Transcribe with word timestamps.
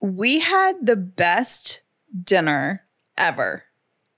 We 0.00 0.40
had 0.40 0.74
the 0.82 0.96
best 0.96 1.82
dinner 2.24 2.82
ever 3.16 3.64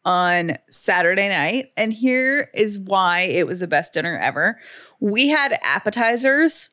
on 0.05 0.57
Saturday 0.69 1.29
night. 1.29 1.73
And 1.77 1.93
here 1.93 2.51
is 2.55 2.79
why 2.79 3.21
it 3.21 3.47
was 3.47 3.61
the 3.61 3.67
best 3.67 3.93
dinner 3.93 4.19
ever. 4.19 4.59
We 5.01 5.29
had 5.29 5.59
appetizers 5.63 6.71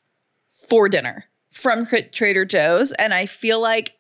for 0.70 0.90
dinner 0.90 1.26
from 1.52 1.86
Trader 1.86 2.46
Joe's. 2.46 2.92
And 2.94 3.14
I 3.14 3.26
feel 3.26 3.62
like 3.62 3.94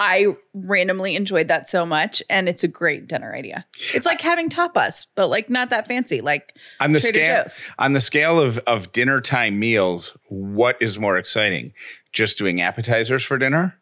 I 0.00 0.36
randomly 0.54 1.16
enjoyed 1.16 1.48
that 1.48 1.68
so 1.68 1.84
much, 1.84 2.22
and 2.30 2.48
it's 2.48 2.62
a 2.62 2.68
great 2.68 3.08
dinner 3.08 3.34
idea. 3.34 3.66
It's 3.92 4.06
like 4.06 4.20
having 4.20 4.48
tapas, 4.48 5.08
but 5.16 5.26
like 5.26 5.50
not 5.50 5.70
that 5.70 5.88
fancy, 5.88 6.20
like 6.20 6.54
on 6.80 6.92
the 6.92 7.00
Trader 7.00 7.18
scale 7.18 7.42
Joe's. 7.42 7.60
on 7.80 7.92
the 7.94 8.00
scale 8.00 8.38
of 8.38 8.58
of 8.58 8.92
dinner 8.92 9.20
time 9.20 9.58
meals. 9.58 10.16
What 10.28 10.76
is 10.80 11.00
more 11.00 11.18
exciting, 11.18 11.72
just 12.12 12.38
doing 12.38 12.60
appetizers 12.60 13.24
for 13.24 13.38
dinner 13.38 13.77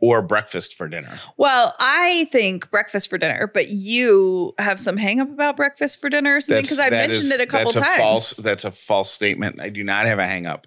or 0.00 0.22
breakfast 0.22 0.76
for 0.76 0.88
dinner? 0.88 1.18
Well, 1.36 1.74
I 1.78 2.28
think 2.32 2.70
breakfast 2.70 3.10
for 3.10 3.18
dinner, 3.18 3.46
but 3.52 3.68
you 3.68 4.54
have 4.58 4.80
some 4.80 4.96
hang 4.96 5.20
up 5.20 5.30
about 5.30 5.56
breakfast 5.56 6.00
for 6.00 6.08
dinner 6.08 6.36
or 6.36 6.40
something 6.40 6.62
because 6.62 6.80
I 6.80 6.90
that 6.90 7.08
mentioned 7.08 7.26
is- 7.26 7.30
it 7.32 7.40
a 7.40 7.46
couple 7.46 7.72
that's 7.72 7.86
times. 7.86 7.98
false. 7.98 8.36
That's 8.36 8.64
a 8.64 8.70
false 8.70 9.10
statement. 9.10 9.60
I 9.60 9.68
do 9.68 9.84
not 9.84 10.06
have 10.06 10.18
a 10.18 10.26
hang 10.26 10.46
up 10.46 10.66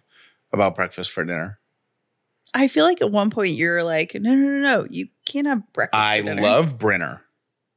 about 0.51 0.75
breakfast 0.75 1.11
for 1.11 1.25
dinner. 1.25 1.59
I 2.53 2.67
feel 2.67 2.85
like 2.85 3.01
at 3.01 3.09
one 3.11 3.31
point 3.31 3.55
you're 3.55 3.83
like, 3.83 4.13
no, 4.13 4.35
no, 4.35 4.47
no, 4.47 4.59
no, 4.59 4.87
you 4.89 5.07
can't 5.25 5.47
have 5.47 5.63
breakfast. 5.73 5.99
I 5.99 6.19
for 6.21 6.25
dinner. 6.27 6.41
love 6.43 6.77
Brinner. 6.77 7.21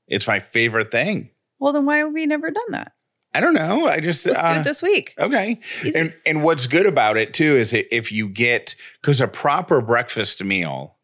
It's 0.07 0.27
my 0.27 0.39
favorite 0.41 0.91
thing. 0.91 1.31
Well, 1.59 1.73
then 1.73 1.87
why 1.87 1.99
have 1.99 2.13
we 2.13 2.27
never 2.27 2.51
done 2.51 2.71
that? 2.73 2.93
I 3.33 3.41
don't 3.41 3.55
know. 3.55 3.87
I 3.87 4.01
just 4.01 4.27
Let's 4.27 4.41
do 4.41 4.47
uh, 4.47 4.61
it 4.61 4.65
this 4.65 4.83
week. 4.83 5.15
Okay. 5.19 5.59
And 5.95 6.15
and 6.25 6.43
what's 6.43 6.67
good 6.67 6.87
about 6.87 7.17
it 7.17 7.35
too 7.35 7.57
is 7.57 7.73
if 7.75 8.11
you 8.13 8.29
get 8.29 8.75
because 9.01 9.21
a 9.21 9.29
proper 9.29 9.81
breakfast 9.83 10.43
meal 10.43 10.96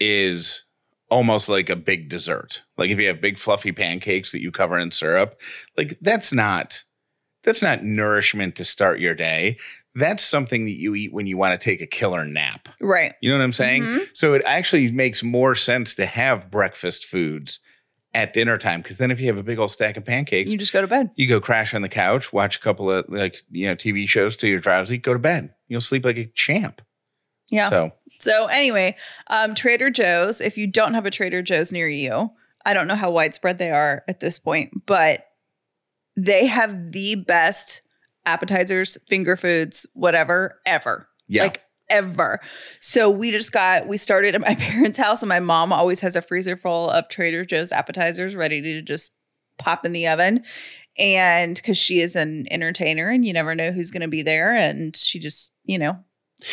is 0.00 0.64
almost 1.10 1.48
like 1.48 1.68
a 1.70 1.76
big 1.76 2.08
dessert. 2.08 2.62
Like 2.76 2.90
if 2.90 2.98
you 2.98 3.06
have 3.08 3.20
big 3.20 3.38
fluffy 3.38 3.72
pancakes 3.72 4.32
that 4.32 4.40
you 4.40 4.50
cover 4.50 4.78
in 4.78 4.90
syrup, 4.90 5.40
like 5.76 5.98
that's 6.00 6.32
not 6.32 6.82
that's 7.44 7.62
not 7.62 7.84
nourishment 7.84 8.56
to 8.56 8.64
start 8.64 9.00
your 9.00 9.14
day. 9.14 9.58
That's 9.94 10.24
something 10.24 10.64
that 10.64 10.72
you 10.78 10.94
eat 10.94 11.12
when 11.12 11.26
you 11.26 11.36
want 11.36 11.58
to 11.60 11.62
take 11.64 11.80
a 11.80 11.86
killer 11.86 12.24
nap. 12.24 12.68
Right. 12.80 13.12
You 13.20 13.30
know 13.30 13.38
what 13.38 13.44
I'm 13.44 13.52
saying? 13.52 13.82
Mhm. 13.82 14.08
So 14.14 14.32
it 14.34 14.42
actually 14.46 14.90
makes 14.90 15.22
more 15.22 15.54
sense 15.54 15.94
to 15.96 16.06
have 16.06 16.50
breakfast 16.50 17.04
foods 17.04 17.60
at 18.14 18.32
dinner 18.32 18.56
time 18.58 18.80
because 18.80 18.98
then 18.98 19.10
if 19.10 19.20
you 19.20 19.26
have 19.26 19.36
a 19.36 19.42
big 19.42 19.58
old 19.58 19.70
stack 19.70 19.96
of 19.96 20.04
pancakes, 20.04 20.50
You 20.50 20.58
just 20.58 20.72
go 20.72 20.80
to 20.80 20.86
bed. 20.86 21.10
you 21.16 21.28
go 21.28 21.40
crash 21.40 21.74
on 21.74 21.82
the 21.82 21.88
couch, 21.88 22.32
watch 22.32 22.56
a 22.56 22.60
couple 22.60 22.90
of 22.90 23.04
like 23.08 23.36
you 23.50 23.66
know 23.68 23.76
TV 23.76 24.08
shows 24.08 24.36
till 24.36 24.48
you're 24.48 24.58
drowsy, 24.58 24.96
go 24.98 25.12
to 25.12 25.18
bed. 25.18 25.50
You'll 25.68 25.80
sleep 25.80 26.04
like 26.04 26.16
a 26.16 26.26
champ. 26.34 26.80
Yeah. 27.50 27.68
So 27.70 27.92
So 28.24 28.46
anyway, 28.46 28.96
um, 29.28 29.54
Trader 29.54 29.90
Joe's. 29.90 30.40
If 30.40 30.56
you 30.56 30.66
don't 30.66 30.94
have 30.94 31.04
a 31.04 31.10
Trader 31.10 31.42
Joe's 31.42 31.70
near 31.70 31.88
you, 31.88 32.30
I 32.64 32.72
don't 32.72 32.88
know 32.88 32.94
how 32.94 33.10
widespread 33.10 33.58
they 33.58 33.70
are 33.70 34.02
at 34.08 34.20
this 34.20 34.38
point, 34.38 34.86
but 34.86 35.26
they 36.16 36.46
have 36.46 36.92
the 36.92 37.16
best 37.16 37.82
appetizers, 38.24 38.96
finger 39.06 39.36
foods, 39.36 39.86
whatever, 39.92 40.58
ever. 40.64 41.06
yeah, 41.28 41.42
Like 41.42 41.60
ever. 41.90 42.40
So 42.80 43.10
we 43.10 43.30
just 43.30 43.52
got 43.52 43.86
we 43.86 43.98
started 43.98 44.34
at 44.34 44.40
my 44.40 44.54
parents' 44.58 44.98
house, 44.98 45.22
and 45.22 45.28
my 45.28 45.40
mom 45.40 45.70
always 45.72 46.00
has 46.00 46.16
a 46.16 46.22
freezer 46.22 46.56
full 46.56 46.88
of 46.88 47.08
Trader 47.10 47.44
Joe's 47.44 47.72
appetizers 47.72 48.34
ready 48.34 48.62
to 48.62 48.80
just 48.80 49.12
pop 49.58 49.84
in 49.84 49.92
the 49.92 50.08
oven. 50.08 50.44
And 50.96 51.56
because 51.56 51.76
she 51.76 52.00
is 52.00 52.16
an 52.16 52.46
entertainer 52.50 53.08
and 53.08 53.24
you 53.24 53.32
never 53.32 53.54
know 53.54 53.72
who's 53.72 53.90
going 53.90 54.00
to 54.02 54.08
be 54.08 54.22
there, 54.22 54.54
and 54.54 54.96
she 54.96 55.18
just, 55.18 55.52
you 55.64 55.78
know, 55.78 55.98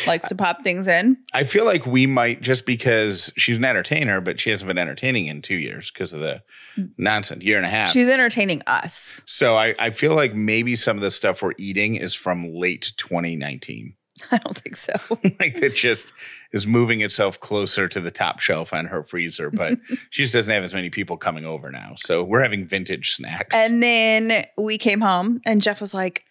likes 0.06 0.28
to 0.28 0.34
pop 0.34 0.62
things 0.62 0.86
in. 0.86 1.16
I 1.32 1.44
feel 1.44 1.64
like 1.64 1.86
we 1.86 2.06
might 2.06 2.40
just 2.40 2.66
because 2.66 3.32
she's 3.36 3.56
an 3.56 3.64
entertainer, 3.64 4.20
but 4.20 4.40
she 4.40 4.50
hasn't 4.50 4.68
been 4.68 4.78
entertaining 4.78 5.26
in 5.26 5.42
two 5.42 5.56
years 5.56 5.90
because 5.90 6.12
of 6.12 6.20
the 6.20 6.42
mm. 6.76 6.90
nonsense 6.98 7.42
year 7.42 7.56
and 7.56 7.66
a 7.66 7.70
half. 7.70 7.90
She's 7.90 8.08
entertaining 8.08 8.62
us. 8.66 9.20
so 9.26 9.56
I, 9.56 9.74
I 9.78 9.90
feel 9.90 10.14
like 10.14 10.34
maybe 10.34 10.76
some 10.76 10.96
of 10.96 11.02
the 11.02 11.10
stuff 11.10 11.42
we're 11.42 11.52
eating 11.58 11.96
is 11.96 12.14
from 12.14 12.54
late 12.54 12.92
2019. 12.96 13.94
I 14.30 14.38
don't 14.38 14.56
think 14.56 14.76
so. 14.76 14.92
like 15.40 15.56
it 15.56 15.74
just 15.74 16.12
is 16.52 16.66
moving 16.66 17.00
itself 17.00 17.40
closer 17.40 17.88
to 17.88 18.00
the 18.00 18.10
top 18.10 18.40
shelf 18.40 18.72
on 18.72 18.86
her 18.86 19.02
freezer, 19.02 19.50
but 19.50 19.78
she 20.10 20.22
just 20.22 20.34
doesn't 20.34 20.52
have 20.52 20.62
as 20.62 20.74
many 20.74 20.90
people 20.90 21.16
coming 21.16 21.44
over 21.44 21.70
now. 21.70 21.94
So 21.96 22.22
we're 22.22 22.42
having 22.42 22.66
vintage 22.66 23.12
snacks. 23.12 23.54
And 23.54 23.82
then 23.82 24.46
we 24.58 24.78
came 24.78 25.00
home, 25.00 25.40
and 25.46 25.62
Jeff 25.62 25.80
was 25.80 25.94
like, 25.94 26.24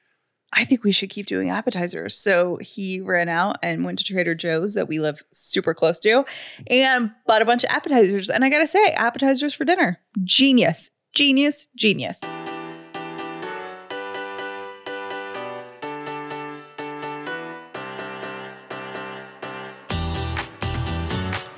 I 0.53 0.65
think 0.65 0.83
we 0.83 0.91
should 0.91 1.09
keep 1.09 1.27
doing 1.27 1.49
appetizers. 1.49 2.15
So 2.15 2.57
he 2.61 2.99
ran 2.99 3.29
out 3.29 3.57
and 3.63 3.85
went 3.85 3.99
to 3.99 4.03
Trader 4.03 4.35
Joe's 4.35 4.73
that 4.73 4.87
we 4.87 4.99
live 4.99 5.23
super 5.31 5.73
close 5.73 5.97
to 5.99 6.25
and 6.67 7.11
bought 7.25 7.41
a 7.41 7.45
bunch 7.45 7.63
of 7.63 7.69
appetizers. 7.69 8.29
And 8.29 8.43
I 8.43 8.49
got 8.49 8.59
to 8.59 8.67
say, 8.67 8.91
appetizers 8.91 9.53
for 9.53 9.63
dinner. 9.63 9.99
Genius, 10.23 10.91
genius, 11.13 11.67
genius. 11.75 12.19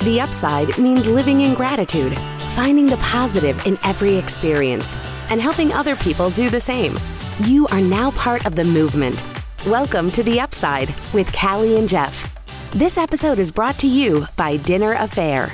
The 0.02 0.20
upside 0.20 0.78
means 0.78 1.08
living 1.08 1.40
in 1.42 1.54
gratitude, 1.54 2.16
finding 2.52 2.88
the 2.88 2.98
positive 2.98 3.66
in 3.66 3.80
every 3.86 4.18
experience, 4.18 4.96
and 5.30 5.42
helping 5.42 5.72
other 5.72 5.96
people 5.96 6.30
do 6.30 6.50
the 6.50 6.60
same. 6.60 7.00
You 7.40 7.66
are 7.70 7.82
now 7.82 8.12
part 8.12 8.46
of 8.46 8.56
the 8.56 8.64
movement. 8.64 9.24
Welcome 9.66 10.12
to 10.12 10.22
The 10.22 10.40
Upside 10.40 10.94
with 11.16 11.34
Callie 11.34 11.80
and 11.80 11.90
Jeff. 11.90 12.36
This 12.74 12.96
episode 12.96 13.40
is 13.40 13.52
brought 13.52 13.80
to 13.80 13.88
you 13.88 14.28
by 14.38 14.58
Dinner 14.58 14.94
A'Fare. 14.94 15.48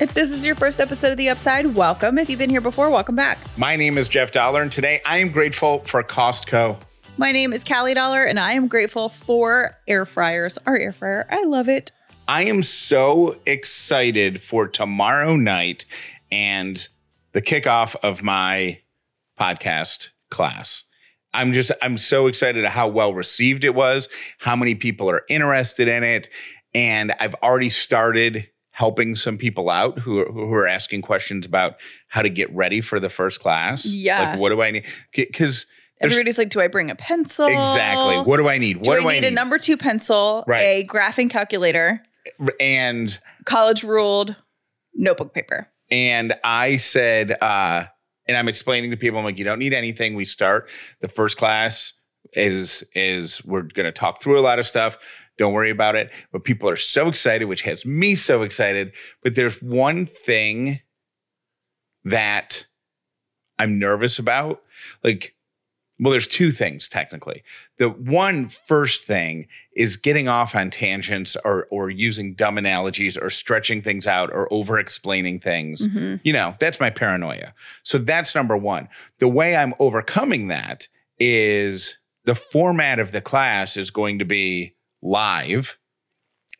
If 0.00 0.14
this 0.14 0.30
is 0.30 0.46
your 0.46 0.54
first 0.54 0.78
episode 0.78 1.10
of 1.10 1.16
The 1.16 1.28
Upside, 1.28 1.74
welcome. 1.74 2.18
If 2.18 2.30
you've 2.30 2.38
been 2.38 2.50
here 2.50 2.60
before, 2.60 2.88
welcome 2.88 3.16
back. 3.16 3.36
My 3.56 3.74
name 3.74 3.98
is 3.98 4.06
Jeff 4.06 4.30
Dauler, 4.30 4.62
and 4.62 4.70
today 4.70 5.02
I 5.04 5.18
am 5.18 5.32
grateful 5.32 5.80
for 5.80 6.04
Costco. 6.04 6.78
My 7.16 7.32
name 7.32 7.52
is 7.52 7.64
Callie 7.64 7.94
Dauler, 7.94 8.22
and 8.22 8.38
I 8.38 8.52
am 8.52 8.68
grateful 8.68 9.08
for 9.08 9.76
air 9.88 10.06
fryers. 10.06 10.56
Our 10.66 10.76
air 10.78 10.92
fryer, 10.92 11.26
I 11.30 11.42
love 11.46 11.68
it. 11.68 11.90
I 12.28 12.44
am 12.44 12.62
so 12.62 13.40
excited 13.44 14.40
for 14.40 14.68
tomorrow 14.68 15.34
night 15.34 15.84
and 16.30 16.86
the 17.32 17.42
kickoff 17.42 17.96
of 18.04 18.22
my 18.22 18.78
podcast 19.36 20.10
class. 20.30 20.84
I'm 21.34 21.52
just, 21.52 21.70
I'm 21.82 21.98
so 21.98 22.26
excited 22.26 22.64
at 22.64 22.70
how 22.72 22.88
well 22.88 23.12
received 23.14 23.64
it 23.64 23.74
was, 23.74 24.08
how 24.38 24.56
many 24.56 24.74
people 24.74 25.10
are 25.10 25.22
interested 25.28 25.86
in 25.88 26.02
it. 26.02 26.28
And 26.74 27.12
I've 27.20 27.34
already 27.36 27.70
started 27.70 28.48
helping 28.70 29.14
some 29.16 29.36
people 29.36 29.68
out 29.70 29.98
who, 29.98 30.20
are- 30.20 30.32
who 30.32 30.52
are 30.54 30.66
asking 30.66 31.02
questions 31.02 31.44
about 31.44 31.74
how 32.08 32.22
to 32.22 32.28
get 32.30 32.54
ready 32.54 32.80
for 32.80 32.98
the 33.00 33.10
first 33.10 33.40
class. 33.40 33.84
Yeah. 33.84 34.30
Like, 34.30 34.38
what 34.38 34.50
do 34.50 34.62
I 34.62 34.70
need? 34.70 34.86
Because 35.14 35.66
Everybody's 36.00 36.38
like, 36.38 36.48
do 36.50 36.60
I 36.60 36.68
bring 36.68 36.90
a 36.90 36.94
pencil? 36.94 37.46
exactly. 37.46 38.18
What 38.20 38.36
do 38.36 38.48
I 38.48 38.58
need? 38.58 38.82
Do 38.82 38.88
What 38.88 38.98
I 38.98 39.02
do 39.02 39.08
I 39.08 39.12
need, 39.14 39.20
need? 39.22 39.26
a 39.28 39.30
number 39.32 39.58
two 39.58 39.76
pencil, 39.76 40.44
Right. 40.46 40.60
a 40.62 40.86
graphing 40.86 41.28
calculator, 41.28 42.00
and 42.60 43.18
college 43.46 43.82
ruled 43.82 44.36
notebook 44.94 45.34
paper? 45.34 45.68
And 45.90 46.34
I 46.44 46.76
said, 46.76 47.32
uh, 47.42 47.86
and 48.28 48.36
I'm 48.36 48.48
explaining 48.48 48.90
to 48.90 48.96
people, 48.96 49.18
I'm 49.18 49.24
like, 49.24 49.38
you 49.38 49.44
don't 49.44 49.58
need 49.58 49.74
anything. 49.74 50.14
We 50.14 50.24
start 50.24 50.68
the 51.00 51.08
first 51.08 51.36
class 51.36 51.94
is 52.34 52.84
is 52.94 53.42
we're 53.44 53.62
gonna 53.62 53.92
talk 53.92 54.20
through 54.20 54.38
a 54.38 54.42
lot 54.42 54.58
of 54.58 54.66
stuff. 54.66 54.98
Don't 55.38 55.52
worry 55.52 55.70
about 55.70 55.96
it. 55.96 56.10
But 56.32 56.44
people 56.44 56.68
are 56.68 56.76
so 56.76 57.08
excited, 57.08 57.46
which 57.46 57.62
has 57.62 57.86
me 57.86 58.14
so 58.14 58.42
excited. 58.42 58.92
But 59.22 59.34
there's 59.34 59.62
one 59.62 60.06
thing 60.06 60.80
that 62.04 62.66
I'm 63.58 63.78
nervous 63.78 64.18
about. 64.18 64.62
Like, 65.02 65.34
well, 66.00 66.10
there's 66.12 66.26
two 66.26 66.52
things 66.52 66.88
technically. 66.88 67.42
The 67.78 67.88
one 67.88 68.48
first 68.48 69.04
thing 69.04 69.48
is 69.74 69.96
getting 69.96 70.28
off 70.28 70.54
on 70.54 70.70
tangents 70.70 71.36
or 71.44 71.66
or 71.70 71.90
using 71.90 72.34
dumb 72.34 72.56
analogies 72.58 73.16
or 73.16 73.30
stretching 73.30 73.82
things 73.82 74.06
out 74.06 74.30
or 74.30 74.52
over 74.52 74.78
explaining 74.78 75.40
things. 75.40 75.86
You 76.22 76.32
know, 76.32 76.54
that's 76.60 76.78
my 76.80 76.90
paranoia. 76.90 77.52
So 77.82 77.98
that's 77.98 78.34
number 78.34 78.56
one. 78.56 78.88
The 79.18 79.28
way 79.28 79.56
I'm 79.56 79.74
overcoming 79.78 80.48
that 80.48 80.86
is 81.18 81.98
the 82.24 82.34
format 82.34 82.98
of 82.98 83.10
the 83.12 83.20
class 83.20 83.76
is 83.76 83.90
going 83.90 84.18
to 84.20 84.24
be 84.24 84.74
live, 85.02 85.78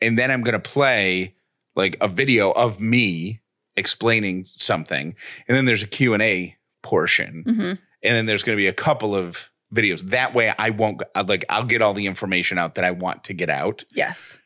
and 0.00 0.19
then 0.19 0.31
I'm 0.31 0.43
going 0.43 0.61
to 0.61 0.70
play 0.70 1.35
like 1.76 1.96
a 2.00 2.08
video 2.08 2.50
of 2.52 2.81
me 2.81 3.40
explaining 3.76 4.46
something, 4.56 5.14
and 5.46 5.56
then 5.56 5.64
there's 5.67 5.82
a 5.82 5.87
Q 5.87 6.14
and 6.14 6.23
A 6.23 6.56
portion, 6.82 7.44
Mhm. 7.46 7.79
And 8.03 8.15
then 8.15 8.27
there's 8.27 8.43
going 8.43 8.56
to 8.56 8.61
be 8.61 8.69
a 8.69 8.73
couple 8.73 9.15
of 9.15 9.49
videos. 9.75 10.00
That 10.11 10.35
way, 10.35 10.53
I 10.59 10.71
won't 10.71 11.03
like 11.27 11.45
I'll 11.49 11.65
get 11.65 11.83
all 11.83 11.95
the 11.95 12.06
information 12.06 12.59
out 12.59 12.75
that 12.77 12.85
I 12.85 12.91
want 12.93 13.25
to 13.25 13.35
get 13.35 13.50
out 13.50 13.85
Yes. 13.95 14.39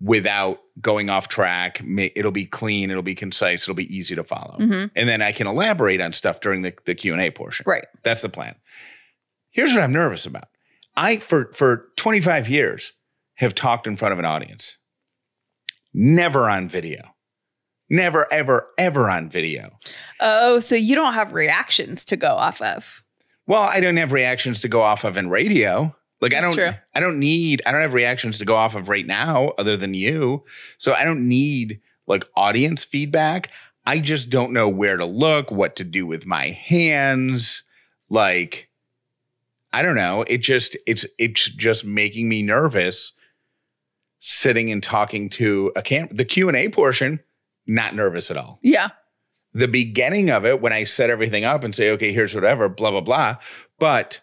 without 0.00 0.58
going 0.80 1.08
off 1.08 1.28
track. 1.28 1.80
It'll 2.14 2.30
be 2.30 2.44
clean. 2.46 2.90
It'll 2.90 3.02
be 3.02 3.14
concise. 3.14 3.62
It'll 3.64 3.74
be 3.74 3.94
easy 3.96 4.14
to 4.14 4.24
follow, 4.24 4.58
Mhm. 4.60 4.90
and 4.94 5.08
then 5.08 5.22
I 5.22 5.32
can 5.32 5.46
elaborate 5.46 6.00
on 6.00 6.12
stuff 6.12 6.40
during 6.40 6.62
the 6.62 6.74
the 6.84 6.94
Q 6.94 7.12
and 7.14 7.22
A 7.22 7.30
portion. 7.30 7.64
Right. 7.66 7.86
That's 8.02 8.22
the 8.22 8.28
plan. 8.28 8.56
Here's 9.50 9.72
what 9.72 9.82
I'm 9.82 9.92
nervous 9.92 10.26
about. 10.26 10.48
I 10.94 11.16
for 11.16 11.50
for 11.54 11.88
25 11.96 12.48
years 12.48 12.92
have 13.36 13.54
talked 13.54 13.86
in 13.86 13.96
front 13.96 14.12
of 14.12 14.18
an 14.18 14.24
audience. 14.24 14.76
Never 15.94 16.48
on 16.50 16.68
video. 16.68 17.14
Never 17.88 18.30
ever 18.32 18.68
ever 18.78 19.08
on 19.08 19.30
video. 19.30 19.70
Oh, 20.20 20.60
so 20.60 20.74
you 20.74 20.94
don't 20.94 21.14
have 21.14 21.32
reactions 21.32 22.04
to 22.06 22.16
go 22.16 22.28
off 22.28 22.60
of. 22.60 23.02
Well, 23.46 23.62
I 23.62 23.80
don't 23.80 23.96
have 23.96 24.12
reactions 24.12 24.60
to 24.62 24.68
go 24.68 24.82
off 24.82 25.04
of 25.04 25.16
in 25.16 25.30
radio. 25.30 25.94
Like 26.20 26.34
I 26.34 26.40
don't 26.40 26.54
true. 26.54 26.72
I 26.94 27.00
don't 27.00 27.18
need 27.18 27.62
I 27.66 27.72
don't 27.72 27.82
have 27.82 27.92
reactions 27.92 28.38
to 28.38 28.44
go 28.44 28.56
off 28.56 28.74
of 28.74 28.88
right 28.88 29.06
now 29.06 29.52
other 29.58 29.76
than 29.76 29.94
you. 29.94 30.44
So 30.78 30.94
I 30.94 31.04
don't 31.04 31.28
need 31.28 31.80
like 32.06 32.24
audience 32.34 32.84
feedback. 32.84 33.50
I 33.84 34.00
just 34.00 34.30
don't 34.30 34.52
know 34.52 34.68
where 34.68 34.96
to 34.96 35.06
look, 35.06 35.50
what 35.50 35.76
to 35.76 35.84
do 35.84 36.06
with 36.06 36.26
my 36.26 36.50
hands. 36.50 37.62
Like 38.08 38.70
I 39.72 39.82
don't 39.82 39.96
know. 39.96 40.22
It 40.22 40.38
just 40.38 40.76
it's 40.86 41.06
it's 41.18 41.50
just 41.50 41.84
making 41.84 42.28
me 42.28 42.42
nervous 42.42 43.12
sitting 44.18 44.72
and 44.72 44.82
talking 44.82 45.28
to 45.28 45.70
a 45.76 45.82
cam 45.82 46.08
the 46.10 46.24
Q&A 46.24 46.68
portion 46.70 47.20
not 47.66 47.94
nervous 47.94 48.30
at 48.30 48.36
all 48.36 48.58
Yeah. 48.62 48.88
the 49.52 49.68
beginning 49.68 50.30
of 50.30 50.44
it 50.46 50.60
when 50.60 50.72
I 50.72 50.84
set 50.84 51.10
everything 51.10 51.44
up 51.44 51.64
and 51.64 51.74
say, 51.74 51.90
okay, 51.90 52.12
here's 52.12 52.34
whatever, 52.34 52.68
blah, 52.68 52.90
blah, 52.90 53.00
blah. 53.00 53.36
But 53.78 54.20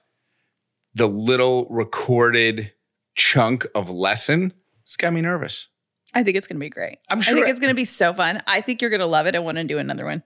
the 0.94 1.08
little 1.08 1.66
recorded 1.70 2.72
chunk 3.16 3.66
of 3.76 3.90
lesson 3.90 4.54
it's 4.84 4.98
got 4.98 5.14
me 5.14 5.22
nervous. 5.22 5.68
I 6.14 6.24
think 6.24 6.38
it's 6.38 6.46
going 6.46 6.58
to 6.58 6.60
be 6.60 6.70
great. 6.70 7.00
I'm 7.10 7.22
sure. 7.22 7.34
I 7.34 7.36
think 7.38 7.48
it's 7.50 7.60
going 7.60 7.72
to 7.72 7.76
be 7.76 7.86
so 7.86 8.14
fun. 8.14 8.42
I 8.46 8.62
think 8.62 8.82
you're 8.82 8.90
going 8.92 9.00
to 9.00 9.08
love 9.08 9.26
it. 9.28 9.36
I 9.36 9.40
want 9.40 9.58
to 9.58 9.64
do 9.64 9.80
another 9.80 10.06
one. 10.06 10.22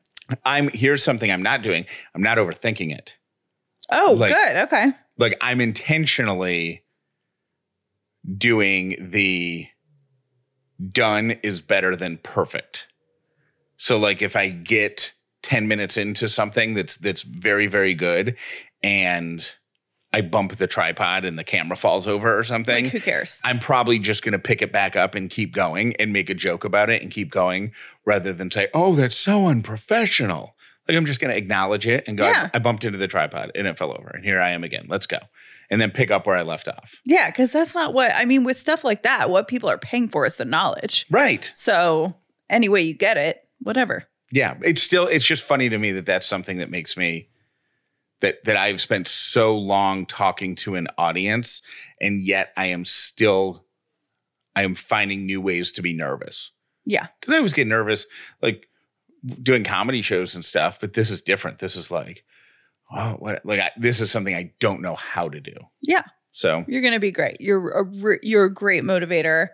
I'm 0.46 0.68
here's 0.70 1.04
something 1.04 1.32
I'm 1.32 1.42
not 1.44 1.62
doing. 1.62 1.86
I'm 2.14 2.22
not 2.22 2.38
overthinking 2.38 2.94
it. 2.98 3.16
Oh, 3.90 4.16
Like- 4.18 4.34
good. 4.34 4.56
Okay. 4.64 4.88
Like 5.18 5.38
I'm 5.40 5.62
intentionally 5.62 6.84
doing 8.38 8.98
the 9.12 9.68
done 10.90 11.32
is 11.44 11.62
better 11.62 11.96
than 11.96 12.18
perfect. 12.18 12.87
So 13.78 13.98
like 13.98 14.22
if 14.22 14.36
I 14.36 14.50
get 14.50 15.14
10 15.44 15.68
minutes 15.68 15.98
into 15.98 16.28
something 16.28 16.74
that's 16.74 16.98
that's 16.98 17.22
very 17.22 17.68
very 17.68 17.94
good 17.94 18.36
and 18.84 19.50
I 20.14 20.22
bump 20.22 20.56
the 20.56 20.68
tripod 20.68 21.26
and 21.26 21.38
the 21.38 21.44
camera 21.44 21.76
falls 21.76 22.08
over 22.08 22.38
or 22.38 22.44
something, 22.44 22.86
Like, 22.86 22.94
who 22.94 23.00
cares? 23.02 23.42
I'm 23.44 23.60
probably 23.60 24.00
just 24.00 24.24
going 24.24 24.32
to 24.32 24.40
pick 24.40 24.62
it 24.62 24.72
back 24.72 24.96
up 24.96 25.16
and 25.16 25.30
keep 25.30 25.54
going 25.54 25.96
and 25.98 26.14
make 26.14 26.30
a 26.30 26.34
joke 26.34 26.64
about 26.64 26.90
it 26.90 27.02
and 27.02 27.12
keep 27.12 27.30
going 27.30 27.74
rather 28.06 28.32
than 28.34 28.50
say, 28.50 28.70
"Oh, 28.74 28.96
that's 28.96 29.18
so 29.18 29.48
unprofessional." 29.48 30.56
Like 30.88 30.96
I'm 30.98 31.06
just 31.06 31.20
going 31.20 31.32
to 31.32 31.38
acknowledge 31.38 31.86
it 31.86 32.06
and 32.08 32.18
go, 32.18 32.26
I- 32.26 32.30
Yeah. 32.30 32.50
I, 32.54 32.60
bumped 32.60 32.86
into 32.86 32.98
the 32.98 33.10
tripod 33.10 33.52
and 33.54 33.68
it 33.68 33.78
fell 33.78 33.92
over 33.92 34.08
and 34.08 34.24
here 34.24 34.40
I 34.40 34.52
am 34.52 34.64
again. 34.64 34.86
Let's 34.88 35.06
go." 35.08 35.20
And 35.70 35.82
then 35.82 35.92
pick 35.92 36.10
up 36.10 36.26
where 36.26 36.38
I 36.38 36.44
left 36.44 36.70
off. 36.70 36.96
Yeah, 37.06 37.30
because 37.30 37.52
that's 37.52 37.76
not 37.76 37.94
what 37.94 38.14
I 38.16 38.24
mean 38.24 38.46
with 38.46 38.56
stuff 38.56 38.86
like 38.86 39.04
that. 39.04 39.30
What 39.30 39.50
people 39.50 39.70
are 39.70 39.78
paying 39.78 40.08
for 40.08 40.26
is 40.26 40.38
the 40.38 40.46
knowledge. 40.46 41.06
Right. 41.12 41.52
So 41.54 42.16
any 42.50 42.70
way 42.70 42.82
you 42.84 42.94
get 42.94 43.18
it, 43.18 43.44
whatever. 43.60 44.04
Yeah, 44.32 44.58
it's 44.62 44.82
still 44.82 45.08
it's 45.08 45.26
just 45.26 45.44
funny 45.44 45.70
to 45.70 45.78
me 45.78 45.92
that 45.94 46.06
that's 46.06 46.26
something 46.26 46.58
that 46.58 46.70
makes 46.70 46.98
me 46.98 47.30
that 48.22 48.44
that 48.44 48.58
I've 48.58 48.82
spent 48.82 49.08
so 49.08 49.58
long 49.58 50.06
talking 50.06 50.56
to 50.56 50.76
an 50.76 50.88
audience 50.98 51.62
and 52.02 52.22
yet 52.22 52.52
I 52.58 52.68
am 52.68 52.84
still 52.84 53.66
I 54.56 54.64
am 54.64 54.76
finding 54.76 55.26
new 55.26 55.40
ways 55.40 55.72
to 55.74 55.82
be 55.82 55.94
nervous. 55.94 56.52
Yeah. 56.86 57.08
Cuz 57.22 57.34
I 57.34 57.38
always 57.38 57.54
get 57.54 57.68
nervous 57.68 58.06
like 58.42 58.68
doing 59.42 59.64
comedy 59.64 60.02
shows 60.02 60.36
and 60.36 60.44
stuff, 60.44 60.80
but 60.80 60.94
this 60.94 61.10
is 61.10 61.22
different. 61.22 61.60
This 61.60 61.76
is 61.76 61.90
like 61.90 62.24
oh, 62.92 63.16
what 63.20 63.46
like 63.46 63.60
I, 63.60 63.72
this 63.78 64.00
is 64.00 64.12
something 64.12 64.36
I 64.36 64.54
don't 64.60 64.82
know 64.82 64.96
how 64.96 65.30
to 65.30 65.40
do. 65.40 65.56
Yeah. 65.82 66.04
So, 66.32 66.64
You're 66.68 66.82
going 66.82 66.94
to 66.94 67.00
be 67.00 67.12
great. 67.12 67.42
You're 67.42 67.70
a, 67.82 68.20
you're 68.22 68.46
a 68.46 68.54
great 68.54 68.84
motivator. 68.84 69.48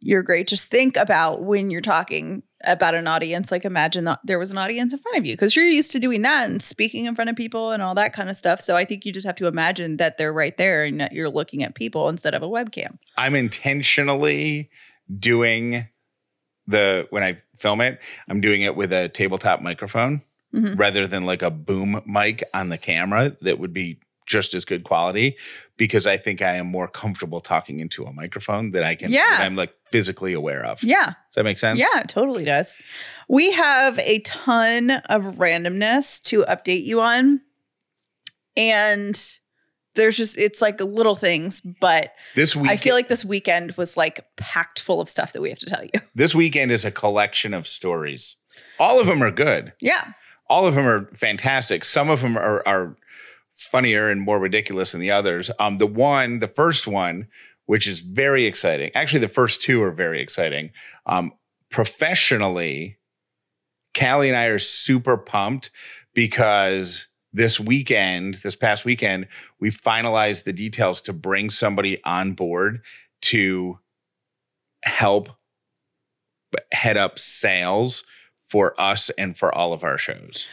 You're 0.00 0.22
great. 0.22 0.48
Just 0.48 0.68
think 0.68 0.96
about 0.96 1.42
when 1.42 1.70
you're 1.70 1.82
talking 1.82 2.42
about 2.64 2.94
an 2.94 3.06
audience. 3.06 3.50
Like 3.50 3.64
imagine 3.64 4.04
that 4.04 4.20
there 4.24 4.38
was 4.38 4.50
an 4.52 4.58
audience 4.58 4.92
in 4.92 4.98
front 4.98 5.18
of 5.18 5.26
you 5.26 5.32
because 5.34 5.56
you're 5.56 5.64
used 5.66 5.90
to 5.92 5.98
doing 5.98 6.22
that 6.22 6.48
and 6.48 6.62
speaking 6.62 7.06
in 7.06 7.14
front 7.14 7.30
of 7.30 7.36
people 7.36 7.70
and 7.72 7.82
all 7.82 7.94
that 7.94 8.12
kind 8.12 8.28
of 8.28 8.36
stuff. 8.36 8.60
So 8.60 8.76
I 8.76 8.84
think 8.84 9.04
you 9.06 9.12
just 9.12 9.26
have 9.26 9.36
to 9.36 9.46
imagine 9.46 9.96
that 9.96 10.18
they're 10.18 10.32
right 10.32 10.56
there 10.56 10.84
and 10.84 11.00
that 11.00 11.12
you're 11.12 11.30
looking 11.30 11.62
at 11.62 11.74
people 11.74 12.08
instead 12.08 12.34
of 12.34 12.42
a 12.42 12.48
webcam. 12.48 12.98
I'm 13.16 13.34
intentionally 13.34 14.70
doing 15.18 15.86
the 16.66 17.06
when 17.10 17.22
I 17.22 17.40
film 17.56 17.80
it, 17.80 17.98
I'm 18.28 18.40
doing 18.40 18.62
it 18.62 18.76
with 18.76 18.92
a 18.92 19.08
tabletop 19.08 19.60
microphone 19.62 20.22
Mhm. 20.54 20.78
rather 20.78 21.06
than 21.06 21.24
like 21.24 21.42
a 21.42 21.50
boom 21.50 22.02
mic 22.06 22.42
on 22.52 22.68
the 22.70 22.78
camera 22.78 23.36
that 23.42 23.58
would 23.60 23.72
be 23.72 24.00
just 24.26 24.54
as 24.54 24.64
good 24.64 24.84
quality 24.84 25.36
because 25.76 26.06
I 26.06 26.16
think 26.16 26.40
I 26.42 26.56
am 26.56 26.66
more 26.66 26.86
comfortable 26.86 27.40
talking 27.40 27.80
into 27.80 28.04
a 28.04 28.12
microphone 28.12 28.70
that 28.70 28.84
I 28.84 28.94
can 28.94 29.10
Yeah. 29.10 29.38
I'm 29.40 29.56
like 29.56 29.74
physically 29.90 30.32
aware 30.34 30.64
of. 30.64 30.82
Yeah. 30.84 31.04
Does 31.06 31.14
that 31.36 31.44
make 31.44 31.58
sense? 31.58 31.80
Yeah, 31.80 32.00
it 32.00 32.08
totally 32.08 32.44
does. 32.44 32.76
We 33.28 33.50
have 33.52 33.98
a 33.98 34.20
ton 34.20 34.90
of 34.90 35.24
randomness 35.36 36.20
to 36.24 36.42
update 36.44 36.84
you 36.84 37.00
on. 37.00 37.40
And 38.56 39.20
there's 39.94 40.16
just, 40.16 40.38
it's 40.38 40.60
like 40.62 40.80
little 40.80 41.16
things, 41.16 41.60
but 41.80 42.12
This 42.34 42.54
week 42.54 42.70
I 42.70 42.76
feel 42.76 42.94
like 42.94 43.08
this 43.08 43.24
weekend 43.24 43.72
was 43.72 43.96
like 43.96 44.24
packed 44.36 44.80
full 44.80 45.00
of 45.00 45.08
stuff 45.08 45.32
that 45.32 45.40
we 45.42 45.48
have 45.48 45.58
to 45.60 45.66
tell 45.66 45.82
you. 45.82 45.90
this 46.14 46.34
weekend 46.34 46.70
is 46.70 46.84
a 46.84 46.90
collection 46.90 47.54
of 47.54 47.66
stories. 47.66 48.36
All 48.78 49.00
of 49.00 49.06
them 49.06 49.22
are 49.22 49.30
good. 49.30 49.72
Yeah. 49.80 50.12
all 50.48 50.66
of 50.66 50.74
them 50.74 50.86
are 50.86 51.10
fantastic. 51.14 51.84
Some 51.84 52.10
of 52.10 52.20
them 52.22 52.36
are, 52.36 52.66
are 52.66 52.96
funnier 53.60 54.08
and 54.08 54.20
more 54.20 54.38
ridiculous 54.38 54.92
than 54.92 55.00
the 55.00 55.10
others. 55.10 55.50
Um, 55.58 55.76
the 55.76 55.86
one, 55.86 56.38
the 56.38 56.48
first 56.48 56.86
one, 56.86 57.28
which 57.66 57.86
is 57.86 58.00
very 58.00 58.46
exciting. 58.46 58.90
Actually, 58.94 59.20
the 59.20 59.28
first 59.28 59.60
two 59.60 59.82
are 59.82 59.92
very 59.92 60.20
exciting. 60.20 60.70
Um, 61.06 61.32
professionally, 61.70 62.98
Callie 63.98 64.28
and 64.28 64.36
I 64.36 64.46
are 64.46 64.58
super 64.58 65.16
pumped 65.16 65.70
because 66.14 67.06
this 67.32 67.60
weekend, 67.60 68.34
this 68.42 68.56
past 68.56 68.84
weekend, 68.84 69.28
we 69.60 69.70
finalized 69.70 70.44
the 70.44 70.52
details 70.52 71.02
to 71.02 71.12
bring 71.12 71.50
somebody 71.50 72.02
on 72.04 72.32
board 72.32 72.80
to 73.22 73.78
help 74.82 75.28
head 76.72 76.96
up 76.96 77.18
sales 77.18 78.04
for 78.48 78.78
us 78.80 79.10
and 79.10 79.38
for 79.38 79.54
all 79.54 79.72
of 79.72 79.84
our 79.84 79.98
shows. 79.98 80.48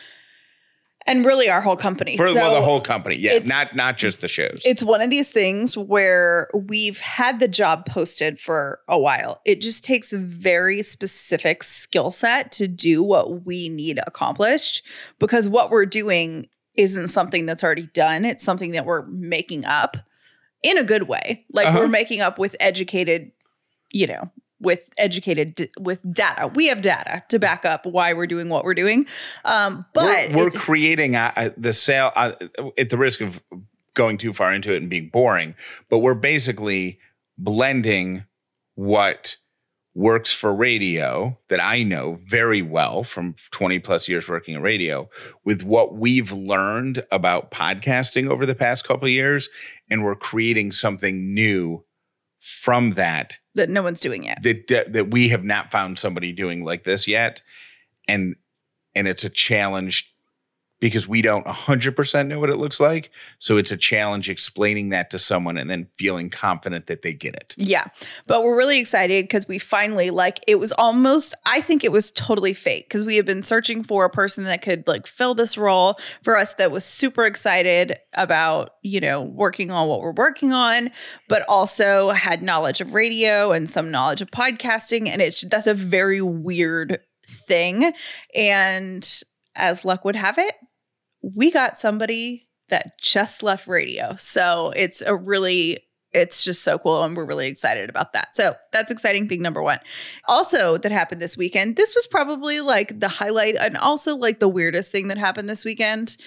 And 1.08 1.26
really 1.26 1.50
our 1.50 1.62
whole 1.62 1.78
company. 1.78 2.18
For 2.18 2.28
so 2.28 2.36
well, 2.36 2.54
the 2.54 2.62
whole 2.62 2.82
company. 2.82 3.16
Yeah, 3.16 3.40
not 3.46 3.76
not 3.76 3.98
just 3.98 4.20
the 4.22 4.28
shows. 4.28 4.62
it's 4.66 4.84
one 4.84 5.02
of 5.02 5.10
these 5.10 5.30
things 5.32 5.76
where 5.78 6.50
we've 6.54 7.00
had 7.00 7.40
the 7.40 7.48
job 7.48 7.86
posted 7.86 8.40
for 8.40 8.80
a 8.90 9.00
while. 9.00 9.42
It 9.46 9.62
just 9.62 9.84
takes 9.86 10.12
a 10.14 10.18
very 10.18 10.84
specific 10.84 11.64
skill 11.64 12.12
set 12.12 12.52
to 12.54 12.68
do 12.68 13.02
what 13.02 13.46
we 13.46 13.70
need 13.70 14.00
accomplished 14.06 14.84
because 15.18 15.48
what 15.50 15.72
we're 15.72 15.86
doing 15.86 16.48
isn't 16.76 17.08
something 17.08 17.46
that's 17.46 17.64
already 17.64 17.88
done. 17.94 18.26
It's 18.26 18.44
something 18.44 18.72
that 18.74 18.86
we're 18.86 19.06
making 19.08 19.66
up 19.66 19.98
in 20.62 20.78
a 20.78 20.84
good 20.84 21.04
way. 21.08 21.46
Like 21.52 21.68
Uh-huh. 21.68 21.80
we're 21.80 21.88
making 21.88 22.22
up 22.22 22.38
with 22.38 22.56
educated, 22.60 23.32
you 23.92 24.08
know, 24.08 24.24
with 24.60 24.90
educated 24.98 25.70
with 25.80 26.00
data. 26.14 26.48
We 26.48 26.68
have 26.68 26.82
data 26.82 27.24
to 27.30 27.40
back 27.40 27.66
up 27.66 27.86
why 27.86 28.14
we're 28.14 28.28
doing 28.28 28.50
what 28.50 28.64
we're 28.64 28.74
doing. 28.74 29.06
Um, 29.46 29.86
but 29.94 30.32
we're, 30.32 30.46
we're 30.46 30.50
creating 30.52 31.16
a, 31.16 31.34
a- 31.36 31.54
the 31.58 31.74
sale 31.74 32.12
uh, 32.16 32.34
at 32.78 32.90
the 32.90 32.98
risk 32.98 33.22
of 33.22 33.42
going 33.94 34.18
too 34.18 34.34
far 34.34 34.54
into 34.54 34.74
it 34.74 34.78
and 34.78 34.90
being 34.90 35.10
boring, 35.10 35.56
but 35.90 36.00
we're 36.00 36.14
basically 36.14 37.00
blending 37.38 38.24
what 38.76 39.38
works 39.96 40.32
for 40.32 40.54
radio 40.54 41.36
that 41.50 41.60
I 41.60 41.82
know 41.82 42.20
very 42.24 42.62
well 42.62 43.04
from 43.04 43.34
20 43.50 43.80
plus 43.80 44.08
years 44.08 44.30
working 44.30 44.54
in 44.54 44.62
radio 44.62 45.10
with 45.44 45.64
what 45.64 45.96
we've 45.96 46.32
learned 46.32 47.04
about 47.12 47.50
podcasting 47.50 48.30
over 48.30 48.46
the 48.46 48.54
past 48.54 48.84
couple 48.86 49.06
of 49.08 49.12
years 49.12 49.50
and 49.90 50.04
we're 50.04 50.14
creating 50.14 50.72
something 50.72 51.34
new 51.34 51.84
from 52.40 52.92
that 52.92 53.38
that 53.56 53.70
no 53.70 53.82
one's 53.82 54.00
doing 54.00 54.24
yet. 54.24 54.42
that, 54.44 54.68
that 54.68 54.94
that 54.94 55.12
we 55.12 55.30
have 55.30 55.44
not 55.44 55.72
found 55.72 55.98
somebody 55.98 56.32
doing 56.32 56.64
like 56.64 56.84
this 56.84 57.08
yet 57.08 57.42
and 58.08 58.36
and 58.96 59.08
it's 59.08 59.24
a 59.24 59.30
challenge 59.30 60.14
because 60.80 61.08
we 61.08 61.22
don't 61.22 61.46
100% 61.46 62.28
know 62.28 62.40
what 62.40 62.50
it 62.50 62.58
looks 62.58 62.80
like. 62.80 63.10
So 63.40 63.58
it's 63.58 63.72
a 63.72 63.78
challenge 63.78 64.30
explaining 64.30 64.90
that 64.90 65.10
to 65.10 65.20
someone 65.20 65.58
and 65.58 65.70
then 65.70 65.88
feeling 65.98 66.30
confident 66.30 66.88
that 66.88 67.02
they 67.02 67.14
get 67.14 67.34
it. 67.34 67.56
Yeah. 67.58 67.86
But 68.28 68.44
we're 68.44 68.56
really 68.56 68.80
excited 68.80 69.24
because 69.24 69.48
we 69.48 69.58
finally, 69.58 70.12
like, 70.12 70.40
it 70.48 70.60
was 70.60 70.72
almost, 70.74 71.34
I 71.46 71.62
think 71.62 71.84
it 71.84 71.92
was 71.92 72.12
totally 72.12 72.54
fake 72.54 72.88
because 72.88 73.06
we 73.06 73.16
had 73.16 73.26
been 73.26 73.42
searching 73.42 73.82
for 73.82 74.06
a 74.06 74.10
person 74.10 74.44
that 74.44 74.62
could, 74.62 74.88
like, 74.88 75.08
fill 75.08 75.34
this 75.34 75.58
role 75.58 75.98
for 76.22 76.38
us 76.38 76.54
that 76.56 76.70
was 76.70 76.86
super 76.86 77.26
excited 77.26 77.98
about, 78.14 78.72
you 78.84 79.00
know, 79.00 79.24
working 79.24 79.72
on 79.72 79.88
what 79.88 80.02
we're 80.02 80.12
working 80.12 80.54
on, 80.54 80.92
but 81.28 81.44
also 81.50 82.12
had 82.12 82.44
knowledge 82.44 82.82
of 82.82 82.94
radio 82.94 83.52
and 83.52 83.68
some 83.68 83.90
knowledge 83.90 84.22
of 84.22 84.30
podcasting. 84.30 85.08
And 85.08 85.24
it's, 85.24 85.42
that's 85.42 85.68
a 85.68 85.74
very 85.74 86.22
weird 86.22 87.00
thing. 87.28 87.94
And 88.36 89.24
as 89.56 89.84
luck 89.84 90.06
would 90.06 90.16
have 90.16 90.38
it, 90.38 90.54
we 91.36 91.52
got 91.52 91.78
somebody 91.78 92.48
that 92.70 93.00
just 93.00 93.44
left 93.44 93.68
radio. 93.68 94.16
So 94.16 94.74
it's 94.76 95.02
a 95.02 95.16
really 95.16 95.80
it's 96.14 96.44
just 96.44 96.64
so 96.64 96.80
cool 96.80 97.04
and 97.04 97.16
we're 97.16 97.26
really 97.26 97.48
excited 97.48 97.90
about 97.90 98.14
that. 98.14 98.36
So 98.36 98.56
that's 98.72 98.90
exciting 98.90 99.28
thing 99.28 99.42
number 99.42 99.62
1. 99.62 99.78
Also 100.28 100.78
that 100.78 100.92
happened 100.92 101.22
this 101.22 101.38
weekend. 101.38 101.76
This 101.76 101.94
was 101.94 102.08
probably 102.08 102.62
like 102.62 103.00
the 103.00 103.10
highlight 103.10 103.56
and 103.56 103.78
also 103.78 104.16
like 104.16 104.40
the 104.40 104.48
weirdest 104.48 104.92
thing 104.92 105.10
that 105.10 105.18
happened 105.18 105.50
this 105.50 105.66
weekend. 105.66 106.18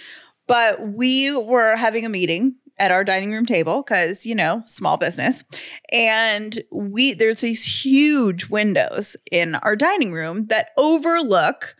But 0.47 0.81
we 0.93 1.35
were 1.35 1.77
having 1.77 2.05
a 2.05 2.11
meeting 2.11 2.57
at 2.79 2.91
our 2.91 3.05
dining 3.05 3.33
room 3.33 3.47
table 3.47 3.83
cuz 3.83 4.27
you 4.27 4.35
know, 4.35 4.63
small 4.67 4.97
business. 4.97 5.45
And 5.91 6.61
we 6.71 7.15
there's 7.15 7.41
these 7.41 7.65
huge 7.65 8.49
windows 8.49 9.17
in 9.33 9.55
our 9.57 9.77
dining 9.77 10.13
room 10.13 10.47
that 10.49 10.71
overlook 10.77 11.75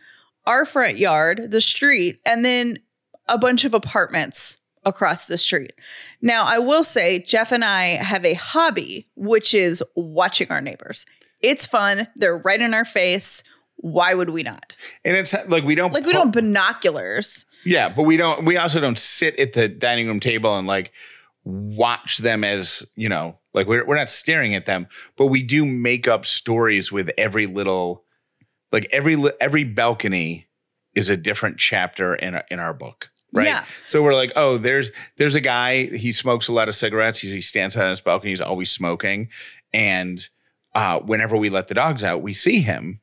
our 0.45 0.65
front 0.65 0.97
yard, 0.97 1.51
the 1.51 1.61
street, 1.61 2.19
and 2.25 2.43
then 2.43 2.79
a 3.27 3.37
bunch 3.37 3.65
of 3.65 3.73
apartments 3.73 4.57
across 4.83 5.27
the 5.27 5.37
street. 5.37 5.73
Now, 6.21 6.45
I 6.45 6.59
will 6.59 6.83
say, 6.83 7.19
Jeff 7.19 7.51
and 7.51 7.63
I 7.63 7.95
have 7.97 8.25
a 8.25 8.33
hobby, 8.33 9.07
which 9.15 9.53
is 9.53 9.83
watching 9.95 10.49
our 10.49 10.61
neighbors. 10.61 11.05
It's 11.41 11.65
fun. 11.65 12.07
They're 12.15 12.37
right 12.37 12.61
in 12.61 12.73
our 12.73 12.85
face. 12.85 13.43
Why 13.77 14.13
would 14.13 14.29
we 14.29 14.43
not? 14.43 14.77
And 15.03 15.17
it's 15.17 15.35
like 15.47 15.63
we 15.63 15.73
don't 15.73 15.91
Like 15.91 16.05
we 16.05 16.13
don't 16.13 16.31
binoculars. 16.31 17.45
Yeah, 17.65 17.89
but 17.89 18.03
we 18.03 18.15
don't. 18.15 18.45
We 18.45 18.57
also 18.57 18.79
don't 18.79 18.97
sit 18.99 19.37
at 19.39 19.53
the 19.53 19.67
dining 19.67 20.07
room 20.07 20.19
table 20.19 20.55
and 20.55 20.67
like 20.67 20.91
watch 21.43 22.19
them 22.19 22.43
as 22.43 22.85
you 22.95 23.09
know, 23.09 23.39
like 23.55 23.65
we're 23.65 23.83
we're 23.85 23.95
not 23.95 24.09
staring 24.09 24.53
at 24.53 24.67
them, 24.67 24.87
but 25.17 25.27
we 25.27 25.41
do 25.41 25.65
make 25.65 26.07
up 26.07 26.27
stories 26.27 26.91
with 26.91 27.09
every 27.17 27.47
little, 27.47 28.03
like 28.71 28.87
every 28.91 29.17
every 29.39 29.63
balcony 29.63 30.47
is 30.95 31.09
a 31.09 31.17
different 31.17 31.57
chapter 31.57 32.15
in 32.15 32.35
our, 32.35 32.43
in 32.49 32.59
our 32.59 32.73
book. 32.73 33.09
Right. 33.33 33.47
Yeah. 33.47 33.65
So 33.85 34.03
we're 34.03 34.13
like, 34.13 34.33
oh, 34.35 34.57
there's 34.57 34.91
there's 35.15 35.35
a 35.35 35.41
guy. 35.41 35.85
He 35.85 36.11
smokes 36.11 36.49
a 36.49 36.53
lot 36.53 36.67
of 36.67 36.75
cigarettes. 36.75 37.19
He, 37.19 37.31
he 37.31 37.41
stands 37.41 37.77
on 37.77 37.89
his 37.89 38.01
balcony. 38.01 38.31
He's 38.31 38.41
always 38.41 38.71
smoking. 38.71 39.29
And 39.73 40.27
uh, 40.75 40.99
whenever 40.99 41.37
we 41.37 41.49
let 41.49 41.69
the 41.69 41.73
dogs 41.73 42.03
out, 42.03 42.21
we 42.21 42.33
see 42.33 42.59
him, 42.59 42.99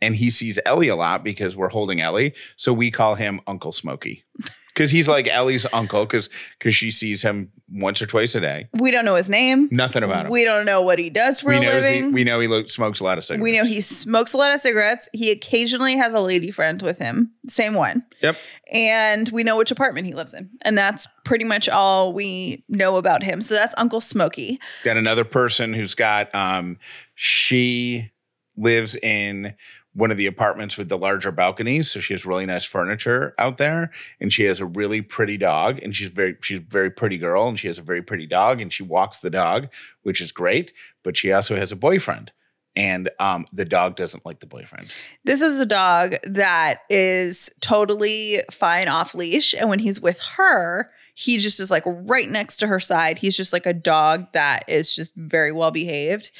and 0.00 0.16
he 0.16 0.30
sees 0.30 0.58
Ellie 0.66 0.88
a 0.88 0.96
lot 0.96 1.22
because 1.22 1.56
we're 1.56 1.68
holding 1.68 2.00
Ellie. 2.00 2.34
So 2.56 2.72
we 2.72 2.90
call 2.90 3.14
him 3.14 3.40
Uncle 3.46 3.70
Smokey 3.72 4.24
because 4.74 4.90
he's 4.90 5.08
like 5.08 5.26
Ellie's 5.28 5.66
uncle 5.72 6.04
because 6.04 6.28
because 6.58 6.74
she 6.74 6.90
sees 6.90 7.22
him 7.22 7.50
once 7.72 8.00
or 8.02 8.06
twice 8.06 8.34
a 8.34 8.40
day. 8.40 8.68
We 8.74 8.90
don't 8.90 9.04
know 9.04 9.14
his 9.14 9.30
name. 9.30 9.68
Nothing 9.70 10.02
about 10.02 10.26
him. 10.26 10.32
We 10.32 10.44
don't 10.44 10.64
know 10.66 10.80
what 10.82 10.98
he 10.98 11.10
does 11.10 11.40
for 11.40 11.50
we 11.50 11.56
a 11.56 11.60
know 11.60 11.70
he, 11.70 11.80
living. 11.80 12.12
we 12.12 12.24
know 12.24 12.40
he 12.40 12.48
lo- 12.48 12.66
smokes 12.66 13.00
a 13.00 13.04
lot 13.04 13.18
of 13.18 13.24
cigarettes. 13.24 13.42
We 13.42 13.56
know 13.56 13.64
he 13.64 13.80
smokes 13.80 14.32
a 14.32 14.36
lot 14.36 14.52
of 14.52 14.60
cigarettes. 14.60 15.08
He 15.12 15.30
occasionally 15.30 15.96
has 15.96 16.14
a 16.14 16.20
lady 16.20 16.50
friend 16.50 16.80
with 16.82 16.98
him, 16.98 17.32
same 17.48 17.74
one. 17.74 18.04
Yep. 18.22 18.36
And 18.72 19.28
we 19.30 19.42
know 19.44 19.56
which 19.56 19.70
apartment 19.70 20.06
he 20.06 20.14
lives 20.14 20.34
in. 20.34 20.50
And 20.62 20.76
that's 20.76 21.06
pretty 21.24 21.44
much 21.44 21.68
all 21.68 22.12
we 22.12 22.64
know 22.68 22.96
about 22.96 23.22
him. 23.22 23.42
So 23.42 23.54
that's 23.54 23.74
Uncle 23.78 24.00
Smokey. 24.00 24.58
got 24.84 24.96
another 24.96 25.24
person 25.24 25.72
who's 25.74 25.94
got 25.94 26.34
um 26.34 26.78
she 27.14 28.10
lives 28.56 28.96
in 28.96 29.54
one 30.00 30.10
of 30.10 30.16
the 30.16 30.26
apartments 30.26 30.76
with 30.76 30.88
the 30.88 30.98
larger 30.98 31.30
balconies 31.30 31.90
so 31.90 32.00
she 32.00 32.14
has 32.14 32.24
really 32.24 32.46
nice 32.46 32.64
furniture 32.64 33.34
out 33.38 33.58
there 33.58 33.90
and 34.20 34.32
she 34.32 34.44
has 34.44 34.58
a 34.58 34.66
really 34.66 35.02
pretty 35.02 35.36
dog 35.36 35.78
and 35.82 35.94
she's 35.94 36.08
very 36.08 36.36
she's 36.42 36.58
a 36.58 36.62
very 36.62 36.90
pretty 36.90 37.18
girl 37.18 37.46
and 37.48 37.58
she 37.58 37.68
has 37.68 37.78
a 37.78 37.82
very 37.82 38.02
pretty 38.02 38.26
dog 38.26 38.60
and 38.60 38.72
she 38.72 38.82
walks 38.82 39.18
the 39.18 39.30
dog 39.30 39.68
which 40.02 40.20
is 40.20 40.32
great 40.32 40.72
but 41.04 41.16
she 41.16 41.30
also 41.32 41.54
has 41.54 41.70
a 41.70 41.76
boyfriend 41.76 42.32
and 42.76 43.10
um 43.18 43.46
the 43.52 43.64
dog 43.64 43.96
doesn't 43.96 44.24
like 44.24 44.40
the 44.40 44.46
boyfriend 44.46 44.92
This 45.24 45.42
is 45.42 45.60
a 45.60 45.66
dog 45.66 46.16
that 46.24 46.80
is 46.88 47.50
totally 47.60 48.42
fine 48.50 48.88
off 48.88 49.14
leash. 49.14 49.54
And 49.54 49.68
when 49.68 49.78
he's 49.78 50.00
with 50.00 50.18
her, 50.36 50.90
he 51.14 51.36
just 51.36 51.60
is 51.60 51.70
like 51.70 51.82
right 51.84 52.28
next 52.28 52.56
to 52.58 52.66
her 52.66 52.80
side. 52.80 53.18
He's 53.18 53.36
just 53.36 53.52
like 53.52 53.66
a 53.66 53.74
dog 53.74 54.26
that 54.32 54.64
is 54.68 54.94
just 54.94 55.14
very 55.16 55.52
well 55.52 55.70
behaved. 55.70 56.30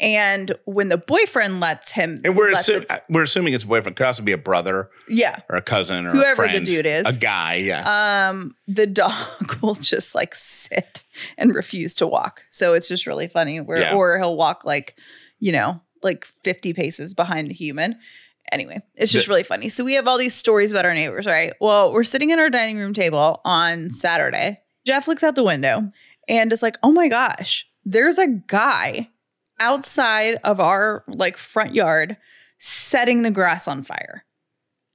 And 0.00 0.54
when 0.66 0.88
the 0.90 0.98
boyfriend 0.98 1.60
lets 1.60 1.90
him, 1.92 2.20
and 2.24 2.36
we're 2.36 2.52
lets 2.52 2.68
assu- 2.68 2.86
the- 2.86 3.02
we're 3.08 3.22
assuming 3.22 3.54
it's 3.54 3.64
a 3.64 3.66
boyfriend 3.66 3.96
could 3.96 4.06
also 4.06 4.22
be 4.22 4.32
a 4.32 4.38
brother 4.38 4.90
yeah, 5.08 5.40
or 5.48 5.56
a 5.56 5.62
cousin 5.62 6.06
or 6.06 6.10
Whoever 6.12 6.44
a 6.44 6.52
the 6.52 6.60
dude 6.60 6.84
is. 6.86 7.06
a 7.06 7.18
guy 7.18 7.54
yeah 7.56 8.28
um, 8.30 8.54
the 8.66 8.86
dog 8.86 9.14
will 9.62 9.74
just 9.74 10.14
like 10.14 10.34
sit 10.34 11.04
and 11.38 11.54
refuse 11.54 11.94
to 11.96 12.06
walk. 12.06 12.42
So 12.50 12.74
it's 12.74 12.88
just 12.88 13.06
really 13.06 13.28
funny. 13.28 13.60
Where 13.60 13.78
Yeah. 13.80 13.94
or 13.94 14.18
he'll 14.18 14.36
walk 14.36 14.64
like, 14.64 14.98
you 15.38 15.52
know, 15.52 15.80
like 16.02 16.24
50 16.44 16.72
paces 16.74 17.14
behind 17.14 17.48
the 17.50 17.54
human. 17.54 17.96
Anyway, 18.52 18.80
it's 18.94 19.10
just 19.10 19.26
The- 19.26 19.30
really 19.30 19.42
funny. 19.42 19.68
So 19.70 19.82
we 19.84 19.94
have 19.94 20.06
all 20.06 20.18
these 20.18 20.34
stories 20.34 20.70
about 20.70 20.84
our 20.84 20.94
neighbors, 20.94 21.26
right? 21.26 21.54
Well, 21.60 21.92
we're 21.92 22.04
sitting 22.04 22.30
at 22.32 22.38
our 22.38 22.50
dining 22.50 22.76
room 22.78 22.92
table 22.92 23.40
on 23.44 23.90
Saturday. 23.90 24.60
Jeff 24.86 25.08
looks 25.08 25.24
out 25.24 25.34
the 25.34 25.42
window 25.42 25.90
and 26.28 26.52
is 26.52 26.62
like, 26.62 26.76
"Oh 26.84 26.92
my 26.92 27.08
gosh, 27.08 27.66
there's 27.84 28.18
a 28.18 28.28
guy 28.28 29.08
outside 29.58 30.38
of 30.44 30.60
our 30.60 31.04
like 31.08 31.36
front 31.36 31.74
yard 31.74 32.16
setting 32.58 33.22
the 33.22 33.30
grass 33.30 33.68
on 33.68 33.82
fire." 33.82 34.24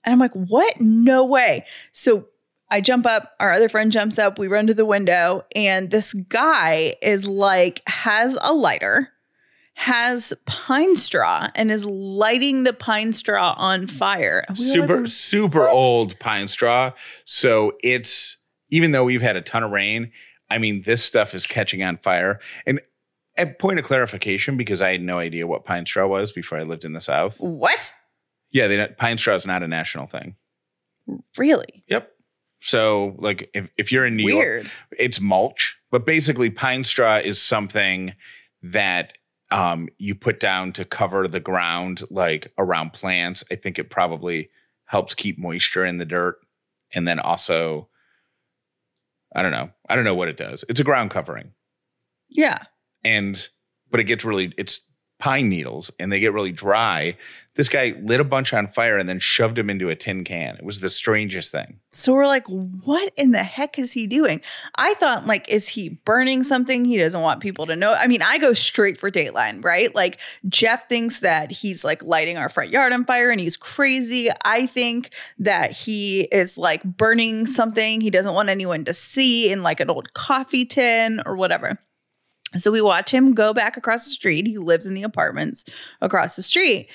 And 0.04 0.14
I'm 0.14 0.20
like, 0.20 0.34
"What? 0.34 0.80
No 0.80 1.26
way." 1.26 1.66
So 1.92 2.28
I 2.70 2.80
jump 2.80 3.06
up, 3.06 3.34
our 3.40 3.52
other 3.52 3.68
friend 3.68 3.92
jumps 3.92 4.18
up, 4.18 4.40
we 4.40 4.48
run 4.48 4.66
to 4.68 4.74
the 4.74 4.86
window, 4.86 5.44
and 5.54 5.92
this 5.92 6.14
guy 6.14 6.96
is 7.02 7.28
like, 7.28 7.82
has 7.86 8.38
a 8.42 8.54
lighter, 8.54 9.10
has 9.74 10.34
pine 10.46 10.96
straw, 10.96 11.50
and 11.54 11.70
is 11.70 11.86
lighting 11.86 12.64
the 12.64 12.72
pine 12.72 13.12
straw 13.12 13.56
on 13.58 13.88
fire. 13.88 14.46
We 14.48 14.56
super 14.56 15.00
like, 15.00 15.08
super 15.10 15.68
old 15.68 16.18
pine 16.20 16.48
straw 16.48 16.94
so 17.26 17.74
it's 17.84 18.38
even 18.70 18.92
though 18.92 19.04
we've 19.04 19.22
had 19.22 19.36
a 19.36 19.42
ton 19.42 19.64
of 19.64 19.72
rain 19.72 20.12
i 20.50 20.58
mean 20.58 20.84
this 20.84 21.04
stuff 21.04 21.36
is 21.36 21.46
catching 21.46 21.84
on 21.84 21.98
fire 21.98 22.40
and 22.66 22.80
a 23.38 23.46
point 23.46 23.80
of 23.80 23.86
clarification 23.86 24.58
because 24.58 24.82
i 24.82 24.92
had 24.92 25.02
no 25.02 25.18
idea 25.20 25.48
what 25.48 25.66
pine 25.66 25.86
straw 25.86 26.06
was 26.08 26.32
before 26.32 26.58
i 26.60 26.64
lived 26.64 26.86
in 26.86 26.94
the 26.94 27.02
south 27.02 27.40
What? 27.40 27.94
yeah 28.52 28.68
they, 28.68 28.88
pine 28.98 29.18
straw 29.18 29.36
is 29.36 29.46
not 29.46 29.64
a 29.64 29.68
national 29.68 30.08
thing 30.08 30.36
Really? 31.38 31.84
yep 31.88 32.12
so 32.62 33.16
like 33.20 33.50
if, 33.54 33.70
if 33.78 33.92
you're 33.92 34.06
in 34.06 34.16
new 34.16 34.30
york 34.30 34.68
it's 34.98 35.20
mulch, 35.20 35.80
but 35.90 36.06
basically 36.06 36.50
pine 36.50 36.84
straw 36.84 37.18
is 37.18 37.42
something 37.42 38.14
that 38.62 39.14
um, 39.50 39.90
you 39.98 40.16
put 40.16 40.40
down 40.40 40.72
to 40.74 40.86
cover 40.86 41.28
the 41.28 41.42
ground, 41.42 42.04
like 42.10 42.54
around 42.58 42.94
plants. 42.94 43.44
I 43.52 43.56
think 43.56 43.78
it 43.80 43.90
probably 43.90 44.50
helps 44.86 45.14
keep 45.14 45.38
moisture 45.38 45.84
in 45.84 45.98
the 45.98 46.06
dirt, 46.06 46.38
and 46.94 47.06
then 47.06 47.20
also, 47.20 47.90
I 49.36 49.42
don't 49.42 49.52
know, 49.52 49.70
I 49.90 49.96
don't 49.96 50.06
know 50.06 50.16
what 50.16 50.30
it 50.30 50.38
does. 50.38 50.64
It's 50.70 50.80
a 50.80 50.86
ground 50.86 51.12
covering, 51.12 51.52
Yeah. 52.30 52.60
And 53.04 53.48
but 53.90 54.00
it 54.00 54.06
gets 54.06 54.24
really 54.26 54.54
it's 54.58 54.82
pine 55.22 55.48
needles 55.48 55.92
and 56.00 56.12
they 56.12 56.20
get 56.20 56.34
really 56.34 56.52
dry. 56.52 57.16
This 57.56 57.70
guy 57.70 57.94
lit 58.02 58.22
a 58.22 58.24
bunch 58.24 58.54
on 58.54 58.70
fire 58.70 58.98
and 58.98 59.08
then 59.08 59.20
shoved 59.20 59.58
them 59.58 59.70
into 59.70 59.90
a 59.90 59.96
tin 59.96 60.24
can. 60.24 60.56
It 60.56 60.64
was 60.64 60.80
the 60.80 60.90
strangest 60.90 61.52
thing. 61.52 61.80
So 61.92 62.14
we're 62.14 62.26
like, 62.26 62.48
what 62.48 63.14
in 63.18 63.32
the 63.32 63.44
heck 63.44 63.78
is 63.78 63.92
he 63.92 64.08
doing? 64.08 64.42
I 64.76 64.94
thought, 64.96 65.28
like, 65.28 65.48
is 65.50 65.68
he 65.68 65.90
burning 66.06 66.44
something 66.44 66.86
he 66.86 66.98
doesn't 66.98 67.22
want 67.22 67.42
people 67.42 67.68
to 67.68 67.76
know? 67.76 67.94
I 67.94 68.08
mean, 68.08 68.22
I 68.22 68.38
go 68.38 68.54
straight 68.54 68.98
for 68.98 69.12
Dateline, 69.12 69.64
right? 69.64 69.94
Like, 69.94 70.20
Jeff 70.48 70.88
thinks 70.88 71.20
that 71.20 71.52
he's 71.52 71.84
like 71.84 72.02
lighting 72.04 72.38
our 72.38 72.50
front 72.50 72.72
yard 72.72 72.94
on 72.94 73.06
fire 73.06 73.30
and 73.30 73.40
he's 73.40 73.58
crazy. 73.58 74.30
I 74.46 74.66
think 74.66 75.14
that 75.40 75.72
he 75.72 76.22
is 76.32 76.58
like 76.58 76.84
burning 76.84 77.46
something 77.46 78.00
he 78.00 78.10
doesn't 78.10 78.34
want 78.34 78.50
anyone 78.50 78.86
to 78.86 78.94
see 78.94 79.52
in 79.52 79.62
like 79.62 79.82
an 79.82 79.90
old 79.90 80.14
coffee 80.14 80.66
tin 80.66 81.22
or 81.26 81.36
whatever. 81.36 81.78
So 82.58 82.72
we 82.72 82.82
watch 82.82 83.12
him 83.12 83.34
go 83.34 83.54
back 83.54 83.78
across 83.78 84.06
the 84.06 84.12
street. 84.12 84.46
He 84.46 84.58
lives 84.58 84.86
in 84.86 84.94
the 84.94 85.04
apartments 85.04 85.66
across 86.02 86.36
the 86.36 86.44
street. 86.44 86.90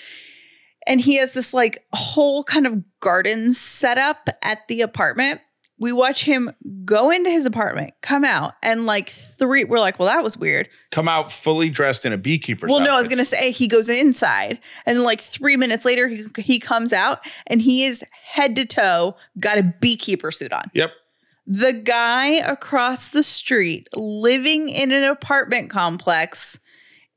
And 0.87 1.01
he 1.01 1.17
has 1.17 1.33
this 1.33 1.55
like 1.55 1.85
whole 1.93 2.45
kind 2.45 2.67
of 2.67 2.83
garden 3.01 3.53
set 3.53 3.99
up 3.99 4.29
at 4.43 4.69
the 4.69 4.83
apartment. 4.83 5.41
We 5.79 5.93
watch 5.93 6.25
him 6.25 6.53
go 6.87 7.11
into 7.11 7.29
his 7.29 7.45
apartment, 7.45 7.93
come 8.01 8.25
out, 8.25 8.55
and 8.63 8.87
like 8.87 9.11
three, 9.11 9.65
we're 9.65 9.79
like, 9.79 9.99
well, 9.99 10.09
that 10.09 10.23
was 10.23 10.39
weird. 10.39 10.71
Come 10.91 11.07
out 11.07 11.31
fully 11.31 11.69
dressed 11.69 12.07
in 12.07 12.15
a 12.15 12.17
beekeeper's 12.17 12.71
Well, 12.71 12.81
no, 12.81 12.95
I 12.95 12.99
was 12.99 13.09
gonna 13.09 13.27
say 13.27 13.51
he 13.51 13.69
goes 13.69 13.91
inside, 13.91 14.59
and 14.87 15.03
like 15.03 15.21
three 15.21 15.59
minutes 15.59 15.85
later, 15.85 16.09
he 16.09 16.25
he 16.39 16.59
comes 16.59 16.95
out, 16.95 17.21
and 17.47 17.61
he 17.61 17.85
is 17.85 18.03
head 18.23 18.57
to 18.57 18.65
toe 18.65 19.17
got 19.39 19.59
a 19.59 19.63
beekeeper 19.63 20.31
suit 20.31 20.51
on. 20.51 20.71
Yep. 20.73 20.93
The 21.47 21.73
guy 21.73 22.27
across 22.27 23.09
the 23.09 23.23
street, 23.23 23.89
living 23.95 24.69
in 24.69 24.91
an 24.91 25.05
apartment 25.05 25.71
complex, 25.71 26.59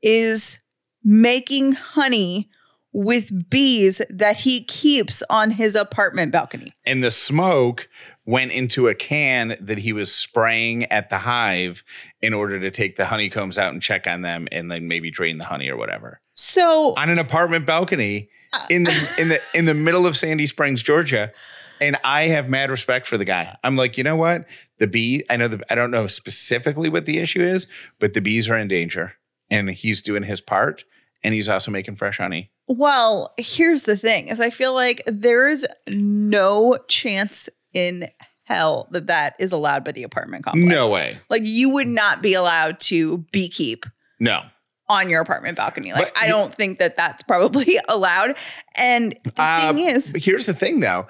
is 0.02 0.58
making 1.02 1.72
honey 1.72 2.48
with 2.92 3.48
bees 3.48 4.00
that 4.10 4.38
he 4.38 4.64
keeps 4.64 5.22
on 5.30 5.52
his 5.52 5.76
apartment 5.76 6.32
balcony. 6.32 6.72
And 6.84 7.02
the 7.02 7.10
smoke 7.10 7.88
went 8.26 8.52
into 8.52 8.88
a 8.88 8.94
can 8.94 9.56
that 9.60 9.78
he 9.78 9.92
was 9.92 10.12
spraying 10.14 10.84
at 10.84 11.10
the 11.10 11.18
hive 11.18 11.82
in 12.20 12.32
order 12.32 12.60
to 12.60 12.70
take 12.70 12.96
the 12.96 13.06
honeycombs 13.06 13.58
out 13.58 13.72
and 13.72 13.82
check 13.82 14.06
on 14.06 14.22
them 14.22 14.46
and 14.52 14.70
then 14.70 14.86
maybe 14.88 15.10
drain 15.10 15.38
the 15.38 15.44
honey 15.44 15.68
or 15.68 15.76
whatever. 15.76 16.20
So 16.34 16.94
On 16.94 17.10
an 17.10 17.18
apartment 17.18 17.66
balcony 17.66 18.28
uh, 18.52 18.66
in 18.70 18.84
the 18.84 19.14
in 19.18 19.28
the 19.28 19.40
in 19.54 19.64
the 19.64 19.74
middle 19.74 20.06
of 20.06 20.16
Sandy 20.16 20.46
Springs, 20.46 20.82
Georgia. 20.82 21.32
And 21.80 21.96
I 22.04 22.28
have 22.28 22.48
mad 22.48 22.70
respect 22.70 23.06
for 23.06 23.16
the 23.16 23.24
guy. 23.24 23.56
I'm 23.64 23.76
like, 23.76 23.96
you 23.96 24.04
know 24.04 24.16
what? 24.16 24.46
The 24.78 24.86
bee, 24.86 25.24
I 25.30 25.36
know 25.36 25.48
the 25.48 25.60
I 25.70 25.74
don't 25.74 25.90
know 25.90 26.06
specifically 26.06 26.88
what 26.88 27.06
the 27.06 27.18
issue 27.18 27.42
is, 27.42 27.66
but 27.98 28.12
the 28.14 28.20
bees 28.20 28.48
are 28.48 28.56
in 28.58 28.68
danger. 28.68 29.14
And 29.50 29.70
he's 29.70 30.02
doing 30.02 30.22
his 30.22 30.40
part. 30.40 30.84
And 31.22 31.34
he's 31.34 31.48
also 31.48 31.70
making 31.70 31.96
fresh 31.96 32.18
honey. 32.18 32.50
Well, 32.66 33.34
here's 33.36 33.82
the 33.82 33.96
thing: 33.96 34.28
is 34.28 34.40
I 34.40 34.48
feel 34.50 34.72
like 34.74 35.02
there 35.06 35.48
is 35.48 35.66
no 35.86 36.78
chance 36.88 37.48
in 37.74 38.08
hell 38.44 38.88
that 38.92 39.06
that 39.08 39.34
is 39.38 39.52
allowed 39.52 39.84
by 39.84 39.92
the 39.92 40.02
apartment 40.02 40.44
complex. 40.44 40.66
No 40.66 40.90
way. 40.90 41.18
Like 41.28 41.42
you 41.44 41.70
would 41.70 41.86
not 41.88 42.22
be 42.22 42.34
allowed 42.34 42.80
to 42.80 43.18
beekeep 43.32 43.88
No. 44.18 44.42
on 44.88 45.08
your 45.10 45.20
apartment 45.20 45.56
balcony. 45.56 45.92
Like 45.92 46.14
But 46.14 46.22
I 46.22 46.26
don't 46.28 46.52
think 46.54 46.78
that 46.78 46.96
that's 46.96 47.22
probably 47.22 47.78
allowed. 47.88 48.36
And 48.74 49.16
the 49.24 49.42
Uh, 49.42 49.72
thing 49.72 49.78
is, 49.86 50.12
here's 50.16 50.46
the 50.46 50.54
thing 50.54 50.80
though. 50.80 51.06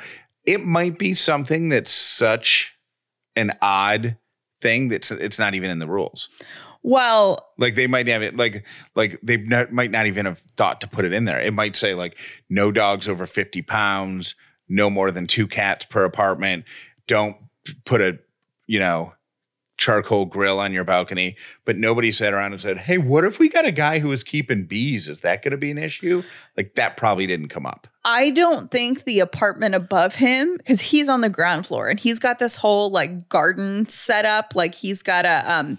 It 0.47 0.65
might 0.65 0.99
be 0.99 1.15
something 1.15 1.69
that's 1.69 1.91
such 1.91 2.75
an 3.37 3.53
odd 3.63 4.17
thing 4.61 4.89
that's 4.89 5.11
it's 5.11 5.39
not 5.39 5.55
even 5.55 5.71
in 5.71 5.79
the 5.79 5.87
rules. 5.87 6.29
well, 6.83 7.51
Like 7.59 7.75
they 7.75 7.87
might 7.87 8.07
have 8.09 8.23
it 8.23 8.37
like 8.37 8.65
like 8.95 9.19
they 9.23 9.37
not, 9.39 9.73
might 9.73 9.91
not 9.91 10.07
even 10.07 10.27
have 10.27 10.41
thought 10.57 10.81
to 10.81 10.89
put 10.89 11.05
it 11.05 11.13
in 11.13 11.25
there. 11.25 11.41
It 11.41 11.53
might 11.55 11.77
say 11.77 11.95
like 11.95 12.19
no 12.49 12.71
dogs 12.73 13.09
over 13.09 13.27
50 13.27 13.63
pounds, 13.63 14.35
no 14.69 14.91
more 14.91 15.11
than 15.11 15.27
two 15.27 15.47
cats 15.47 15.85
per 15.85 16.05
apartment. 16.05 16.65
Don't 17.07 17.37
put 17.85 18.01
a, 18.01 18.19
you 18.67 18.79
know, 18.79 19.13
charcoal 19.81 20.27
grill 20.27 20.61
on 20.61 20.73
your 20.73 20.85
balcony. 20.85 21.37
But 21.65 21.77
nobody 21.77 22.13
sat 22.13 22.33
around 22.33 22.53
and 22.53 22.61
said, 22.61 22.77
Hey, 22.77 22.99
what 22.99 23.25
if 23.25 23.39
we 23.41 23.49
got 23.49 23.65
a 23.65 23.73
guy 23.73 23.99
who 23.99 24.09
was 24.09 24.23
keeping 24.23 24.65
bees? 24.65 25.09
Is 25.09 25.23
that 25.23 25.43
gonna 25.43 25.57
be 25.57 25.71
an 25.71 25.79
issue? 25.79 26.23
Like 26.57 26.75
that 26.77 26.97
probably 26.97 27.27
didn't 27.27 27.49
come 27.49 27.67
up. 27.67 27.89
I 28.05 28.31
don't 28.31 28.71
think 28.71 29.05
the 29.05 29.21
apartment 29.21 29.75
above 29.75 30.15
him, 30.15 30.57
because 30.57 30.81
he's 30.81 31.09
on 31.09 31.23
the 31.23 31.29
ground 31.29 31.67
floor 31.67 31.89
and 31.89 31.99
he's 31.99 32.19
got 32.19 32.39
this 32.39 32.55
whole 32.55 32.91
like 32.91 33.29
garden 33.29 33.89
set 33.89 34.25
up. 34.25 34.55
Like 34.55 34.75
he's 34.75 35.03
got 35.03 35.25
a 35.25 35.51
um, 35.51 35.79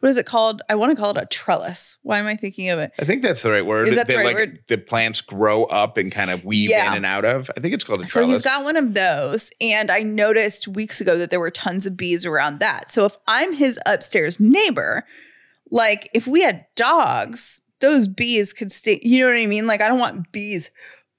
what 0.00 0.08
is 0.10 0.16
it 0.16 0.26
called? 0.26 0.62
I 0.68 0.76
want 0.76 0.94
to 0.96 1.00
call 1.00 1.10
it 1.10 1.22
a 1.22 1.26
trellis. 1.26 1.96
Why 2.02 2.18
am 2.18 2.26
I 2.26 2.36
thinking 2.36 2.70
of 2.70 2.78
it? 2.78 2.92
I 3.00 3.04
think 3.04 3.22
that's 3.22 3.42
the 3.42 3.50
right 3.50 3.66
word. 3.66 3.88
Is 3.88 3.96
that 3.96 4.06
the 4.06 4.16
right 4.16 4.26
like 4.26 4.34
word? 4.36 4.58
the 4.68 4.78
plants 4.78 5.20
grow 5.20 5.64
up 5.64 5.96
and 5.96 6.12
kind 6.12 6.30
of 6.30 6.44
weave 6.44 6.70
Yeah. 6.70 6.90
in 6.90 6.98
and 6.98 7.06
out 7.06 7.24
of. 7.24 7.50
I 7.56 7.60
think 7.60 7.74
it's 7.74 7.82
called 7.84 8.00
a 8.00 8.04
trellis. 8.04 8.28
So 8.28 8.32
he's 8.34 8.42
got 8.42 8.62
one 8.64 8.76
of 8.76 8.94
those, 8.94 9.50
and 9.60 9.90
I 9.90 10.02
noticed 10.02 10.68
weeks 10.68 11.00
ago 11.00 11.18
that 11.18 11.30
there 11.30 11.40
were 11.40 11.50
tons 11.50 11.84
of 11.86 11.96
bees 11.96 12.24
around 12.24 12.60
that. 12.60 12.92
So 12.92 13.04
if 13.06 13.16
I'm 13.26 13.52
his 13.52 13.78
upstairs 13.86 14.38
neighbor, 14.38 15.04
like 15.70 16.08
if 16.14 16.26
we 16.26 16.42
had 16.42 16.64
dogs, 16.76 17.60
those 17.80 18.08
bees 18.08 18.52
could 18.52 18.72
stay. 18.72 19.00
You 19.02 19.20
know 19.20 19.32
what 19.32 19.40
I 19.40 19.46
mean? 19.46 19.66
Like 19.66 19.80
I 19.80 19.88
don't 19.88 19.98
want 19.98 20.30
bees 20.32 20.70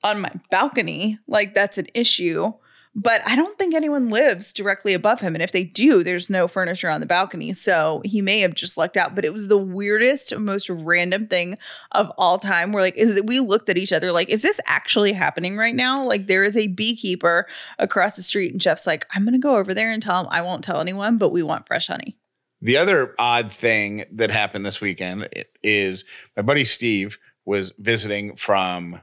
on 0.04 0.22
my 0.22 0.32
balcony. 0.50 1.20
Like 1.28 1.54
that's 1.54 1.78
an 1.78 1.88
issue. 1.94 2.54
But 2.96 3.22
I 3.26 3.36
don't 3.36 3.58
think 3.58 3.76
anyone 3.76 4.10
lives 4.10 4.52
directly 4.52 4.94
above 4.94 5.22
him. 5.22 5.36
And 5.36 5.44
if 5.44 5.52
they 5.52 5.64
do, 5.64 6.04
there's 6.04 6.30
no 6.30 6.48
furniture 6.48 6.90
on 6.90 7.00
the 7.00 7.06
balcony. 7.06 7.54
So 7.54 8.02
he 8.04 8.22
may 8.22 8.40
have 8.40 8.56
just 8.56 8.78
lucked 8.78 8.98
out. 8.98 9.14
But 9.14 9.26
it 9.26 9.32
was 9.32 9.48
the 9.48 9.58
weirdest, 9.58 10.36
most 10.38 10.70
random 10.70 11.28
thing 11.28 11.58
of 11.92 12.12
all 12.18 12.40
time. 12.40 12.72
We're 12.72 12.82
like, 12.82 12.98
is 12.98 13.16
it 13.16 13.28
we 13.28 13.40
looked 13.40 13.70
at 13.70 13.78
each 13.78 13.94
other 13.94 14.12
like, 14.12 14.30
is 14.30 14.42
this 14.42 14.60
actually 14.66 15.14
happening 15.14 15.56
right 15.56 15.76
now? 15.76 16.04
Like 16.04 16.26
there 16.28 16.44
is 16.44 16.58
a 16.58 16.68
beekeeper 16.68 17.48
across 17.78 18.16
the 18.16 18.24
street, 18.24 18.52
and 18.52 18.60
Jeff's 18.60 18.88
like, 18.88 19.06
I'm 19.14 19.24
gonna 19.24 19.38
go 19.38 19.58
over 19.58 19.74
there 19.74 19.92
and 19.92 20.02
tell 20.02 20.20
him 20.22 20.28
I 20.32 20.42
won't 20.42 20.64
tell 20.64 20.82
anyone, 20.82 21.18
but 21.18 21.30
we 21.30 21.44
want 21.44 21.68
fresh 21.68 21.88
honey. 21.88 22.18
The 22.62 22.78
other 22.78 23.14
odd 23.20 23.52
thing 23.52 24.06
that 24.12 24.32
happened 24.32 24.66
this 24.66 24.82
weekend 24.82 25.30
is 25.64 26.06
my 26.36 26.42
buddy 26.42 26.66
Steve 26.66 27.20
was 27.46 27.72
visiting 27.78 28.36
from 28.36 29.02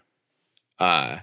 uh 0.80 1.20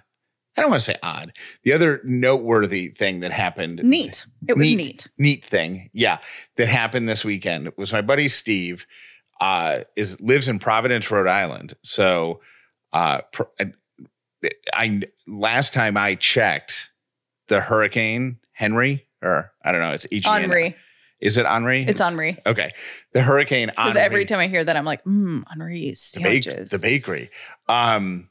I 0.56 0.62
don't 0.62 0.70
want 0.70 0.82
to 0.82 0.86
say 0.86 0.98
odd. 1.02 1.34
The 1.64 1.74
other 1.74 2.00
noteworthy 2.04 2.90
thing 2.90 3.22
that 3.22 3.32
happened 3.32 3.82
Neat. 3.84 4.26
It 4.48 4.56
was 4.56 4.66
Neat. 4.68 4.78
neat. 4.78 5.08
neat 5.18 5.46
thing, 5.46 5.90
yeah, 5.94 6.20
that 6.58 6.68
happened 6.68 7.10
this 7.10 7.26
weekend 7.26 7.72
was 7.78 7.92
my 7.92 8.02
buddy 8.02 8.28
Steve 8.28 8.86
uh 9.42 9.80
is 9.96 10.22
lives 10.22 10.48
in 10.48 10.60
Providence, 10.60 11.10
Rhode 11.10 11.28
Island. 11.28 11.76
So 11.84 12.42
uh 12.94 13.22
I, 13.60 13.72
I 14.74 15.02
last 15.28 15.74
time 15.74 15.98
I 15.98 16.16
checked 16.16 16.92
the 17.48 17.60
hurricane 17.60 18.38
Henry 18.52 19.08
or 19.24 19.52
I 19.66 19.72
don't 19.72 19.82
know, 19.82 19.92
it's 19.92 20.06
H 20.12 20.26
Henri. 20.26 20.76
Is 21.20 21.38
it 21.38 21.46
Henri? 21.46 21.86
It's 21.86 22.02
Henri. 22.02 22.38
Okay. 22.46 22.74
The 23.14 23.22
hurricane 23.22 23.70
Because 23.70 23.96
every 23.96 24.26
time 24.26 24.40
I 24.40 24.48
hear 24.48 24.62
that, 24.62 24.76
I'm 24.76 24.84
like, 24.84 25.04
mmm, 25.06 25.44
Henri's 25.50 26.12
the, 26.12 26.20
bake- 26.22 26.44
the 26.70 26.80
bakery. 26.80 27.32
Um 27.68 28.30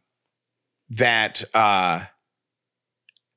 that 0.93 1.43
uh 1.55 2.05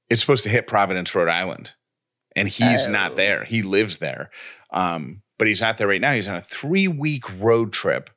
it's 0.09 0.21
supposed 0.21 0.43
to 0.43 0.49
hit 0.49 0.67
Providence, 0.67 1.13
Rhode 1.15 1.29
Island. 1.29 1.73
And 2.35 2.47
he's 2.47 2.85
Oh. 2.85 2.91
not 2.91 3.15
there. 3.15 3.43
He 3.45 3.61
lives 3.63 3.97
there. 3.97 4.29
Um, 4.71 5.21
but 5.37 5.47
he's 5.47 5.61
not 5.61 5.77
there 5.77 5.87
right 5.87 6.01
now. 6.01 6.13
He's 6.13 6.27
on 6.27 6.35
a 6.35 6.41
three 6.41 6.87
week 6.87 7.23
road 7.39 7.73
trip 7.73 8.09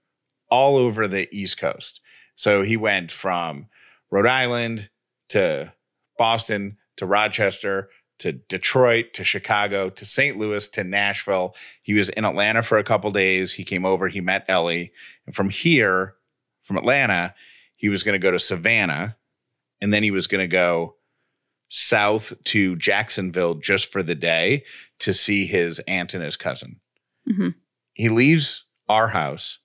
all 0.51 0.77
over 0.77 1.07
the 1.09 1.29
East 1.33 1.59
Coast. 1.59 2.01
So 2.37 2.63
he 2.63 2.77
went 2.77 3.11
from 3.11 3.69
Rhode 4.11 4.27
Island 4.27 4.91
to 5.31 5.73
Boston 6.19 6.77
to 6.97 7.07
Rochester 7.07 7.91
to 8.19 8.33
Detroit 8.33 9.13
to 9.15 9.23
Chicago 9.25 9.89
to 9.91 10.05
St. 10.05 10.37
Louis 10.37 10.69
to 10.71 10.83
Nashville. 10.85 11.55
He 11.83 11.95
was 11.95 12.09
in 12.11 12.25
Atlanta 12.25 12.63
for 12.63 12.77
a 12.79 12.85
couple 12.85 13.11
days. 13.11 13.53
He 13.53 13.65
came 13.65 13.87
over, 13.87 14.09
he 14.09 14.21
met 14.21 14.45
Ellie. 14.49 14.93
And 15.27 15.35
from 15.35 15.51
here, 15.51 16.15
from 16.65 16.77
Atlanta, 16.77 17.35
he 17.77 17.89
was 17.89 18.03
going 18.03 18.15
to 18.15 18.19
go 18.19 18.33
to 18.33 18.39
Savannah 18.39 19.17
and 19.81 19.93
then 19.93 20.03
he 20.03 20.11
was 20.11 20.27
going 20.27 20.41
to 20.43 20.49
go 20.51 20.95
south 21.69 22.33
to 22.45 22.77
Jacksonville 22.77 23.55
just 23.55 23.91
for 23.93 24.03
the 24.03 24.15
day 24.15 24.65
to 25.01 25.13
see 25.13 25.47
his 25.47 25.81
aunt 25.81 26.15
and 26.15 26.23
his 26.25 26.37
cousin. 26.37 26.77
Mhm. 27.29 27.55
He 27.95 28.09
leaves 28.09 28.65
our 28.89 29.09
house. 29.09 29.59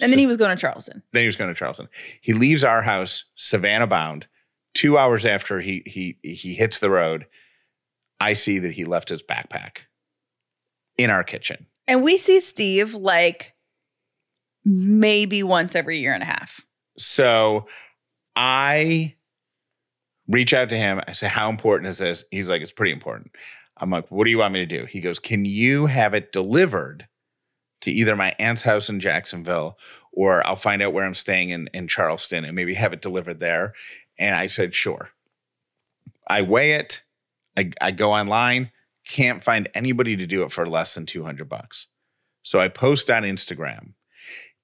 And 0.00 0.12
then 0.12 0.18
he 0.18 0.26
was 0.26 0.36
going 0.36 0.54
to 0.56 0.60
Charleston. 0.60 1.02
Then 1.12 1.22
he 1.22 1.26
was 1.26 1.36
going 1.36 1.48
to 1.52 1.58
Charleston. 1.58 1.88
He 2.20 2.32
leaves 2.32 2.62
our 2.62 2.82
house, 2.82 3.24
Savannah 3.34 3.86
bound. 3.86 4.28
Two 4.74 4.96
hours 4.96 5.24
after 5.24 5.60
he 5.60 5.82
he 5.86 6.18
he 6.22 6.54
hits 6.54 6.78
the 6.78 6.90
road, 6.90 7.26
I 8.20 8.34
see 8.34 8.60
that 8.60 8.72
he 8.74 8.84
left 8.84 9.08
his 9.08 9.22
backpack 9.22 9.78
in 10.96 11.10
our 11.10 11.24
kitchen. 11.24 11.66
And 11.88 12.02
we 12.02 12.16
see 12.18 12.40
Steve 12.40 12.94
like 12.94 13.54
maybe 14.64 15.42
once 15.42 15.74
every 15.74 15.98
year 15.98 16.12
and 16.14 16.22
a 16.22 16.26
half. 16.26 16.60
So 16.96 17.66
I 18.36 19.16
reach 20.28 20.52
out 20.52 20.68
to 20.68 20.76
him. 20.76 21.00
I 21.06 21.12
say, 21.12 21.28
How 21.28 21.48
important 21.50 21.88
is 21.88 21.98
this? 21.98 22.24
He's 22.30 22.48
like, 22.48 22.62
It's 22.62 22.72
pretty 22.72 22.92
important. 22.92 23.32
I'm 23.76 23.90
like, 23.90 24.10
What 24.10 24.24
do 24.24 24.30
you 24.30 24.38
want 24.38 24.54
me 24.54 24.64
to 24.64 24.78
do? 24.78 24.86
He 24.86 25.00
goes, 25.00 25.18
Can 25.18 25.44
you 25.44 25.86
have 25.86 26.14
it 26.14 26.32
delivered 26.32 27.08
to 27.82 27.92
either 27.92 28.16
my 28.16 28.34
aunt's 28.38 28.62
house 28.62 28.88
in 28.88 29.00
Jacksonville 29.00 29.78
or 30.12 30.46
I'll 30.46 30.56
find 30.56 30.82
out 30.82 30.92
where 30.92 31.04
I'm 31.04 31.14
staying 31.14 31.50
in, 31.50 31.68
in 31.72 31.86
Charleston 31.86 32.44
and 32.44 32.54
maybe 32.54 32.74
have 32.74 32.92
it 32.92 33.02
delivered 33.02 33.40
there? 33.40 33.74
And 34.18 34.34
I 34.34 34.46
said, 34.46 34.74
Sure. 34.74 35.10
I 36.26 36.42
weigh 36.42 36.72
it. 36.72 37.02
I, 37.56 37.70
I 37.80 37.90
go 37.90 38.12
online, 38.12 38.70
can't 39.06 39.42
find 39.42 39.68
anybody 39.74 40.16
to 40.16 40.26
do 40.26 40.42
it 40.42 40.52
for 40.52 40.66
less 40.66 40.94
than 40.94 41.06
200 41.06 41.48
bucks. 41.48 41.88
So 42.42 42.60
I 42.60 42.68
post 42.68 43.10
on 43.10 43.22
Instagram 43.22 43.94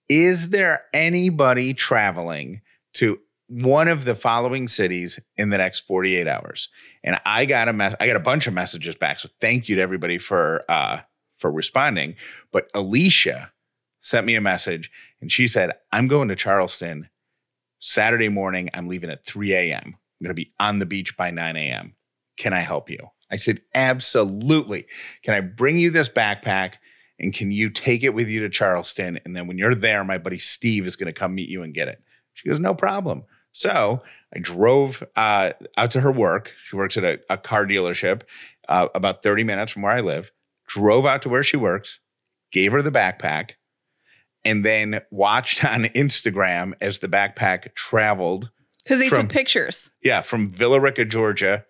is 0.08 0.50
there 0.50 0.84
anybody 0.92 1.72
traveling 1.72 2.60
to 2.94 3.18
one 3.48 3.88
of 3.88 4.04
the 4.04 4.14
following 4.14 4.68
cities 4.68 5.20
in 5.36 5.50
the 5.50 5.58
next 5.58 5.80
48 5.80 6.26
hours 6.26 6.68
and 7.02 7.20
i 7.26 7.44
got 7.44 7.68
a 7.68 7.72
mess 7.72 7.94
i 8.00 8.06
got 8.06 8.16
a 8.16 8.20
bunch 8.20 8.46
of 8.46 8.54
messages 8.54 8.94
back 8.94 9.20
so 9.20 9.28
thank 9.40 9.68
you 9.68 9.76
to 9.76 9.82
everybody 9.82 10.18
for 10.18 10.64
uh 10.70 11.00
for 11.38 11.52
responding 11.52 12.14
but 12.52 12.70
alicia 12.74 13.52
sent 14.00 14.26
me 14.26 14.34
a 14.34 14.40
message 14.40 14.90
and 15.20 15.30
she 15.30 15.46
said 15.46 15.72
i'm 15.92 16.08
going 16.08 16.28
to 16.28 16.36
charleston 16.36 17.08
saturday 17.80 18.30
morning 18.30 18.70
i'm 18.72 18.88
leaving 18.88 19.10
at 19.10 19.26
3 19.26 19.52
a.m 19.52 19.82
i'm 19.84 20.24
going 20.24 20.30
to 20.30 20.34
be 20.34 20.52
on 20.58 20.78
the 20.78 20.86
beach 20.86 21.16
by 21.16 21.30
9 21.30 21.56
a.m 21.56 21.94
can 22.38 22.54
i 22.54 22.60
help 22.60 22.88
you 22.88 23.10
I 23.34 23.36
said, 23.36 23.62
Absolutely. 23.74 24.86
Can 25.24 25.34
I 25.34 25.40
bring 25.40 25.76
you 25.76 25.90
this 25.90 26.08
backpack? 26.08 26.74
And 27.18 27.34
can 27.34 27.50
you 27.50 27.70
take 27.70 28.02
it 28.02 28.14
with 28.14 28.28
you 28.28 28.40
to 28.40 28.48
Charleston? 28.48 29.20
And 29.24 29.36
then 29.36 29.46
when 29.46 29.58
you're 29.58 29.74
there, 29.74 30.04
my 30.04 30.18
buddy 30.18 30.38
Steve 30.38 30.86
is 30.86 30.96
going 30.96 31.12
to 31.12 31.18
come 31.18 31.34
meet 31.34 31.48
you 31.48 31.62
and 31.62 31.74
get 31.74 31.88
it. 31.88 32.02
She 32.34 32.48
goes, 32.48 32.60
No 32.60 32.74
problem. 32.74 33.24
So 33.54 34.02
I 34.34 34.40
drove 34.40 35.02
uh, 35.16 35.52
out 35.76 35.90
to 35.92 36.00
her 36.00 36.12
work. 36.12 36.52
She 36.66 36.76
works 36.76 36.96
at 36.96 37.04
a, 37.04 37.20
a 37.30 37.38
car 37.38 37.64
dealership 37.64 38.22
uh, 38.68 38.88
about 38.94 39.22
30 39.22 39.44
minutes 39.44 39.72
from 39.72 39.82
where 39.82 39.92
I 39.92 40.00
live. 40.00 40.32
Drove 40.66 41.06
out 41.06 41.22
to 41.22 41.28
where 41.28 41.44
she 41.44 41.56
works, 41.56 42.00
gave 42.52 42.72
her 42.72 42.82
the 42.82 42.90
backpack, 42.90 43.52
and 44.44 44.64
then 44.64 45.00
watched 45.10 45.64
on 45.64 45.84
Instagram 45.84 46.72
as 46.80 46.98
the 46.98 47.08
backpack 47.08 47.74
traveled. 47.74 48.50
Because 48.82 48.98
they 48.98 49.08
From- 49.08 49.28
took 49.28 49.30
pictures. 49.30 49.90
Yeah, 50.02 50.20
from 50.20 50.50
Villa 50.50 50.80
Rica, 50.80 51.04
Georgia, 51.04 51.64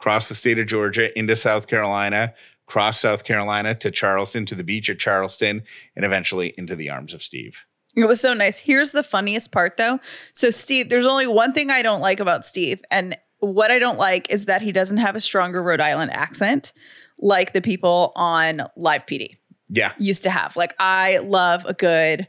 across 0.00 0.28
the 0.28 0.34
state 0.34 0.58
of 0.58 0.66
Georgia 0.66 1.16
into 1.16 1.36
South 1.36 1.66
Carolina, 1.66 2.32
across 2.66 3.00
South 3.00 3.24
Carolina 3.24 3.74
to 3.74 3.90
Charleston, 3.90 4.46
to 4.46 4.54
the 4.54 4.64
beach 4.64 4.88
at 4.88 4.98
Charleston, 4.98 5.62
and 5.94 6.04
eventually 6.06 6.54
into 6.56 6.74
the 6.74 6.88
arms 6.88 7.12
of 7.12 7.22
Steve. 7.22 7.64
It 7.96 8.06
was 8.06 8.20
so 8.20 8.32
nice. 8.32 8.58
Here's 8.58 8.92
the 8.92 9.02
funniest 9.02 9.50
part 9.50 9.76
though. 9.76 9.98
So 10.32 10.50
Steve, 10.50 10.88
there's 10.90 11.06
only 11.06 11.26
one 11.26 11.52
thing 11.52 11.70
I 11.70 11.82
don't 11.82 12.00
like 12.00 12.20
about 12.20 12.44
Steve, 12.44 12.80
and 12.90 13.16
what 13.40 13.70
I 13.70 13.78
don't 13.78 13.98
like 13.98 14.30
is 14.30 14.46
that 14.46 14.62
he 14.62 14.72
doesn't 14.72 14.98
have 14.98 15.16
a 15.16 15.20
stronger 15.20 15.62
Rhode 15.62 15.80
Island 15.80 16.12
accent 16.12 16.72
like 17.18 17.52
the 17.52 17.60
people 17.60 18.12
on 18.14 18.62
Live 18.76 19.06
PD 19.06 19.36
Yeah, 19.68 19.92
used 19.98 20.22
to 20.24 20.30
have. 20.30 20.56
Like 20.56 20.74
I 20.78 21.18
love 21.18 21.64
a 21.64 21.74
good. 21.74 22.28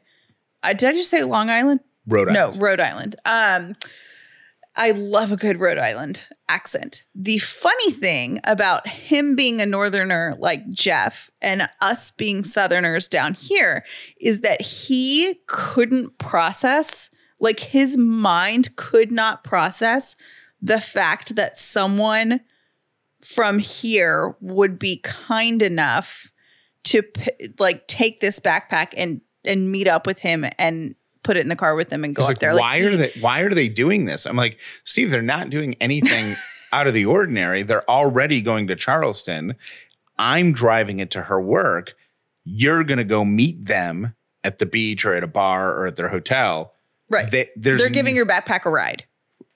Uh, 0.63 0.73
did 0.73 0.89
I 0.89 0.93
just 0.93 1.09
say 1.09 1.23
Long 1.23 1.49
Island? 1.49 1.79
Rhode 2.07 2.29
Island. 2.29 2.55
No, 2.55 2.59
Rhode 2.59 2.79
Island. 2.79 3.15
Um, 3.25 3.75
I 4.75 4.91
love 4.91 5.31
a 5.31 5.37
good 5.37 5.59
Rhode 5.59 5.77
Island 5.77 6.29
accent. 6.47 7.03
The 7.13 7.39
funny 7.39 7.91
thing 7.91 8.39
about 8.43 8.87
him 8.87 9.35
being 9.35 9.61
a 9.61 9.65
northerner 9.65 10.35
like 10.39 10.69
Jeff 10.69 11.29
and 11.41 11.69
us 11.81 12.11
being 12.11 12.43
southerners 12.43 13.07
down 13.07 13.33
here 13.33 13.83
is 14.21 14.39
that 14.41 14.61
he 14.61 15.41
couldn't 15.47 16.17
process, 16.17 17.09
like 17.39 17.59
his 17.59 17.97
mind 17.97 18.75
could 18.75 19.11
not 19.11 19.43
process 19.43 20.15
the 20.61 20.79
fact 20.79 21.35
that 21.35 21.57
someone 21.57 22.41
from 23.21 23.59
here 23.59 24.35
would 24.39 24.79
be 24.79 24.97
kind 24.97 25.61
enough 25.61 26.31
to 26.85 27.03
like 27.59 27.87
take 27.87 28.19
this 28.19 28.39
backpack 28.39 28.93
and 28.95 29.21
and 29.45 29.71
meet 29.71 29.87
up 29.87 30.05
with 30.05 30.19
him 30.19 30.45
and 30.57 30.95
put 31.23 31.37
it 31.37 31.41
in 31.41 31.49
the 31.49 31.55
car 31.55 31.75
with 31.75 31.89
them 31.89 32.03
and 32.03 32.15
go 32.15 32.21
He's 32.21 32.27
up 32.27 32.29
like, 32.29 32.39
there. 32.39 32.55
why 32.57 32.79
he- 32.79 32.87
are 32.87 32.95
they? 32.95 33.11
Why 33.19 33.41
are 33.41 33.49
they 33.53 33.69
doing 33.69 34.05
this? 34.05 34.25
I'm 34.25 34.35
like, 34.35 34.59
Steve, 34.83 35.09
they're 35.11 35.21
not 35.21 35.49
doing 35.49 35.75
anything 35.81 36.35
out 36.73 36.87
of 36.87 36.93
the 36.93 37.05
ordinary. 37.05 37.63
They're 37.63 37.89
already 37.89 38.41
going 38.41 38.67
to 38.67 38.75
Charleston. 38.75 39.55
I'm 40.17 40.51
driving 40.53 40.99
it 40.99 41.11
to 41.11 41.23
her 41.23 41.39
work. 41.41 41.95
You're 42.45 42.83
gonna 42.83 43.03
go 43.03 43.23
meet 43.25 43.65
them 43.65 44.15
at 44.43 44.59
the 44.59 44.65
beach 44.65 45.05
or 45.05 45.13
at 45.13 45.23
a 45.23 45.27
bar 45.27 45.73
or 45.75 45.87
at 45.87 45.95
their 45.97 46.07
hotel. 46.09 46.73
right? 47.09 47.29
They, 47.29 47.49
there's 47.55 47.79
They're 47.81 47.89
giving 47.89 48.15
your 48.15 48.25
backpack 48.25 48.65
a 48.65 48.69
ride. 48.69 49.03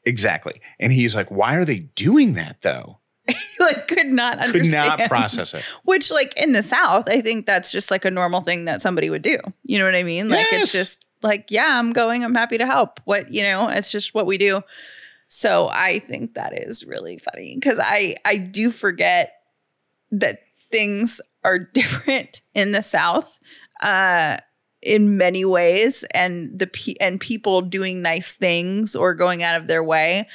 exactly, 0.05 0.61
and 0.79 0.91
he's 0.91 1.15
like, 1.15 1.31
why 1.31 1.55
are 1.55 1.65
they 1.65 1.79
doing 1.79 2.33
that 2.33 2.61
though? 2.61 2.99
like 3.59 3.87
could 3.87 4.07
not 4.07 4.37
understand. 4.39 4.91
Could 4.91 4.99
not 4.99 5.09
process 5.09 5.53
it. 5.53 5.63
Which, 5.85 6.11
like 6.11 6.33
in 6.37 6.51
the 6.51 6.61
South, 6.61 7.07
I 7.07 7.21
think 7.21 7.45
that's 7.45 7.71
just 7.71 7.89
like 7.89 8.03
a 8.05 8.11
normal 8.11 8.41
thing 8.41 8.65
that 8.65 8.81
somebody 8.81 9.09
would 9.09 9.21
do. 9.21 9.37
You 9.63 9.79
know 9.79 9.85
what 9.85 9.95
I 9.95 10.03
mean? 10.03 10.27
Like 10.29 10.45
Yes. 10.51 10.63
it's 10.63 10.71
just 10.73 11.05
like, 11.23 11.49
yeah, 11.49 11.79
I'm 11.79 11.93
going. 11.93 12.23
I'm 12.23 12.35
happy 12.35 12.57
to 12.57 12.65
help. 12.65 12.99
What 13.05 13.31
you 13.31 13.41
know, 13.41 13.67
it's 13.69 13.91
just 13.91 14.13
what 14.13 14.25
we 14.25 14.37
do. 14.37 14.61
So 15.27 15.69
I 15.71 15.99
think 15.99 16.35
that 16.35 16.53
is 16.57 16.85
really 16.85 17.17
funny 17.17 17.55
because 17.55 17.79
I 17.81 18.15
I 18.25 18.37
do 18.37 18.71
forget 18.71 19.33
that 20.11 20.41
things 20.71 21.19
are 21.43 21.59
different 21.73 22.41
in 22.53 22.71
the 22.71 22.81
South. 22.81 23.39
Uh, 23.81 24.37
in 24.85 25.17
many 25.17 25.45
ways 25.45 26.03
and 26.13 26.59
the 26.59 26.69
and 26.99 27.19
people 27.19 27.61
doing 27.61 28.01
nice 28.01 28.33
things 28.33 28.95
or 28.95 29.13
going 29.13 29.41
out 29.41 29.55
of 29.55 29.67
their 29.67 29.83
way 29.83 30.27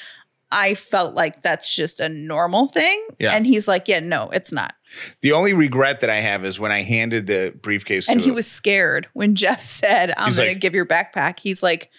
i 0.51 0.75
felt 0.75 1.15
like 1.15 1.43
that's 1.43 1.75
just 1.75 2.01
a 2.01 2.09
normal 2.09 2.69
thing. 2.69 3.07
Yeah. 3.19 3.33
and 3.33 3.47
he's 3.47 3.69
like 3.69 3.89
yeah 3.89 4.01
no 4.01 4.31
it's 4.31 4.53
not. 4.53 4.75
The 5.21 5.33
only 5.33 5.53
regret 5.53 6.01
that 6.01 6.09
I 6.09 6.17
have 6.17 6.47
is 6.47 6.59
when 6.59 6.73
I 6.73 6.83
handed 6.83 7.27
the 7.27 7.55
briefcase 7.61 8.09
and 8.09 8.21
to 8.21 8.25
he 8.25 8.31
was 8.31 8.47
scared 8.47 9.07
when 9.13 9.35
jeff 9.43 9.61
said 9.61 10.15
i'm 10.17 10.29
He's 10.29 10.39
gonna 10.39 10.55
give 10.55 10.75
your 10.75 10.87
backpack. 10.87 11.39
He's 11.39 11.63
like 11.63 11.91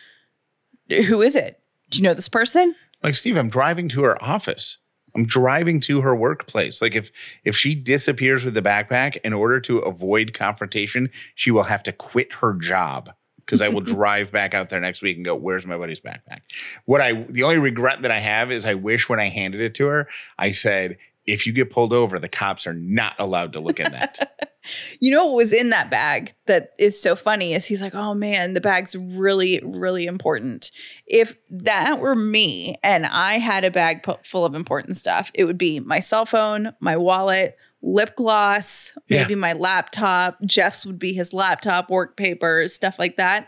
who 0.89 1.21
is 1.21 1.35
it? 1.35 1.61
Do 1.91 1.97
you 1.99 2.03
know 2.03 2.13
this 2.13 2.29
person? 2.29 2.75
Like 3.03 3.15
Steve, 3.15 3.37
I'm 3.37 3.49
driving 3.49 3.89
to 3.89 4.03
her 4.03 4.21
office. 4.23 4.77
I'm 5.15 5.25
driving 5.25 5.79
to 5.81 6.01
her 6.01 6.15
workplace. 6.15 6.81
Like 6.81 6.95
if 6.95 7.11
if 7.43 7.55
she 7.55 7.75
disappears 7.75 8.43
with 8.43 8.53
the 8.53 8.61
backpack 8.61 9.17
in 9.23 9.33
order 9.33 9.59
to 9.61 9.79
avoid 9.79 10.33
confrontation, 10.33 11.09
she 11.35 11.51
will 11.51 11.63
have 11.63 11.83
to 11.83 11.91
quit 11.91 12.33
her 12.35 12.53
job 12.53 13.11
because 13.49 13.63
I 13.63 13.69
will 13.69 13.81
drive 13.97 14.31
back 14.31 14.53
out 14.53 14.69
there 14.69 14.79
next 14.79 15.01
week 15.01 15.17
and 15.17 15.25
go, 15.25 15.35
"Where's 15.35 15.65
my 15.65 15.77
buddy's 15.77 15.99
backpack?" 15.99 16.41
What 16.85 17.01
I 17.01 17.25
the 17.29 17.43
only 17.43 17.57
regret 17.57 18.03
that 18.03 18.11
I 18.11 18.19
have 18.19 18.51
is 18.51 18.65
I 18.65 18.75
wish 18.75 19.09
when 19.09 19.19
I 19.19 19.29
handed 19.29 19.61
it 19.61 19.73
to 19.75 19.87
her, 19.87 20.07
I 20.37 20.51
said, 20.51 20.97
"If 21.29 21.45
you 21.47 21.53
get 21.53 21.69
pulled 21.69 21.93
over, 21.93 22.19
the 22.19 22.29
cops 22.29 22.65
are 22.67 22.73
not 22.73 23.13
allowed 23.19 23.53
to 23.53 23.59
look 23.59 23.79
in 23.79 23.91
that." 23.91 24.35
you 24.99 25.09
know 25.09 25.25
what 25.25 25.35
was 25.35 25.53
in 25.53 25.69
that 25.69 25.89
bag 25.89 26.33
that 26.45 26.71
is 26.77 27.01
so 27.01 27.15
funny 27.15 27.53
is 27.53 27.65
he's 27.65 27.81
like 27.81 27.95
oh 27.95 28.13
man 28.13 28.53
the 28.53 28.59
bag's 28.61 28.93
really 28.93 29.61
really 29.63 30.05
important 30.05 30.69
if 31.07 31.33
that 31.49 31.97
were 31.99 32.13
me 32.13 32.75
and 32.83 33.05
i 33.05 33.37
had 33.39 33.63
a 33.63 33.71
bag 33.71 34.05
full 34.25 34.43
of 34.43 34.53
important 34.55 34.97
stuff 34.97 35.31
it 35.33 35.45
would 35.45 35.57
be 35.57 35.79
my 35.79 36.01
cell 36.01 36.25
phone 36.25 36.73
my 36.81 36.97
wallet 36.97 37.57
lip 37.81 38.15
gloss 38.17 38.93
Yeah. 39.07 39.21
maybe 39.21 39.35
my 39.35 39.53
laptop 39.53 40.37
jeff's 40.43 40.85
would 40.85 40.99
be 40.99 41.13
his 41.13 41.31
laptop 41.33 41.89
work 41.89 42.17
papers 42.17 42.73
stuff 42.73 42.99
like 42.99 43.15
that 43.15 43.47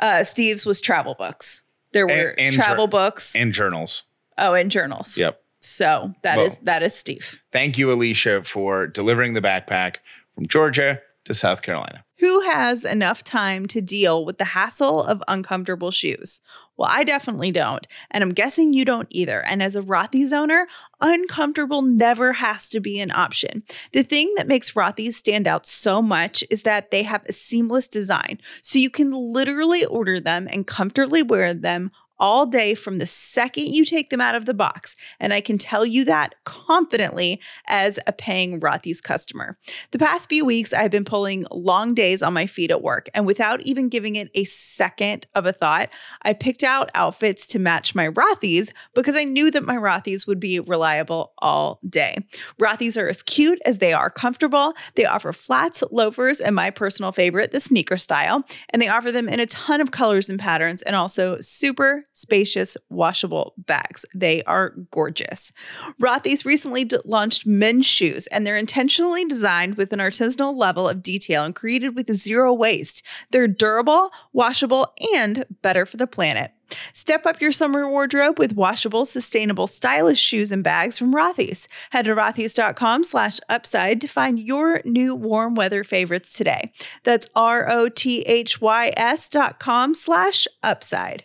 uh 0.00 0.22
steve's 0.22 0.66
was 0.66 0.80
travel 0.82 1.14
books 1.18 1.62
there 1.92 2.06
were 2.06 2.34
and 2.38 2.54
travel 2.54 2.86
jour- 2.86 2.90
books 2.90 3.34
and 3.34 3.54
journals. 3.54 4.02
oh 4.36 4.52
and 4.52 4.70
journals 4.70 5.16
Yep. 5.16 5.40
So 5.60 6.12
that 6.22 6.36
Well- 6.36 6.46
is 6.46 6.58
that 6.62 6.82
is 6.82 6.94
steve 6.94 7.40
Thank 7.52 7.78
you, 7.78 7.90
Alicia, 7.90 8.42
for 8.44 8.86
delivering 8.86 9.32
the 9.34 9.40
backpack 9.40 9.96
from 10.34 10.46
Georgia 10.46 11.00
to 11.24 11.34
South 11.34 11.62
Carolina. 11.62 12.04
Who 12.18 12.40
has 12.42 12.84
enough 12.84 13.24
time 13.24 13.66
to 13.66 13.80
deal 13.80 14.24
with 14.24 14.38
the 14.38 14.44
hassle 14.44 15.02
of 15.02 15.22
uncomfortable 15.28 15.90
shoes? 15.90 16.40
Well, 16.76 16.88
I 16.90 17.04
definitely 17.04 17.50
don't. 17.50 17.86
And 18.10 18.22
I'm 18.22 18.32
guessing 18.32 18.72
you 18.72 18.84
don't 18.84 19.08
either. 19.10 19.42
And 19.42 19.62
as 19.62 19.76
a 19.76 19.82
Rothy's 19.82 20.32
owner, 20.32 20.66
uncomfortable 21.00 21.82
never 21.82 22.32
has 22.34 22.68
to 22.70 22.80
be 22.80 23.00
an 23.00 23.10
option. 23.10 23.64
The 23.92 24.02
thing 24.02 24.32
that 24.36 24.46
makes 24.46 24.72
Rothy's 24.72 25.16
stand 25.16 25.46
out 25.46 25.66
so 25.66 26.00
much 26.00 26.44
is 26.48 26.62
that 26.62 26.90
they 26.90 27.02
have 27.02 27.24
a 27.26 27.32
seamless 27.32 27.88
design. 27.88 28.38
So 28.62 28.78
you 28.78 28.90
can 28.90 29.10
literally 29.12 29.84
order 29.84 30.20
them 30.20 30.48
and 30.50 30.66
comfortably 30.66 31.22
wear 31.22 31.52
them 31.52 31.90
all 32.18 32.46
day 32.46 32.74
from 32.74 32.98
the 32.98 33.06
second 33.06 33.66
you 33.66 33.84
take 33.84 34.10
them 34.10 34.20
out 34.20 34.34
of 34.34 34.44
the 34.44 34.54
box. 34.54 34.96
And 35.20 35.32
I 35.32 35.40
can 35.40 35.58
tell 35.58 35.84
you 35.84 36.04
that 36.06 36.34
confidently 36.44 37.40
as 37.68 37.98
a 38.06 38.12
paying 38.12 38.60
Rothy's 38.60 39.00
customer. 39.00 39.58
The 39.90 39.98
past 39.98 40.28
few 40.28 40.44
weeks, 40.44 40.72
I've 40.72 40.90
been 40.90 41.04
pulling 41.04 41.46
long 41.50 41.94
days 41.94 42.22
on 42.22 42.32
my 42.32 42.46
feet 42.46 42.70
at 42.70 42.82
work, 42.82 43.08
and 43.14 43.26
without 43.26 43.60
even 43.62 43.88
giving 43.88 44.16
it 44.16 44.30
a 44.34 44.44
second 44.44 45.26
of 45.34 45.46
a 45.46 45.52
thought, 45.52 45.90
I 46.22 46.32
picked 46.32 46.64
out 46.64 46.90
outfits 46.94 47.46
to 47.48 47.58
match 47.58 47.94
my 47.94 48.08
Rothy's 48.08 48.72
because 48.94 49.16
I 49.16 49.24
knew 49.24 49.50
that 49.50 49.64
my 49.64 49.76
Rothy's 49.76 50.26
would 50.26 50.40
be 50.40 50.60
reliable 50.60 51.32
all 51.38 51.80
day. 51.88 52.18
Rothy's 52.60 52.96
are 52.96 53.08
as 53.08 53.22
cute 53.22 53.60
as 53.64 53.78
they 53.78 53.92
are 53.92 54.10
comfortable. 54.10 54.74
They 54.94 55.04
offer 55.04 55.32
flats, 55.32 55.82
loafers, 55.90 56.40
and 56.40 56.54
my 56.54 56.70
personal 56.70 57.12
favorite, 57.12 57.52
the 57.52 57.60
sneaker 57.60 57.96
style, 57.96 58.44
and 58.70 58.80
they 58.80 58.88
offer 58.88 59.12
them 59.12 59.28
in 59.28 59.40
a 59.40 59.46
ton 59.46 59.80
of 59.80 59.90
colors 59.90 60.28
and 60.28 60.38
patterns, 60.38 60.82
and 60.82 60.96
also 60.96 61.38
super 61.40 62.04
spacious 62.16 62.76
washable 62.88 63.54
bags. 63.58 64.04
They 64.14 64.42
are 64.44 64.70
gorgeous. 64.90 65.52
Rothy's 66.00 66.44
recently 66.46 66.84
d- 66.84 66.98
launched 67.04 67.46
men's 67.46 67.86
shoes, 67.86 68.26
and 68.28 68.46
they're 68.46 68.56
intentionally 68.56 69.24
designed 69.24 69.76
with 69.76 69.92
an 69.92 70.00
artisanal 70.00 70.56
level 70.56 70.88
of 70.88 71.02
detail 71.02 71.44
and 71.44 71.54
created 71.54 71.94
with 71.94 72.14
zero 72.16 72.52
waste. 72.52 73.04
They're 73.30 73.46
durable, 73.46 74.10
washable, 74.32 74.92
and 75.14 75.44
better 75.62 75.84
for 75.86 75.98
the 75.98 76.06
planet. 76.06 76.52
Step 76.92 77.26
up 77.26 77.40
your 77.40 77.52
summer 77.52 77.88
wardrobe 77.88 78.38
with 78.38 78.54
washable, 78.54 79.04
sustainable, 79.04 79.66
stylish 79.66 80.18
shoes 80.18 80.50
and 80.50 80.64
bags 80.64 80.98
from 80.98 81.14
Rothy's. 81.14 81.68
Head 81.90 82.06
to 82.06 82.14
rothys.com 82.14 83.04
slash 83.04 83.38
upside 83.48 84.00
to 84.00 84.08
find 84.08 84.40
your 84.40 84.80
new 84.84 85.14
warm 85.14 85.54
weather 85.54 85.84
favorites 85.84 86.36
today. 86.36 86.72
That's 87.04 87.28
R-O-T-H-Y-S 87.36 89.28
dot 89.28 89.60
com 89.60 89.94
slash 89.94 90.48
upside. 90.62 91.24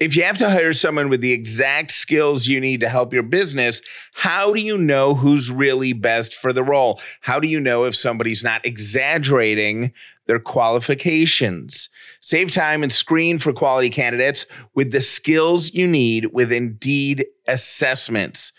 If 0.00 0.14
you 0.14 0.22
have 0.22 0.38
to 0.38 0.50
hire 0.50 0.72
someone 0.72 1.08
with 1.08 1.20
the 1.20 1.32
exact 1.32 1.90
skills 1.90 2.46
you 2.46 2.60
need 2.60 2.80
to 2.80 2.88
help 2.88 3.12
your 3.12 3.24
business, 3.24 3.82
how 4.14 4.52
do 4.52 4.60
you 4.60 4.78
know 4.78 5.14
who's 5.14 5.50
really 5.50 5.92
best 5.92 6.36
for 6.36 6.52
the 6.52 6.62
role? 6.62 7.00
How 7.20 7.40
do 7.40 7.48
you 7.48 7.58
know 7.58 7.84
if 7.84 7.96
somebody's 7.96 8.44
not 8.44 8.64
exaggerating 8.64 9.92
their 10.26 10.38
qualifications? 10.38 11.88
Save 12.20 12.52
time 12.52 12.84
and 12.84 12.92
screen 12.92 13.40
for 13.40 13.52
quality 13.52 13.90
candidates 13.90 14.46
with 14.74 14.92
the 14.92 15.00
skills 15.00 15.74
you 15.74 15.88
need 15.88 16.26
with 16.26 16.52
Indeed 16.52 17.26
assessments. 17.48 18.52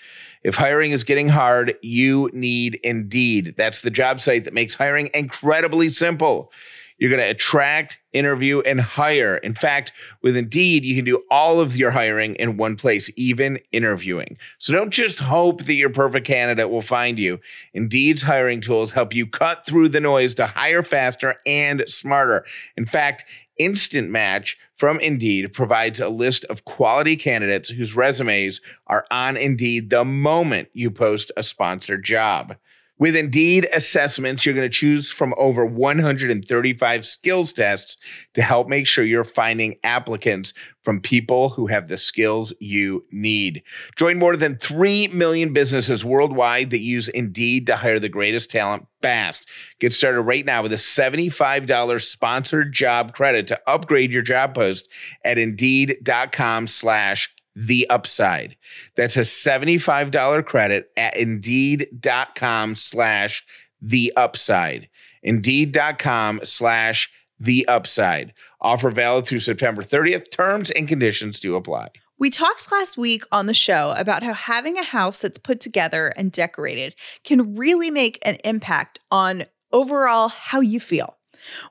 If 0.43 0.55
hiring 0.55 0.91
is 0.91 1.05
getting 1.05 1.29
hard, 1.29 1.75
you 1.81 2.29
need 2.33 2.79
Indeed. 2.83 3.55
That's 3.57 3.81
the 3.81 3.91
job 3.91 4.19
site 4.19 4.43
that 4.43 4.53
makes 4.53 4.73
hiring 4.73 5.09
incredibly 5.13 5.89
simple. 5.89 6.51
You're 6.99 7.09
going 7.09 7.21
to 7.21 7.29
attract, 7.29 7.97
interview, 8.11 8.59
and 8.61 8.81
hire. 8.81 9.37
In 9.37 9.55
fact, 9.55 9.93
with 10.21 10.35
Indeed, 10.35 10.83
you 10.83 10.95
can 10.95 11.05
do 11.05 11.23
all 11.31 11.59
of 11.59 11.77
your 11.77 11.91
hiring 11.91 12.35
in 12.35 12.57
one 12.57 12.75
place, 12.75 13.09
even 13.15 13.57
interviewing. 13.71 14.37
So 14.59 14.73
don't 14.73 14.91
just 14.91 15.19
hope 15.19 15.63
that 15.63 15.75
your 15.75 15.89
perfect 15.89 16.27
candidate 16.27 16.69
will 16.69 16.81
find 16.81 17.17
you. 17.17 17.39
Indeed's 17.73 18.23
hiring 18.23 18.59
tools 18.59 18.91
help 18.91 19.15
you 19.15 19.25
cut 19.25 19.65
through 19.65 19.89
the 19.89 20.01
noise 20.01 20.35
to 20.35 20.45
hire 20.45 20.83
faster 20.83 21.35
and 21.45 21.83
smarter. 21.87 22.45
In 22.75 22.85
fact, 22.85 23.23
Instant 23.57 24.09
Match 24.09 24.57
from 24.75 24.99
Indeed 25.01 25.53
provides 25.53 25.99
a 25.99 26.07
list 26.07 26.45
of 26.45 26.63
quality 26.63 27.17
candidates 27.17 27.69
whose 27.69 27.95
resumes 27.95 28.61
are 28.87 29.05
on 29.11 29.35
Indeed 29.35 29.89
the 29.89 30.05
moment 30.05 30.69
you 30.73 30.89
post 30.89 31.31
a 31.35 31.43
sponsored 31.43 32.05
job. 32.05 32.55
With 32.99 33.15
Indeed 33.15 33.69
assessments, 33.73 34.45
you're 34.45 34.53
going 34.53 34.69
to 34.69 34.77
choose 34.77 35.09
from 35.09 35.33
over 35.37 35.65
135 35.65 37.05
skills 37.05 37.53
tests 37.53 37.95
to 38.33 38.41
help 38.41 38.67
make 38.67 38.85
sure 38.85 39.05
you're 39.05 39.23
finding 39.23 39.77
applicants 39.85 40.53
from 40.81 40.99
people 40.99 41.49
who 41.49 41.67
have 41.67 41.87
the 41.87 41.95
skills 41.95 42.53
you 42.59 43.05
need. 43.09 43.63
Join 43.95 44.19
more 44.19 44.35
than 44.35 44.57
3 44.57 45.07
million 45.07 45.53
businesses 45.53 46.03
worldwide 46.03 46.71
that 46.71 46.81
use 46.81 47.07
Indeed 47.07 47.67
to 47.67 47.77
hire 47.77 47.99
the 47.99 48.09
greatest 48.09 48.51
talent 48.51 48.85
fast. 49.01 49.47
Get 49.79 49.93
started 49.93 50.21
right 50.21 50.45
now 50.45 50.61
with 50.61 50.73
a 50.73 50.77
$75 50.77 52.01
sponsored 52.01 52.73
job 52.73 53.13
credit 53.13 53.47
to 53.47 53.61
upgrade 53.65 54.11
your 54.11 54.23
job 54.23 54.53
post 54.53 54.89
at 55.23 55.37
indeed.com 55.37 56.67
slash 56.67 57.33
the 57.55 57.89
upside. 57.89 58.55
That's 58.95 59.17
a 59.17 59.21
$75 59.21 60.45
credit 60.45 60.91
at 60.95 61.17
indeed.com 61.17 62.75
slash 62.75 63.45
the 63.81 64.13
upside. 64.15 64.89
Indeed.com 65.23 66.41
slash 66.43 67.11
the 67.39 67.67
upside. 67.67 68.33
Offer 68.61 68.91
valid 68.91 69.25
through 69.25 69.39
September 69.39 69.83
30th. 69.83 70.31
Terms 70.31 70.71
and 70.71 70.87
conditions 70.87 71.39
do 71.39 71.55
apply. 71.55 71.89
We 72.17 72.29
talked 72.29 72.69
last 72.69 72.97
week 72.97 73.23
on 73.31 73.45
the 73.45 73.53
show 73.53 73.93
about 73.97 74.23
how 74.23 74.33
having 74.33 74.77
a 74.77 74.83
house 74.83 75.19
that's 75.19 75.37
put 75.37 75.61
together 75.61 76.09
and 76.09 76.33
decorated 76.33 76.95
can 77.23 77.55
really 77.55 77.89
make 77.89 78.19
an 78.23 78.37
impact 78.43 78.99
on 79.09 79.45
overall 79.71 80.27
how 80.27 80.59
you 80.59 80.81
feel. 80.81 81.15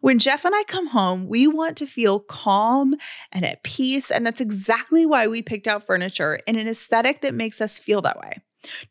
When 0.01 0.19
Jeff 0.19 0.45
and 0.45 0.55
I 0.55 0.63
come 0.65 0.87
home, 0.87 1.27
we 1.27 1.47
want 1.47 1.77
to 1.79 1.87
feel 1.87 2.21
calm 2.21 2.95
and 3.33 3.45
at 3.45 3.63
peace. 3.63 4.11
And 4.11 4.27
that's 4.27 4.41
exactly 4.41 5.07
why 5.07 5.27
we 5.27 5.43
picked 5.43 5.69
out 5.69 5.87
furniture 5.87 6.41
in 6.47 6.57
an 6.57 6.69
aesthetic 6.69 7.23
that 7.23 7.35
makes 7.35 7.61
us 7.61 7.79
feel 7.79 8.03
that 8.03 8.19
way. 8.19 8.39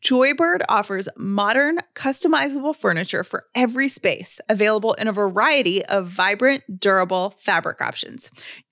Joybird 0.02 0.62
offers 0.68 1.08
modern, 1.16 1.78
customizable 1.94 2.74
furniture 2.74 3.22
for 3.22 3.44
every 3.54 3.88
space, 3.88 4.40
available 4.48 4.94
in 4.94 5.08
a 5.08 5.12
variety 5.12 5.84
of 5.86 6.08
vibrant, 6.08 6.62
durable 6.80 7.34
fabric 7.42 7.80
options. 7.80 8.30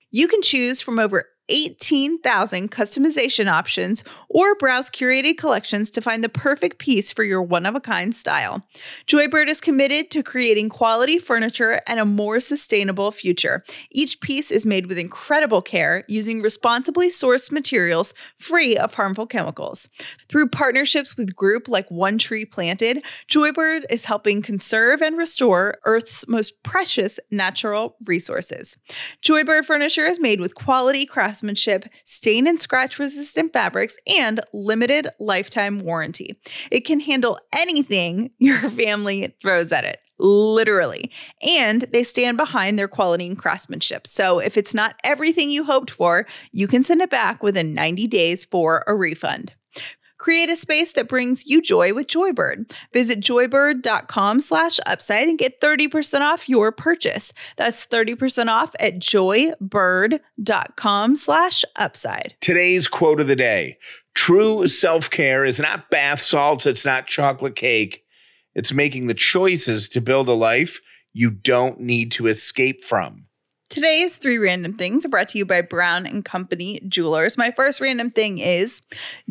You 0.09 0.27
can 0.27 0.41
choose 0.41 0.81
from 0.81 0.99
over 0.99 1.25
18,000 1.49 2.71
customization 2.71 3.51
options 3.51 4.03
or 4.29 4.55
browse 4.55 4.89
curated 4.89 5.37
collections 5.37 5.89
to 5.91 6.01
find 6.01 6.23
the 6.23 6.29
perfect 6.29 6.79
piece 6.79 7.11
for 7.13 7.23
your 7.23 7.41
one 7.41 7.65
of 7.65 7.75
a 7.75 7.79
kind 7.79 8.13
style. 8.13 8.61
Joybird 9.07 9.47
is 9.47 9.61
committed 9.61 10.11
to 10.11 10.23
creating 10.23 10.69
quality 10.69 11.17
furniture 11.19 11.81
and 11.87 11.99
a 11.99 12.05
more 12.05 12.39
sustainable 12.39 13.11
future. 13.11 13.63
Each 13.91 14.19
piece 14.19 14.51
is 14.51 14.65
made 14.65 14.87
with 14.87 14.97
incredible 14.97 15.61
care 15.61 16.03
using 16.07 16.41
responsibly 16.41 17.09
sourced 17.09 17.51
materials 17.51 18.13
free 18.37 18.75
of 18.77 18.93
harmful 18.93 19.27
chemicals. 19.27 19.87
Through 20.29 20.49
partnerships 20.49 21.15
with 21.17 21.35
group 21.35 21.67
like 21.67 21.89
One 21.89 22.17
Tree 22.17 22.45
Planted, 22.45 23.03
Joybird 23.29 23.83
is 23.89 24.05
helping 24.05 24.41
conserve 24.41 25.01
and 25.01 25.17
restore 25.17 25.77
Earth's 25.85 26.27
most 26.27 26.61
precious 26.63 27.19
natural 27.31 27.95
resources. 28.05 28.77
Joybird 29.23 29.65
furniture 29.65 30.05
is 30.05 30.19
made 30.19 30.41
with 30.41 30.55
quality 30.55 31.05
craftsmanship 31.05 31.36
craftsmanship, 31.37 31.85
stain 32.03 32.47
and 32.47 32.59
scratch 32.59 32.97
resistant 32.97 33.53
fabrics, 33.53 33.95
and 34.07 34.39
limited 34.53 35.07
lifetime 35.19 35.79
warranty. 35.79 36.39
It 36.71 36.81
can 36.81 36.99
handle 36.99 37.39
anything 37.53 38.31
your 38.39 38.69
family 38.71 39.35
throws 39.39 39.71
at 39.71 39.83
it 39.83 39.99
literally. 40.19 41.11
And 41.43 41.83
they 41.93 42.03
stand 42.03 42.37
behind 42.37 42.79
their 42.79 42.87
quality 42.87 43.27
and 43.27 43.37
craftsmanship. 43.37 44.07
So 44.07 44.39
if 44.39 44.57
it's 44.57 44.73
not 44.73 44.95
everything 45.03 45.51
you 45.51 45.63
hoped 45.63 45.91
for, 45.91 46.25
you 46.51 46.67
can 46.67 46.81
send 46.81 47.01
it 47.01 47.11
back 47.11 47.43
within 47.43 47.75
90 47.75 48.07
days 48.07 48.43
for 48.43 48.83
a 48.87 48.95
refund. 48.95 49.53
Create 50.17 50.49
a 50.49 50.55
space 50.55 50.93
that 50.93 51.07
brings 51.07 51.45
you 51.45 51.61
joy 51.61 51.93
with 51.93 52.07
Joybird. 52.07 52.73
Visit 52.93 53.19
joybird.com 53.19 54.39
slash 54.39 54.79
upside 54.85 55.27
and 55.27 55.37
get 55.37 55.59
30% 55.61 56.21
off 56.21 56.49
your 56.49 56.71
purchase. 56.71 57.31
That's 57.55 57.85
30% 57.85 58.47
off 58.47 58.73
at 58.79 58.97
joybird.com 58.99 61.15
slash 61.15 61.63
upside. 61.75 62.33
Today's 62.41 62.87
quote 62.87 63.19
of 63.19 63.27
the 63.27 63.35
day 63.35 63.77
True 64.15 64.65
self 64.65 65.11
care 65.11 65.45
is 65.45 65.59
not 65.59 65.91
bath 65.91 66.21
salts, 66.21 66.65
it's 66.65 66.85
not 66.85 67.05
chocolate 67.05 67.55
cake. 67.55 68.03
It's 68.55 68.73
making 68.73 69.05
the 69.05 69.13
choices 69.13 69.87
to 69.89 70.01
build 70.01 70.27
a 70.27 70.33
life 70.33 70.81
you 71.13 71.29
don't 71.29 71.79
need 71.79 72.11
to 72.13 72.25
escape 72.25 72.83
from. 72.83 73.26
Today's 73.69 74.17
three 74.17 74.37
random 74.37 74.77
things 74.77 75.05
are 75.05 75.09
brought 75.09 75.27
to 75.29 75.37
you 75.37 75.45
by 75.45 75.61
Brown 75.61 76.05
and 76.05 76.23
Company 76.23 76.79
Jewelers. 76.87 77.37
My 77.37 77.51
first 77.51 77.81
random 77.81 78.11
thing 78.11 78.37
is 78.37 78.81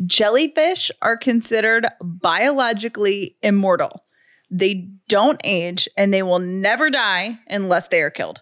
jellyfish 0.05 0.91
are 1.01 1.17
considered 1.17 1.87
biologically 2.01 3.35
immortal. 3.41 4.05
They 4.51 4.89
don't 5.09 5.41
age 5.43 5.89
and 5.97 6.13
they 6.13 6.21
will 6.21 6.39
never 6.39 6.91
die 6.91 7.39
unless 7.47 7.87
they 7.87 8.01
are 8.01 8.11
killed. 8.11 8.41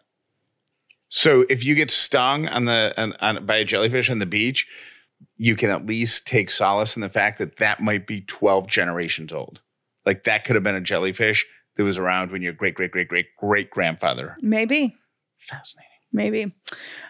So 1.08 1.46
if 1.50 1.64
you 1.64 1.76
get 1.76 1.90
stung 1.90 2.48
on 2.50 2.66
the 2.66 2.94
on, 2.98 3.14
on, 3.22 3.46
by 3.46 3.56
a 3.56 3.66
jellyfish 3.66 4.10
on 4.10 4.20
the 4.20 4.26
beach, 4.26 4.68
you 5.38 5.56
can 5.56 5.70
at 5.70 5.86
least 5.86 6.28
take 6.28 6.52
solace 6.52 6.98
in 6.98 7.02
the 7.02 7.10
fact 7.10 7.38
that 7.38 7.58
that 7.58 7.80
might 7.80 8.06
be 8.06 8.22
12 8.22 8.68
generations 8.68 9.32
old. 9.32 9.62
Like 10.06 10.26
that 10.26 10.44
could 10.44 10.56
have 10.56 10.64
been 10.64 10.76
a 10.76 10.82
jellyfish 10.82 11.46
that 11.78 11.84
was 11.86 11.98
around 11.98 12.32
when 12.32 12.42
your 12.42 12.54
great 12.54 12.76
great 12.76 12.92
great 12.92 13.08
great 13.08 13.28
great 13.40 13.70
grandfather. 13.70 14.36
Maybe. 14.42 14.98
Fascinating. 15.40 15.90
Maybe. 16.12 16.54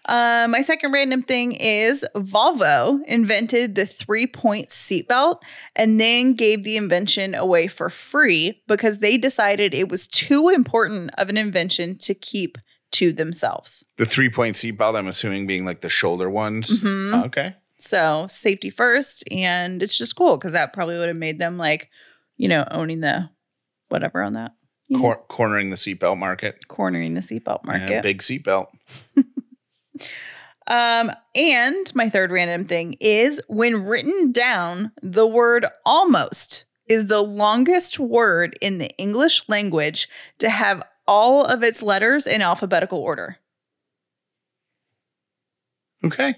Uh, 0.06 0.48
my 0.50 0.62
second 0.62 0.92
random 0.92 1.22
thing 1.22 1.52
is 1.54 2.04
Volvo 2.16 3.00
invented 3.06 3.76
the 3.76 3.86
three 3.86 4.26
point 4.26 4.70
seatbelt 4.70 5.42
and 5.76 6.02
then 6.02 6.34
gave 6.34 6.64
the 6.64 6.76
invention 6.76 7.36
away 7.36 7.68
for 7.68 7.90
free 7.92 8.64
because 8.68 9.00
they 9.00 9.18
decided 9.18 9.74
it 9.76 9.90
was 9.90 10.08
too 10.08 10.50
important 10.50 11.12
of 11.20 11.30
an 11.30 11.38
invention 11.38 11.98
to 12.00 12.16
keep 12.16 12.58
to 12.94 13.12
themselves. 13.14 13.84
The 13.98 14.06
three 14.08 14.30
point 14.30 14.56
seatbelt, 14.56 14.98
I'm 14.98 15.08
assuming 15.08 15.46
being 15.46 15.66
like 15.66 15.82
the 15.82 15.90
shoulder 15.90 16.30
ones. 16.30 16.82
Mhm. 16.82 17.26
Okay. 17.26 17.56
So 17.78 18.26
safety 18.28 18.72
first. 18.72 19.24
And 19.30 19.84
it's 19.84 19.98
just 19.98 20.16
cool 20.16 20.38
because 20.38 20.54
that 20.54 20.74
probably 20.74 20.98
would 20.98 21.10
have 21.10 21.18
made 21.18 21.38
them 21.38 21.58
like, 21.58 21.90
you 22.38 22.48
know, 22.48 22.66
owning 22.72 23.02
the 23.02 23.30
whatever 23.90 24.24
on 24.24 24.34
that. 24.34 24.54
Cor- 24.98 25.24
cornering 25.28 25.69
the 25.71 25.76
seatbelt 25.76 26.17
market. 26.17 26.67
cornering 26.67 27.13
the 27.15 27.21
seatbelt 27.21 27.62
Yeah, 27.65 27.78
market. 27.78 28.04
big 28.04 28.21
seatbelt. 28.21 28.67
Um, 30.67 31.12
and 31.36 31.93
my 31.93 32.10
third 32.10 32.32
random 32.32 32.65
thing 32.65 32.95
is 33.00 33.39
when 33.48 33.84
written 33.86 34.32
down, 34.32 34.91
the 35.04 35.28
word 35.28 35.67
almost 35.86 36.65
is 36.88 37.06
the 37.06 37.21
longest 37.21 38.00
word 38.00 38.58
in 38.62 38.80
the 38.80 38.89
English 38.98 39.48
language 39.48 40.10
to 40.39 40.50
have 40.50 40.82
all 41.08 41.45
of 41.45 41.62
its 41.62 41.84
letters 41.84 42.26
in 42.26 42.41
alphabetical 42.41 42.98
order. 42.98 43.38
Okay. 46.04 46.36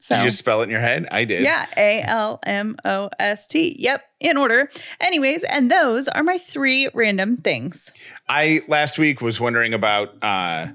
So 0.00 0.14
Did 0.14 0.22
you 0.22 0.28
just 0.28 0.38
spell 0.38 0.60
it 0.60 0.64
in 0.64 0.70
your 0.70 0.80
head? 0.80 1.08
I 1.10 1.24
did. 1.24 1.42
yeah, 1.42 1.66
A 1.76 2.02
L 2.02 2.38
M 2.46 2.76
O 2.84 3.10
S 3.18 3.46
T. 3.48 3.74
Yep, 3.78 4.02
in 4.20 4.36
order. 4.36 4.70
Anyways, 5.00 5.42
and 5.44 5.70
those 5.70 6.06
are 6.08 6.22
my 6.22 6.38
three 6.38 6.88
random 6.94 7.36
things. 7.36 7.92
I 8.28 8.62
last 8.68 8.98
week 8.98 9.20
was 9.20 9.40
wondering 9.40 9.74
about 9.74 10.14
uh 10.22 10.68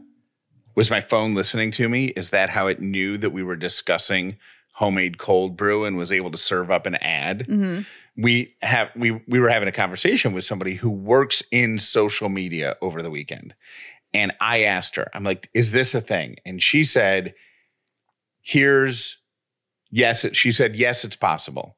was 0.75 0.89
my 0.89 1.01
phone 1.01 1.35
listening 1.35 1.71
to 1.71 1.87
me? 1.87 2.07
Is 2.07 2.31
that 2.31 2.49
how 2.49 2.67
it 2.67 2.81
knew 2.81 3.17
that 3.19 3.29
we 3.29 3.43
were 3.43 3.55
discussing 3.55 4.37
homemade 4.73 5.19
cold 5.19 5.55
brew 5.55 5.85
and 5.85 5.97
was 5.97 6.11
able 6.11 6.31
to 6.31 6.37
serve 6.37 6.69
up 6.71 6.85
an 6.85 6.95
ad? 6.95 7.45
hmm 7.47 7.79
We 8.17 8.55
have 8.61 8.89
we 8.95 9.11
we 9.27 9.39
were 9.39 9.49
having 9.49 9.69
a 9.69 9.73
conversation 9.73 10.33
with 10.33 10.43
somebody 10.43 10.73
who 10.75 10.89
works 10.89 11.41
in 11.49 11.79
social 11.79 12.27
media 12.27 12.75
over 12.81 13.01
the 13.01 13.09
weekend. 13.11 13.55
And 14.13 14.33
I 14.41 14.63
asked 14.63 14.95
her, 14.97 15.09
I'm 15.13 15.23
like, 15.23 15.49
is 15.53 15.71
this 15.71 15.95
a 15.95 16.01
thing? 16.01 16.35
And 16.45 16.61
she 16.61 16.83
said, 16.83 17.33
here's 18.43 19.17
yes, 19.89 20.23
it, 20.23 20.35
she 20.35 20.51
said, 20.51 20.75
yes, 20.75 21.03
it's 21.03 21.15
possible. 21.15 21.77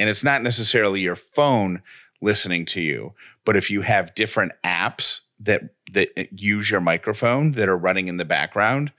And 0.00 0.08
it's 0.08 0.24
not 0.24 0.42
necessarily 0.42 1.00
your 1.00 1.16
phone 1.16 1.82
listening 2.20 2.66
to 2.66 2.80
you, 2.80 3.14
but 3.44 3.56
if 3.56 3.70
you 3.70 3.82
have 3.82 4.14
different 4.14 4.52
apps 4.64 5.20
that 5.40 5.62
that 5.92 6.10
use 6.32 6.70
your 6.70 6.80
microphone 6.80 7.52
that 7.52 7.68
are 7.68 7.76
running 7.76 8.08
in 8.08 8.16
the 8.16 8.24
background, 8.24 8.92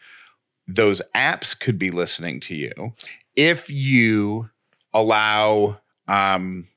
those 0.68 1.02
apps 1.14 1.60
could 1.60 1.78
be 1.78 1.90
listening 1.90 2.40
to 2.42 2.56
you. 2.56 2.94
If 3.36 3.70
you 3.70 4.50
allow 4.94 5.80
um 6.08 6.68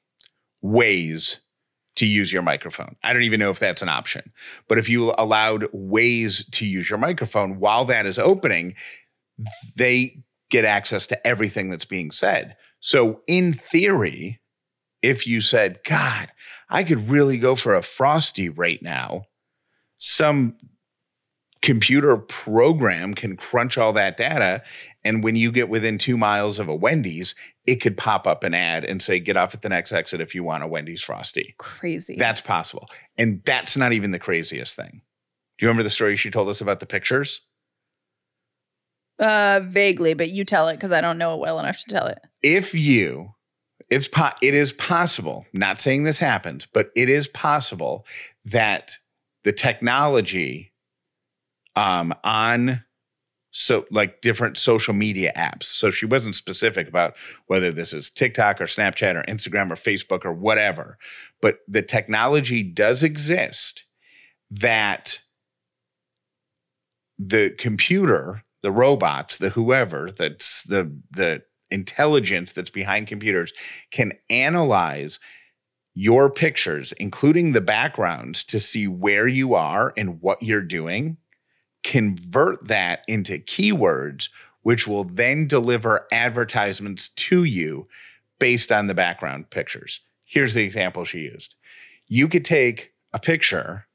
Waze 0.65 1.39
to 1.97 2.07
use 2.07 2.33
your 2.33 2.43
microphone. 2.43 2.97
I 3.03 3.13
don't 3.13 3.23
even 3.23 3.41
know 3.41 3.51
if 3.51 3.59
that's 3.59 3.83
an 3.83 3.89
option. 3.89 4.33
But 4.69 4.79
if 4.79 4.89
you 4.89 5.13
allowed 5.19 5.65
Waze 5.73 6.51
to 6.53 6.67
use 6.67 6.89
your 6.89 6.99
microphone 6.99 7.59
while 7.59 7.85
that 7.87 8.07
is 8.07 8.19
opening, 8.19 8.75
they 9.77 10.23
get 10.51 10.65
access 10.65 11.07
to 11.09 11.27
everything 11.27 11.71
that's 11.71 11.85
being 11.85 12.11
said. 12.11 12.57
So, 12.81 13.23
in 13.27 13.53
theory, 13.53 14.41
if 15.03 15.27
you 15.27 15.41
said, 15.41 15.81
God, 15.85 16.31
I 16.69 16.85
could 16.85 17.11
really 17.11 17.39
go 17.39 17.55
for 17.55 17.75
a 17.75 17.83
Frosty 17.83 18.49
right 18.49 18.83
now, 18.83 19.25
some 19.97 20.57
computer 21.63 22.17
program 22.17 23.15
can 23.15 23.37
crunch 23.37 23.79
all 23.79 23.93
that 23.93 24.17
data. 24.17 24.63
And 25.05 25.23
when 25.23 25.37
you 25.37 25.53
get 25.53 25.69
within 25.69 25.97
two 25.97 26.17
miles 26.17 26.59
of 26.59 26.69
a 26.69 26.75
Wendy's, 26.75 27.35
it 27.67 27.77
could 27.77 27.97
pop 27.97 28.27
up 28.27 28.43
an 28.43 28.53
ad 28.53 28.85
and 28.85 29.01
say, 29.01 29.21
get 29.21 29.37
off 29.37 29.55
at 29.55 29.63
the 29.63 29.69
next 29.69 29.93
exit 29.93 30.21
if 30.21 30.35
you 30.35 30.43
want 30.43 30.65
a 30.65 30.67
Wendy's 30.67 31.03
Frosty. 31.03 31.55
Crazy. 31.59 32.17
That's 32.19 32.41
possible. 32.41 32.89
And 33.17 33.43
that's 33.45 33.77
not 33.77 33.93
even 33.93 34.11
the 34.11 34.19
craziest 34.19 34.75
thing. 34.75 35.03
Do 35.59 35.65
you 35.65 35.69
remember 35.69 35.85
the 35.85 35.91
story 35.91 36.17
she 36.17 36.31
told 36.31 36.49
us 36.49 36.61
about 36.61 36.81
the 36.81 36.87
pictures? 36.87 37.43
Uh 39.19 39.61
vaguely, 39.65 40.15
but 40.15 40.31
you 40.31 40.45
tell 40.45 40.69
it 40.69 40.75
because 40.75 40.93
I 40.93 41.01
don't 41.01 41.19
know 41.19 41.35
it 41.35 41.41
well 41.41 41.59
enough 41.59 41.79
to 41.81 41.95
tell 41.95 42.07
it. 42.07 42.19
If 42.43 42.75
you, 42.75 43.35
it's 43.91 44.09
po- 44.09 44.31
it 44.41 44.55
is 44.55 44.73
possible, 44.73 45.47
not 45.53 45.81
saying 45.81 46.05
this 46.05 46.19
happened, 46.19 46.67
but 46.73 46.91
it 46.97 47.09
is 47.09 47.29
possible 47.29 48.07
that 48.45 48.99
the 49.45 49.53
technology 49.53 50.73
um, 51.77 52.15
on 52.25 52.83
so 53.53 53.85
like 53.91 54.23
different 54.23 54.57
social 54.57 54.95
media 54.95 55.31
apps. 55.37 55.65
So 55.65 55.91
she 55.91 56.07
wasn't 56.07 56.35
specific 56.35 56.89
about 56.89 57.15
whether 57.47 57.71
this 57.71 57.93
is 57.93 58.09
TikTok 58.09 58.61
or 58.61 58.65
Snapchat 58.65 59.15
or 59.15 59.23
Instagram 59.25 59.71
or 59.71 59.75
Facebook 59.75 60.25
or 60.25 60.33
whatever, 60.33 60.97
but 61.41 61.59
the 61.69 61.83
technology 61.83 62.63
does 62.63 63.03
exist 63.03 63.85
that 64.51 65.21
the 67.19 67.55
computer, 67.59 68.43
the 68.63 68.73
robots, 68.73 69.37
the 69.39 69.51
whoever 69.51 70.11
that's 70.11 70.63
the 70.65 70.97
the 71.11 71.43
intelligence 71.71 72.53
that's 72.53 72.71
behind 72.71 73.07
computers 73.07 73.53
can 73.91 74.13
analyze 74.31 75.19
your 75.95 76.31
pictures, 76.31 76.93
including 76.93 77.53
the 77.53 77.61
backgrounds, 77.61 78.45
to 78.45 78.61
see 78.61 78.87
where 78.87 79.27
you 79.27 79.55
are 79.55 79.93
and 79.97 80.21
what 80.23 80.43
you're 80.43 80.63
doing, 80.63 81.17
convert 81.83 82.69
that 82.69 83.05
into 83.09 83.39
keywords, 83.39 84.29
which 84.63 84.87
will 84.87 85.05
then 85.05 85.47
deliver 85.47 86.07
advertisements 86.13 87.09
to 87.09 87.45
you 87.45 87.89
based 88.39 88.73
on 88.73 88.87
the 88.87 88.95
background 88.95 89.51
pictures. 89.51 90.01
Here's 90.25 90.55
the 90.55 90.65
example 90.65 91.05
she 91.05 91.21
used 91.21 91.55
you 92.07 92.29
could 92.29 92.45
take 92.45 92.93
a 93.13 93.19
picture 93.19 93.87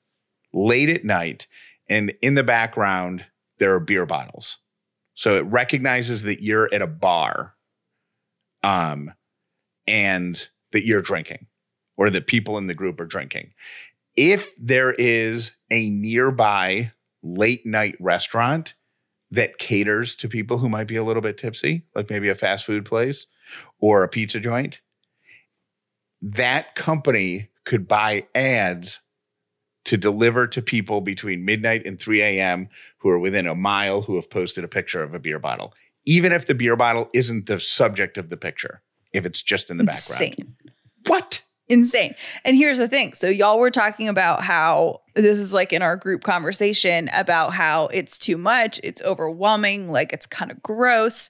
late 0.53 0.89
at 0.89 1.05
night, 1.05 1.47
and 1.89 2.13
in 2.21 2.35
the 2.35 2.43
background, 2.43 3.25
there 3.59 3.73
are 3.73 3.79
beer 3.79 4.05
bottles. 4.05 4.57
So 5.15 5.35
it 5.35 5.45
recognizes 5.45 6.23
that 6.23 6.43
you're 6.43 6.73
at 6.73 6.81
a 6.81 6.87
bar 6.87 7.55
um, 8.63 9.11
and 9.87 10.47
that 10.71 10.85
you're 10.85 11.01
drinking 11.01 11.47
or 11.97 12.09
that 12.09 12.27
people 12.27 12.57
in 12.57 12.67
the 12.67 12.75
group 12.75 12.99
are 12.99 13.05
drinking. 13.05 13.53
If 14.15 14.53
there 14.57 14.93
is 14.93 15.51
a 15.71 15.89
nearby 15.89 16.91
late 17.23 17.65
night 17.65 17.95
restaurant 17.99 18.75
that 19.31 19.57
caters 19.57 20.15
to 20.15 20.29
people 20.29 20.59
who 20.59 20.69
might 20.69 20.87
be 20.87 20.95
a 20.95 21.03
little 21.03 21.21
bit 21.21 21.37
tipsy, 21.37 21.83
like 21.95 22.09
maybe 22.09 22.29
a 22.29 22.35
fast 22.35 22.65
food 22.65 22.85
place 22.85 23.25
or 23.79 24.03
a 24.03 24.07
pizza 24.07 24.39
joint, 24.39 24.81
that 26.21 26.75
company 26.75 27.49
could 27.65 27.87
buy 27.87 28.27
ads 28.33 28.99
to 29.85 29.97
deliver 29.97 30.47
to 30.47 30.61
people 30.61 31.01
between 31.01 31.45
midnight 31.45 31.85
and 31.85 31.99
3 31.99 32.21
a.m. 32.21 32.69
who 32.99 33.09
are 33.09 33.19
within 33.19 33.47
a 33.47 33.55
mile 33.55 34.01
who 34.01 34.15
have 34.15 34.29
posted 34.29 34.63
a 34.63 34.67
picture 34.67 35.03
of 35.03 35.13
a 35.13 35.19
beer 35.19 35.39
bottle, 35.39 35.73
even 36.05 36.31
if 36.31 36.45
the 36.45 36.55
beer 36.55 36.75
bottle 36.75 37.09
isn't 37.13 37.45
the 37.45 37.59
subject 37.59 38.17
of 38.17 38.29
the 38.29 38.37
picture, 38.37 38.81
if 39.13 39.25
it's 39.25 39.41
just 39.41 39.69
in 39.69 39.77
the 39.77 39.83
Insane. 39.83 40.29
background. 40.29 40.55
What? 41.05 41.43
Insane. 41.69 42.15
And 42.45 42.55
here's 42.55 42.77
the 42.77 42.87
thing. 42.87 43.13
So 43.13 43.27
y'all 43.27 43.59
were 43.59 43.71
talking 43.71 44.07
about 44.07 44.41
how 44.41 45.01
this 45.15 45.37
is 45.37 45.51
like 45.51 45.73
in 45.73 45.81
our 45.81 45.97
group 45.97 46.23
conversation 46.23 47.09
about 47.13 47.53
how 47.53 47.87
it's 47.87 48.17
too 48.17 48.37
much, 48.37 48.79
it's 48.83 49.01
overwhelming, 49.01 49.91
like 49.91 50.13
it's 50.13 50.25
kind 50.25 50.49
of 50.49 50.63
gross. 50.63 51.29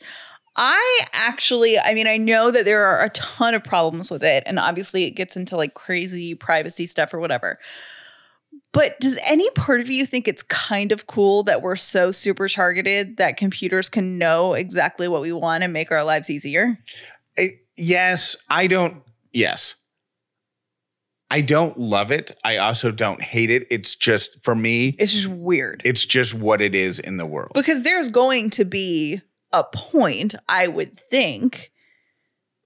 I 0.56 1.06
actually, 1.14 1.80
I 1.80 1.94
mean, 1.94 2.08
I 2.08 2.18
know 2.18 2.52
that 2.52 2.66
there 2.66 2.86
are 2.86 3.04
a 3.04 3.10
ton 3.12 3.54
of 3.54 3.64
problems 3.64 4.10
with 4.10 4.24
it, 4.24 4.44
and 4.46 4.58
obviously 4.58 5.04
it 5.06 5.12
gets 5.12 5.36
into 5.36 5.56
like 5.56 5.76
crazy 5.76 6.34
privacy 6.34 6.88
stuff 6.88 7.14
or 7.14 7.20
whatever. 7.20 7.60
But 8.78 9.00
does 9.00 9.18
any 9.26 9.50
part 9.52 9.82
of 9.82 9.90
you 9.90 10.06
think 10.06 10.28
it's 10.28 10.44
kind 10.44 10.92
of 10.92 11.08
cool 11.08 11.42
that 11.44 11.64
we're 11.64 11.76
so 11.76 12.12
super 12.12 12.48
targeted 12.48 13.18
that 13.18 13.36
computers 13.36 13.90
can 13.90 14.20
know 14.20 14.54
exactly 14.54 15.08
what 15.08 15.22
we 15.22 15.32
want 15.32 15.64
and 15.64 15.74
make 15.74 15.92
our 15.92 16.04
lives 16.04 16.30
easier? 16.30 16.78
I- 17.40 17.58
yes, 17.76 18.36
I 18.50 18.68
don't. 18.68 19.02
Yes. 19.34 19.76
I 21.32 21.42
don't 21.42 21.78
love 21.78 22.12
it. 22.12 22.38
I 22.46 22.58
also 22.58 22.92
don't 22.92 23.22
hate 23.22 23.50
it. 23.50 23.66
It's 23.72 23.96
just, 23.96 24.42
for 24.44 24.56
me, 24.56 24.96
It's 25.00 25.12
just 25.12 25.28
weird. 25.28 25.82
it's 25.84 26.06
just 26.06 26.34
what 26.36 26.62
it 26.62 26.74
is 26.76 27.00
in 27.00 27.18
the 27.18 27.26
world. 27.26 27.52
because 27.56 27.82
there's 27.84 28.10
going 28.10 28.50
to 28.52 28.64
be 28.64 29.22
a 29.52 29.64
point, 29.64 30.36
I 30.48 30.68
would 30.68 30.98
think. 30.98 31.72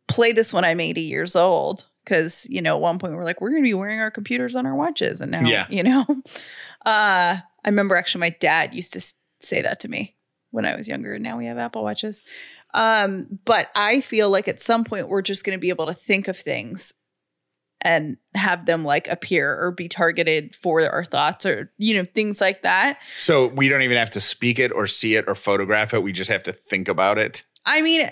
Play 0.08 0.34
this 0.34 0.54
when 0.54 0.66
I'm 0.66 0.80
80 0.82 1.02
years 1.02 1.36
old. 1.38 1.86
Because, 2.04 2.48
you 2.50 2.62
know, 2.62 2.76
at 2.76 2.82
one 2.82 2.98
point 3.00 3.14
we're 3.14 3.24
like, 3.24 3.42
we're 3.42 3.50
going 3.52 3.62
to 3.62 3.68
be 3.68 3.74
wearing 3.74 4.00
our 4.00 4.12
computers 4.12 4.56
on 4.56 4.66
our 4.66 4.76
watches. 4.76 5.22
And 5.22 5.32
now, 5.32 5.46
Yeah. 5.48 5.68
you 5.70 5.84
know, 5.84 6.06
uh, 6.86 7.38
I 7.38 7.44
remember 7.66 7.96
actually 7.96 8.22
my 8.22 8.32
dad 8.40 8.74
used 8.74 8.94
to 8.94 9.14
say 9.40 9.62
that 9.62 9.80
to 9.82 9.88
me 9.88 10.16
when 10.50 10.66
I 10.66 10.76
was 10.76 10.88
younger. 10.88 11.14
And 11.14 11.24
now 11.24 11.38
we 11.38 11.46
have 11.46 11.58
Apple 11.58 11.84
Watches. 11.84 12.24
Um, 12.74 13.28
but 13.46 13.70
I 13.76 14.02
feel 14.02 14.30
like 14.30 14.48
at 14.48 14.60
some 14.62 14.84
point 14.84 15.10
we're 15.10 15.22
just 15.22 15.44
going 15.44 15.58
to 15.58 15.62
be 15.62 15.70
able 15.70 15.86
to 15.88 15.94
think 15.94 16.28
of 16.28 16.38
things 16.38 16.94
and 17.82 18.18
have 18.36 18.66
them 18.66 18.86
like 18.86 19.08
appear 19.08 19.60
or 19.60 19.72
be 19.72 19.88
targeted 19.88 20.56
for 20.56 20.82
our 20.90 21.04
thoughts 21.04 21.46
or, 21.46 21.72
you 21.78 21.96
know, 21.96 22.06
things 22.06 22.40
like 22.40 22.62
that. 22.64 22.98
so 23.18 23.48
we 23.48 23.68
don't 23.70 23.82
even 23.82 23.98
have 23.98 24.12
to 24.12 24.22
speak 24.22 24.60
it 24.60 24.72
or 24.72 24.86
see 24.88 25.16
it 25.16 25.26
or 25.28 25.36
photograph 25.36 25.94
it. 25.94 26.04
We 26.04 26.12
just 26.12 26.30
have 26.32 26.44
to 26.44 26.54
think 26.54 26.88
about 26.88 27.18
it. 27.18 27.44
I 27.66 27.82
mean, 27.82 28.10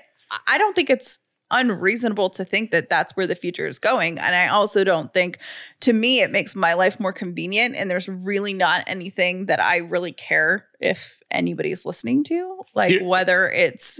I 0.48 0.58
don't 0.58 0.76
think 0.76 0.90
it's 0.90 1.20
unreasonable 1.52 2.30
to 2.32 2.46
think 2.46 2.72
that 2.72 2.90
that's 2.90 3.16
where 3.16 3.28
the 3.28 3.36
future 3.36 3.68
is 3.68 3.80
going. 3.80 4.20
And 4.20 4.36
I 4.36 4.48
also 4.48 4.84
don't 4.84 5.14
think, 5.14 5.40
to 5.82 5.94
me, 5.94 6.22
it 6.22 6.32
makes 6.32 6.56
my 6.56 6.74
life 6.74 7.00
more 7.00 7.14
convenient. 7.14 7.76
And 7.76 7.90
there's 7.90 8.08
really 8.08 8.54
not 8.54 8.84
anything 8.88 9.48
that 9.48 9.60
I 9.60 9.78
really 9.78 10.12
care 10.12 10.66
if 10.80 11.18
anybody's 11.32 11.86
listening 11.86 12.24
to, 12.26 12.64
like 12.76 12.92
Here- 12.92 13.04
whether 13.04 13.50
it's 13.50 14.00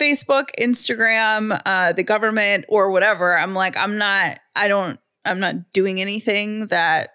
Facebook, 0.00 0.46
Instagram, 0.58 1.60
uh, 1.64 1.92
the 1.92 2.02
government, 2.02 2.64
or 2.68 2.90
whatever. 2.90 3.38
I'm 3.38 3.54
like, 3.54 3.76
I'm 3.76 3.98
not, 3.98 4.40
I 4.56 4.66
don't, 4.66 4.98
I'm 5.24 5.38
not 5.38 5.72
doing 5.72 6.00
anything 6.00 6.66
that, 6.68 7.10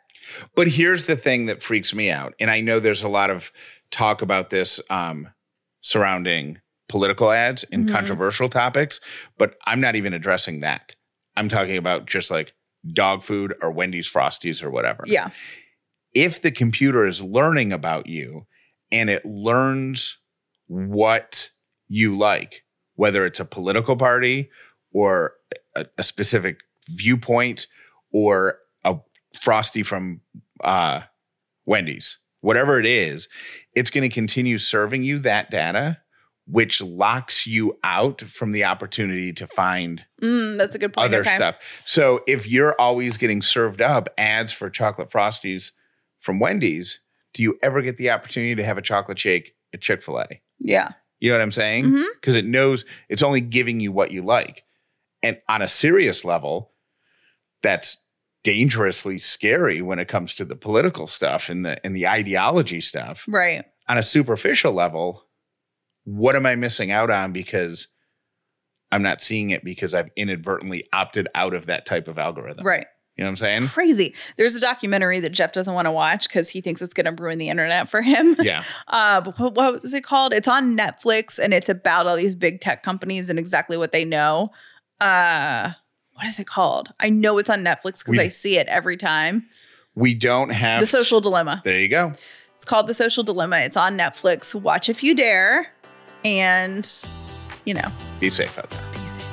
But 0.55 0.67
here's 0.67 1.07
the 1.07 1.15
thing 1.17 1.47
that 1.47 1.61
freaks 1.61 1.93
me 1.93 2.09
out. 2.09 2.33
And 2.39 2.49
I 2.49 2.61
know 2.61 2.79
there's 2.79 3.03
a 3.03 3.09
lot 3.09 3.29
of 3.29 3.51
talk 3.91 4.21
about 4.21 4.49
this 4.49 4.79
um, 4.89 5.29
surrounding 5.81 6.59
political 6.89 7.31
ads 7.31 7.63
and 7.71 7.85
Mhm. 7.87 7.91
controversial 7.91 8.49
topics, 8.49 8.99
but 9.37 9.57
I'm 9.65 9.79
not 9.81 9.95
even 9.95 10.13
addressing 10.13 10.61
that. 10.61 10.95
I'm 11.35 11.49
talking 11.49 11.77
about 11.77 12.05
just 12.05 12.31
like 12.31 12.53
dog 12.93 13.23
food 13.23 13.53
or 13.61 13.71
Wendy's 13.71 14.09
Frosties 14.09 14.63
or 14.63 14.69
whatever. 14.71 15.03
yeah, 15.05 15.29
If 16.13 16.41
the 16.41 16.51
computer 16.51 17.05
is 17.05 17.21
learning 17.21 17.71
about 17.73 18.07
you 18.07 18.47
and 18.91 19.09
it 19.09 19.25
learns 19.25 20.17
what 20.67 21.51
you 21.87 22.17
like, 22.17 22.63
whether 22.95 23.25
it's 23.25 23.39
a 23.39 23.45
political 23.45 23.95
party 23.95 24.49
or 24.91 25.33
a, 25.75 25.85
a 25.97 26.03
specific 26.03 26.59
viewpoint 26.89 27.67
or 28.11 28.59
a 28.83 28.97
frosty 29.39 29.83
from 29.83 30.21
uh, 30.63 31.01
Wendy's, 31.65 32.17
whatever 32.41 32.79
it 32.79 32.85
is, 32.85 33.27
it's 33.75 33.89
going 33.89 34.09
to 34.09 34.13
continue 34.13 34.57
serving 34.57 35.03
you 35.03 35.19
that 35.19 35.51
data, 35.51 35.97
which 36.49 36.81
locks 36.81 37.45
you 37.45 37.77
out 37.83 38.21
from 38.21 38.53
the 38.53 38.63
opportunity 38.63 39.33
to 39.33 39.45
find 39.47 40.05
Mm, 40.21 40.57
that's 40.57 40.75
a 40.75 40.79
good 40.79 40.93
point. 40.93 41.05
other 41.05 41.19
Okay. 41.19 41.35
stuff. 41.35 41.55
So 41.85 42.21
if 42.25 42.47
you're 42.47 42.73
always 42.79 43.17
getting 43.17 43.41
served 43.41 43.81
up 43.81 44.07
ads 44.17 44.53
for 44.53 44.69
chocolate 44.69 45.09
frosties 45.09 45.71
from 46.19 46.39
Wendy's, 46.39 46.99
do 47.33 47.43
you 47.43 47.59
ever 47.61 47.81
get 47.81 47.97
the 47.97 48.09
opportunity 48.09 48.55
to 48.55 48.63
have 48.63 48.77
a 48.77 48.81
chocolate 48.81 49.19
shake 49.19 49.55
at 49.73 49.81
Chick 49.81 50.01
fil 50.03 50.19
A? 50.19 50.41
Yeah. 50.59 50.93
You 51.19 51.31
know 51.31 51.37
what 51.37 51.43
I'm 51.43 51.51
saying? 51.51 52.05
Because 52.15 52.35
it 52.35 52.45
knows 52.45 52.85
it's 53.09 53.21
only 53.23 53.41
giving 53.41 53.79
you 53.79 53.91
what 53.91 54.11
you 54.11 54.23
like. 54.23 54.63
And 55.23 55.39
on 55.49 55.61
a 55.61 55.67
serious 55.67 56.23
level, 56.23 56.71
that's 57.61 57.97
dangerously 58.43 59.17
scary 59.17 59.81
when 59.81 59.99
it 59.99 60.07
comes 60.07 60.33
to 60.35 60.45
the 60.45 60.55
political 60.55 61.07
stuff 61.07 61.49
and 61.49 61.65
the 61.65 61.83
and 61.85 61.95
the 61.95 62.07
ideology 62.07 62.79
stuff. 62.81 63.25
Right. 63.27 63.65
On 63.89 63.97
a 63.97 64.03
superficial 64.03 64.73
level, 64.73 65.23
what 66.07 66.37
am 66.37 66.45
I 66.45 66.55
missing 66.55 66.89
out 66.89 67.11
on 67.11 67.33
because 67.33 67.89
I'm 68.93 69.01
not 69.01 69.21
seeing 69.21 69.49
it 69.49 69.65
because 69.65 69.93
I've 69.93 70.09
inadvertently 70.15 70.87
opted 70.93 71.27
out 71.35 71.53
of 71.53 71.65
that 71.65 71.85
type 71.85 72.07
of 72.07 72.17
algorithm. 72.17 72.65
Right. 72.65 72.87
You 73.17 73.23
know 73.23 73.27
what 73.27 73.31
I'm 73.31 73.35
saying? 73.37 73.67
Crazy. 73.67 74.15
There's 74.37 74.55
a 74.55 74.61
documentary 74.61 75.19
that 75.19 75.33
Jeff 75.33 75.51
doesn't 75.51 75.73
want 75.73 75.85
to 75.85 75.91
watch 75.91 76.29
because 76.29 76.49
he 76.49 76.61
thinks 76.61 76.81
it's 76.81 76.93
going 76.93 77.13
to 77.13 77.21
ruin 77.21 77.39
the 77.39 77.49
internet 77.49 77.89
for 77.89 78.01
him. 78.01 78.37
Yeah. 78.39 78.63
Uh, 78.87 79.21
what, 79.35 79.55
what 79.55 79.81
was 79.81 79.93
it 79.93 80.05
called? 80.05 80.33
It's 80.33 80.47
on 80.47 80.77
Netflix 80.77 81.39
and 81.39 81.53
it's 81.53 81.67
about 81.67 82.07
all 82.07 82.15
these 82.15 82.35
big 82.35 82.61
tech 82.61 82.83
companies 82.83 83.29
and 83.29 83.37
exactly 83.37 83.75
what 83.75 83.91
they 83.91 84.05
know. 84.05 84.49
Uh, 85.01 85.71
what 86.13 86.25
is 86.25 86.39
it 86.39 86.47
called? 86.47 86.93
I 87.01 87.09
know 87.09 87.37
it's 87.37 87.49
on 87.49 87.65
Netflix 87.65 87.99
because 88.05 88.17
I 88.17 88.29
see 88.29 88.57
it 88.57 88.67
every 88.67 88.95
time. 88.95 89.45
We 89.93 90.13
don't 90.13 90.51
have 90.51 90.79
The 90.79 90.87
Social 90.87 91.19
Dilemma. 91.19 91.61
There 91.65 91.77
you 91.77 91.89
go. 91.89 92.13
It's 92.53 92.65
called 92.65 92.87
The 92.87 92.93
Social 92.93 93.23
Dilemma. 93.23 93.57
It's 93.57 93.77
on 93.77 93.97
Netflix. 93.97 94.55
Watch 94.55 94.89
if 94.89 95.03
you 95.03 95.13
dare. 95.13 95.67
And, 96.25 96.89
you 97.65 97.73
know, 97.73 97.89
Be 98.19 98.29
safe 98.29 98.57
out 98.57 98.69
there. 98.69 98.81
be 98.93 98.99
safe. 99.07 99.23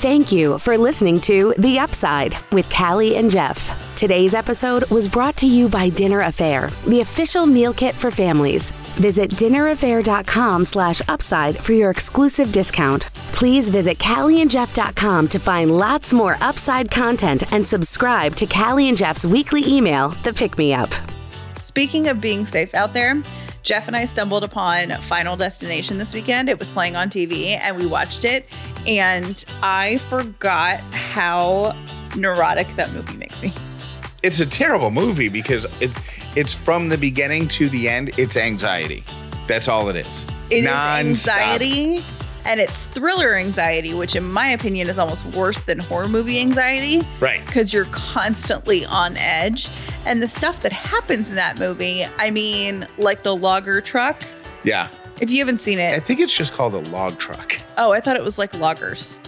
Thank 0.00 0.32
you 0.32 0.58
for 0.58 0.76
listening 0.78 1.20
to 1.22 1.54
The 1.58 1.78
Upside 1.78 2.36
with 2.50 2.68
Callie 2.70 3.16
and 3.16 3.30
Jeff. 3.30 3.78
Today's 3.94 4.34
episode 4.34 4.88
was 4.90 5.06
brought 5.06 5.36
to 5.36 5.46
you 5.46 5.68
by 5.68 5.88
Dinner 5.90 6.20
A'Fare, 6.22 6.70
the 6.86 7.02
official 7.02 7.46
meal 7.46 7.72
kit 7.72 7.94
for 7.94 8.10
families. 8.10 8.70
Visit 8.96 9.30
dinnerafare.com 9.30 10.64
slash 10.64 11.02
upside 11.08 11.56
for 11.62 11.72
your 11.72 11.90
exclusive 11.90 12.50
discount. 12.52 13.04
Please 13.32 13.68
visit 13.68 13.98
callieandjeff.com 13.98 15.28
to 15.28 15.38
find 15.38 15.70
lots 15.70 16.12
more 16.12 16.36
upside 16.40 16.90
content 16.90 17.52
and 17.52 17.66
subscribe 17.66 18.34
to 18.36 18.46
Callie 18.46 18.88
and 18.88 18.96
Jeff's 18.98 19.24
weekly 19.26 19.62
email, 19.66 20.08
The 20.24 20.32
Pick 20.32 20.58
Me 20.58 20.72
Up. 20.74 20.90
Speaking 21.60 22.08
of 22.08 22.20
being 22.20 22.44
safe 22.44 22.74
out 22.74 22.92
there, 22.92 23.22
Jeff 23.62 23.86
and 23.86 23.96
I 23.96 24.04
stumbled 24.04 24.42
upon 24.44 25.00
Final 25.02 25.36
Destination 25.36 25.98
this 25.98 26.12
weekend. 26.14 26.48
It 26.48 26.58
was 26.58 26.70
playing 26.70 26.96
on 26.96 27.08
TV 27.08 27.56
and 27.58 27.76
we 27.76 27.86
watched 27.86 28.24
it. 28.24 28.46
And 28.86 29.44
I 29.62 29.98
forgot 29.98 30.80
how 30.92 31.76
neurotic 32.16 32.68
that 32.74 32.92
movie 32.92 33.16
makes 33.16 33.42
me. 33.42 33.52
It's 34.22 34.40
a 34.40 34.46
terrible 34.46 34.90
movie 34.90 35.28
because 35.28 35.64
it 35.80 35.90
it's 36.34 36.54
from 36.54 36.88
the 36.88 36.96
beginning 36.96 37.46
to 37.48 37.68
the 37.68 37.88
end. 37.88 38.10
It's 38.18 38.36
anxiety. 38.36 39.04
That's 39.46 39.68
all 39.68 39.88
it 39.88 39.96
is. 39.96 40.26
It 40.50 40.64
is 40.64 40.70
Nonstop. 40.70 40.98
anxiety 40.98 42.04
and 42.44 42.60
it's 42.60 42.86
thriller 42.86 43.34
anxiety, 43.36 43.94
which 43.94 44.16
in 44.16 44.24
my 44.30 44.48
opinion 44.48 44.88
is 44.88 44.98
almost 44.98 45.24
worse 45.26 45.60
than 45.62 45.78
horror 45.78 46.08
movie 46.08 46.40
anxiety 46.40 47.02
Right. 47.20 47.44
because 47.46 47.72
you're 47.72 47.84
constantly 47.86 48.84
on 48.86 49.16
edge. 49.16 49.68
And 50.06 50.20
the 50.20 50.28
stuff 50.28 50.62
that 50.62 50.72
happens 50.72 51.30
in 51.30 51.36
that 51.36 51.58
movie, 51.58 52.04
I 52.18 52.30
mean, 52.30 52.86
like 52.98 53.22
the 53.22 53.36
logger 53.36 53.80
truck. 53.80 54.22
Yeah. 54.64 54.88
If 55.20 55.30
you 55.30 55.38
haven't 55.38 55.58
seen 55.60 55.78
it, 55.78 55.94
I 55.94 56.00
think 56.00 56.18
it's 56.20 56.34
just 56.34 56.52
called 56.52 56.74
a 56.74 56.78
log 56.78 57.18
truck. 57.18 57.58
oh, 57.78 57.92
I 57.92 58.00
thought 58.00 58.16
it 58.16 58.22
was 58.24 58.38
like 58.38 58.52
loggers. 58.54 59.20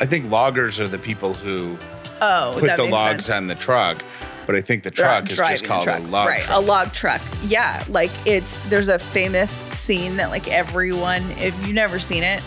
I 0.00 0.06
think 0.06 0.30
loggers 0.30 0.80
are 0.80 0.88
the 0.88 0.98
people 0.98 1.34
who 1.34 1.78
Oh, 2.20 2.56
put 2.58 2.76
the 2.76 2.84
logs 2.84 3.26
sense. 3.26 3.30
on 3.36 3.46
the 3.46 3.54
truck, 3.54 4.02
but 4.48 4.56
I 4.56 4.60
think 4.62 4.82
the 4.82 4.90
truck 4.90 5.30
is 5.30 5.36
just 5.36 5.64
called 5.64 5.84
truck. 5.84 6.00
a 6.00 6.02
log 6.04 6.26
right, 6.26 6.40
truck. 6.42 6.48
Right, 6.50 6.64
a 6.64 6.66
log 6.66 6.92
truck. 6.92 7.20
Yeah, 7.44 7.84
like 7.88 8.10
it's 8.26 8.58
there's 8.70 8.88
a 8.88 8.98
famous 8.98 9.50
scene 9.50 10.16
that 10.16 10.30
like 10.30 10.48
everyone, 10.48 11.22
if 11.32 11.54
you've 11.66 11.74
never 11.74 12.00
seen 12.00 12.22
it, 12.22 12.42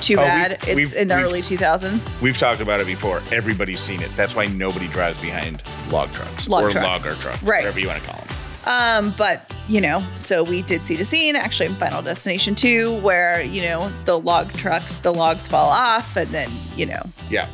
too 0.00 0.14
Oh, 0.14 0.24
bad. 0.24 0.52
it's 0.66 0.74
we've- 0.74 0.96
in 0.96 1.06
the 1.08 1.14
early 1.14 1.40
2000s. 1.40 2.10
We've 2.20 2.36
talked 2.36 2.60
about 2.60 2.80
it 2.80 2.86
before. 2.88 3.22
Everybody's 3.32 3.78
seen 3.80 4.02
it. 4.02 4.10
That's 4.16 4.34
why 4.34 4.46
nobody 4.46 4.88
drives 4.88 5.20
behind 5.22 5.62
log 5.90 6.12
trucks 6.12 6.48
Log 6.48 6.64
or 6.64 6.70
trucks. 6.72 7.06
logger 7.06 7.18
trucks, 7.22 7.42
Right. 7.44 7.60
whatever 7.60 7.78
you 7.80 7.86
want 7.86 8.02
to 8.02 8.08
call 8.10 8.18
them. 8.18 8.28
Um, 8.66 9.14
but 9.16 9.50
you 9.68 9.80
know, 9.80 10.04
so 10.16 10.42
we 10.42 10.60
did 10.60 10.84
see 10.86 10.96
the 10.96 11.04
scene 11.04 11.36
actually 11.36 11.66
in 11.66 11.76
Final 11.76 12.02
Destination 12.02 12.54
2 12.54 12.94
where, 12.96 13.40
you 13.42 13.62
know, 13.62 13.90
the 14.04 14.18
log 14.18 14.52
trucks, 14.54 14.98
the 14.98 15.14
logs 15.14 15.46
fall 15.48 15.70
off 15.70 16.16
and 16.16 16.26
then, 16.30 16.50
you 16.76 16.84
know, 16.86 17.00
Yeah. 17.30 17.46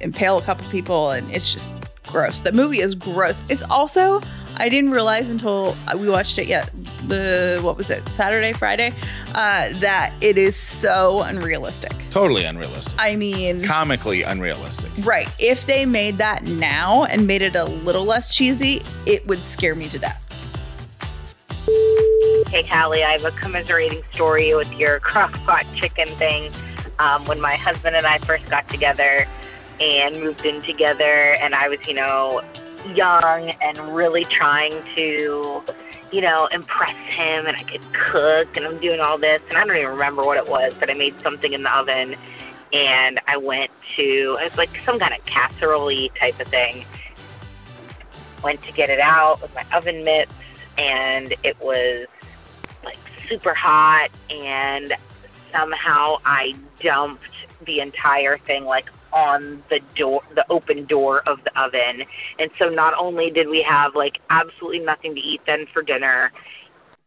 impale 0.00 0.36
a 0.38 0.42
couple 0.42 0.68
people 0.70 1.10
and 1.12 1.30
it's 1.30 1.50
just 1.52 1.74
gross. 2.06 2.40
The 2.42 2.52
movie 2.52 2.80
is 2.80 2.94
gross. 2.94 3.44
It's 3.48 3.62
also 3.64 4.20
I 4.56 4.68
didn't 4.68 4.90
realize 4.90 5.30
until 5.30 5.76
we 5.98 6.08
watched 6.08 6.38
it 6.38 6.46
yet 6.46 6.70
the 7.08 7.58
what 7.62 7.76
was 7.76 7.90
it 7.90 8.06
Saturday 8.12 8.52
Friday 8.52 8.92
uh, 9.34 9.70
that 9.80 10.12
it 10.20 10.38
is 10.38 10.56
so 10.56 11.22
unrealistic. 11.22 11.92
Totally 12.10 12.44
unrealistic. 12.44 12.94
I 13.00 13.16
mean, 13.16 13.64
Comically 13.64 14.22
unrealistic. 14.22 14.90
right? 15.04 15.28
If 15.40 15.66
they 15.66 15.84
made 15.86 16.18
that 16.18 16.44
now 16.44 17.04
and 17.04 17.26
made 17.26 17.42
it 17.42 17.56
a 17.56 17.64
little 17.64 18.04
less 18.04 18.34
cheesy, 18.34 18.82
it 19.06 19.26
would 19.26 19.42
scare 19.42 19.74
me 19.74 19.88
to 19.88 19.98
death. 19.98 20.20
Hey, 22.48 22.62
Callie, 22.62 23.02
I 23.02 23.12
have 23.12 23.24
a 23.24 23.32
commiserating 23.32 24.02
story 24.12 24.54
with 24.54 24.78
your 24.78 25.00
crock-pot 25.00 25.66
chicken 25.74 26.06
thing. 26.06 26.52
Um, 27.00 27.24
when 27.24 27.40
my 27.40 27.56
husband 27.56 27.96
and 27.96 28.06
I 28.06 28.18
first 28.18 28.48
got 28.48 28.68
together 28.68 29.26
and 29.80 30.20
moved 30.20 30.44
in 30.44 30.62
together, 30.62 31.36
and 31.40 31.54
I 31.54 31.68
was, 31.68 31.86
you 31.86 31.94
know, 31.94 32.40
young 32.94 33.50
and 33.50 33.78
really 33.94 34.24
trying 34.24 34.82
to, 34.94 35.62
you 36.12 36.20
know, 36.20 36.46
impress 36.52 36.98
him, 37.12 37.46
and 37.46 37.56
I 37.56 37.62
could 37.62 37.92
cook, 37.92 38.56
and 38.56 38.66
I'm 38.66 38.78
doing 38.78 39.00
all 39.00 39.18
this, 39.18 39.42
and 39.48 39.58
I 39.58 39.64
don't 39.64 39.76
even 39.76 39.90
remember 39.90 40.22
what 40.22 40.36
it 40.36 40.48
was, 40.48 40.72
but 40.78 40.90
I 40.90 40.94
made 40.94 41.18
something 41.20 41.52
in 41.52 41.62
the 41.62 41.76
oven, 41.76 42.14
and 42.72 43.20
I 43.26 43.36
went 43.36 43.70
to, 43.96 44.38
it 44.40 44.44
was 44.44 44.58
like 44.58 44.76
some 44.78 44.98
kind 44.98 45.14
of 45.14 45.24
casserole 45.24 46.08
type 46.20 46.38
of 46.40 46.48
thing. 46.48 46.84
Went 48.42 48.62
to 48.62 48.72
get 48.72 48.90
it 48.90 49.00
out 49.00 49.40
with 49.40 49.54
my 49.54 49.64
oven 49.72 50.04
mitts, 50.04 50.32
and 50.76 51.34
it 51.42 51.56
was 51.60 52.06
like 52.84 52.98
super 53.28 53.54
hot 53.54 54.10
and 54.30 54.92
somehow 55.52 56.16
I 56.24 56.54
dumped 56.80 57.30
the 57.64 57.80
entire 57.80 58.38
thing 58.38 58.64
like 58.64 58.90
on 59.14 59.62
the 59.70 59.80
door 59.94 60.22
the 60.34 60.44
open 60.50 60.84
door 60.86 61.22
of 61.28 61.38
the 61.44 61.60
oven. 61.60 62.06
And 62.38 62.50
so 62.58 62.68
not 62.68 62.94
only 62.98 63.30
did 63.30 63.48
we 63.48 63.64
have 63.68 63.94
like 63.94 64.14
absolutely 64.28 64.80
nothing 64.80 65.14
to 65.14 65.20
eat 65.20 65.40
then 65.46 65.66
for 65.72 65.82
dinner 65.82 66.32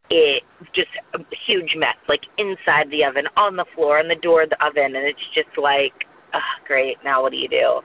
it 0.09 0.43
just 0.73 0.89
a 1.13 1.19
huge 1.45 1.75
mess 1.75 1.97
like 2.07 2.21
inside 2.37 2.89
the 2.89 3.03
oven 3.03 3.25
on 3.35 3.57
the 3.57 3.65
floor 3.75 3.99
on 3.99 4.07
the 4.07 4.15
door 4.15 4.43
of 4.43 4.49
the 4.49 4.65
oven. 4.65 4.95
And 4.95 5.05
it's 5.05 5.19
just 5.35 5.57
like 5.57 5.93
oh, 6.33 6.39
great 6.65 6.97
now 7.03 7.21
what 7.21 7.31
do 7.31 7.37
you 7.37 7.49
do? 7.49 7.81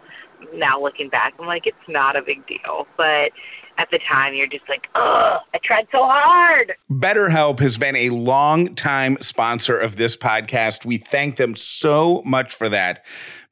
Now 0.55 0.81
looking 0.81 1.09
back 1.09 1.35
i'm 1.41 1.47
like 1.47 1.67
it's 1.67 1.77
not 1.89 2.17
a 2.17 2.23
big 2.23 2.47
deal. 2.47 2.87
But 2.97 3.33
at 3.79 3.89
the 3.91 3.99
time 4.09 4.35
you're 4.35 4.47
just 4.47 4.69
like 4.69 4.87
oh 4.95 5.39
i 5.53 5.59
tried 5.65 5.89
so 5.91 5.99
hard. 6.05 6.75
BetterHelp 6.93 7.59
has 7.59 7.77
been 7.77 7.97
a 7.97 8.11
long 8.11 8.77
time 8.77 9.19
sponsor 9.21 9.77
of 9.77 9.97
this 9.97 10.17
podcast. 10.17 10.85
We 10.85 10.99
thank 10.99 11.37
them 11.37 11.57
so 11.57 12.23
much 12.25 12.55
for 12.55 12.69
that. 12.69 13.05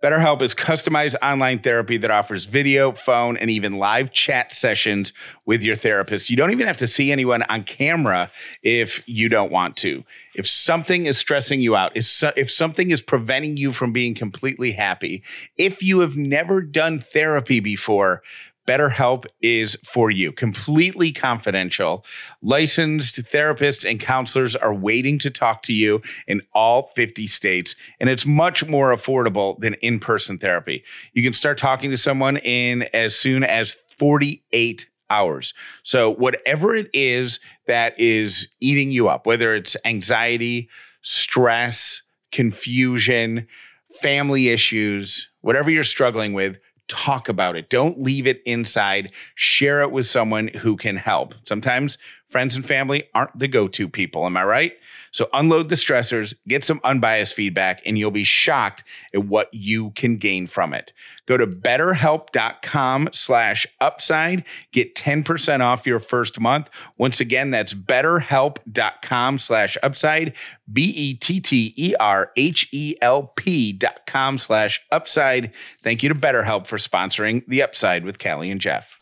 BetterHelp 0.03 0.41
is 0.41 0.55
customized 0.55 1.15
online 1.23 1.59
therapy 1.59 1.99
that 1.99 2.11
offers 2.11 2.47
video, 2.47 2.93
phone, 2.93 3.37
and 3.37 3.51
even 3.51 3.77
live 3.77 4.13
chat 4.13 4.51
sessions 4.51 5.13
with 5.45 5.63
your 5.63 5.77
therapist. 5.77 6.31
You 6.31 6.37
don't 6.37 6.53
even 6.53 6.67
have 6.67 6.79
to 6.79 6.89
see 6.89 7.13
anyone 7.13 7.43
on 7.51 7.65
camera 7.65 8.33
if 8.63 9.07
you 9.07 9.29
don't 9.29 9.53
want 9.53 9.77
to. 9.79 10.03
If 10.35 10.47
something 10.47 11.05
is 11.05 11.19
stressing 11.19 11.61
you 11.61 11.77
out, 11.77 11.93
if 11.95 12.51
something 12.51 12.91
is 12.91 13.03
preventing 13.03 13.59
you 13.59 13.73
from 13.73 13.93
being 13.93 14.15
completely 14.15 14.73
happy, 14.73 15.23
if 15.59 15.83
you 15.83 16.01
have 16.01 16.17
never 16.17 16.63
done 16.63 16.99
therapy 16.99 17.61
before, 17.61 18.23
BetterHelp 18.71 19.27
is 19.43 19.77
for 19.85 20.13
you, 20.13 20.31
completely 20.31 21.11
confidential. 21.11 22.05
Licensed 22.41 23.17
therapists 23.25 23.89
and 23.89 23.99
counselors 23.99 24.55
are 24.55 24.73
waiting 24.73 25.19
to 25.19 25.29
talk 25.29 25.63
to 25.63 25.73
you 25.73 26.01
in 26.29 26.41
all 26.55 26.93
50 26.95 27.27
states, 27.27 27.75
and 27.99 28.09
it's 28.09 28.25
much 28.25 28.69
more 28.69 28.95
affordable 28.95 29.59
than 29.59 29.75
in 29.75 29.99
person 29.99 30.39
therapy. 30.39 30.85
You 31.15 31.25
can 31.25 31.33
start 31.33 31.59
talking 31.59 31.91
to 31.91 31.97
someone 31.97 32.37
in 32.37 32.83
as 32.95 33.17
soon 33.17 33.43
as 33.43 33.77
48 33.99 34.89
hours. 35.11 35.53
So, 35.83 36.09
whatever 36.09 36.77
it 36.77 36.91
is 36.93 37.41
that 37.67 37.99
is 37.99 38.47
eating 38.61 38.93
you 38.93 39.09
up, 39.09 39.27
whether 39.27 39.53
it's 39.53 39.77
anxiety, 39.85 40.69
stress, 41.03 42.03
confusion, 42.31 43.49
family 44.01 44.51
issues, 44.51 45.29
whatever 45.41 45.71
you're 45.71 45.83
struggling 45.83 46.35
with, 46.35 46.61
talk 46.91 47.29
about 47.29 47.57
it. 47.57 47.71
Don't 47.71 48.01
leave 48.03 48.27
it 48.27 48.43
inside. 48.45 49.13
Share 49.35 49.81
it 49.81 49.91
with 49.91 50.07
someone 50.07 50.49
who 50.49 50.77
can 50.77 50.97
help. 50.97 51.35
Sometimes 51.45 51.97
friends 52.29 52.57
and 52.57 52.67
family 52.67 53.05
aren't 53.15 53.39
the 53.39 53.49
go 53.49 53.69
to 53.69 53.89
people. 53.89 54.27
Am 54.27 54.37
I 54.37 54.45
right? 54.45 54.73
So 55.11 55.29
unload 55.33 55.69
the 55.69 55.75
stressors, 55.75 56.35
get 56.47 56.65
some 56.65 56.81
unbiased 56.85 57.35
feedback, 57.35 57.83
and 57.85 57.99
you'll 57.99 58.11
be 58.11 58.25
shocked 58.25 58.85
at 59.15 59.25
what 59.25 59.53
you 59.53 59.91
can 59.91 60.17
gain 60.17 60.47
from 60.47 60.73
it. 60.73 60.93
Go 61.27 61.37
to 61.37 61.47
betterhelp.com 61.47 63.11
slash 63.13 63.67
upside. 63.81 64.45
Get 64.73 64.97
10% 64.97 65.61
off 65.61 65.87
your 65.87 66.01
first 66.01 66.41
month. 66.41 66.69
Once 66.99 67.21
again, 67.21 67.51
that's 67.51 67.73
betterhelp.com 67.73 69.39
slash 69.39 69.77
upside. 69.83 70.35
B-E-T-T-E-R-H-E-L-P 70.73 73.73
dot 73.73 74.01
com 74.07 74.39
slash 74.39 74.81
upside. 74.91 75.53
Thank 75.83 76.03
you 76.03 76.09
to 76.09 76.15
BetterHelp 76.15 76.67
for 76.67 76.79
sponsoring 76.79 77.45
The 77.47 77.63
Upside 77.63 78.05
with 78.05 78.19
Callie 78.19 78.51
and 78.51 78.61
Jeff. 78.61 79.00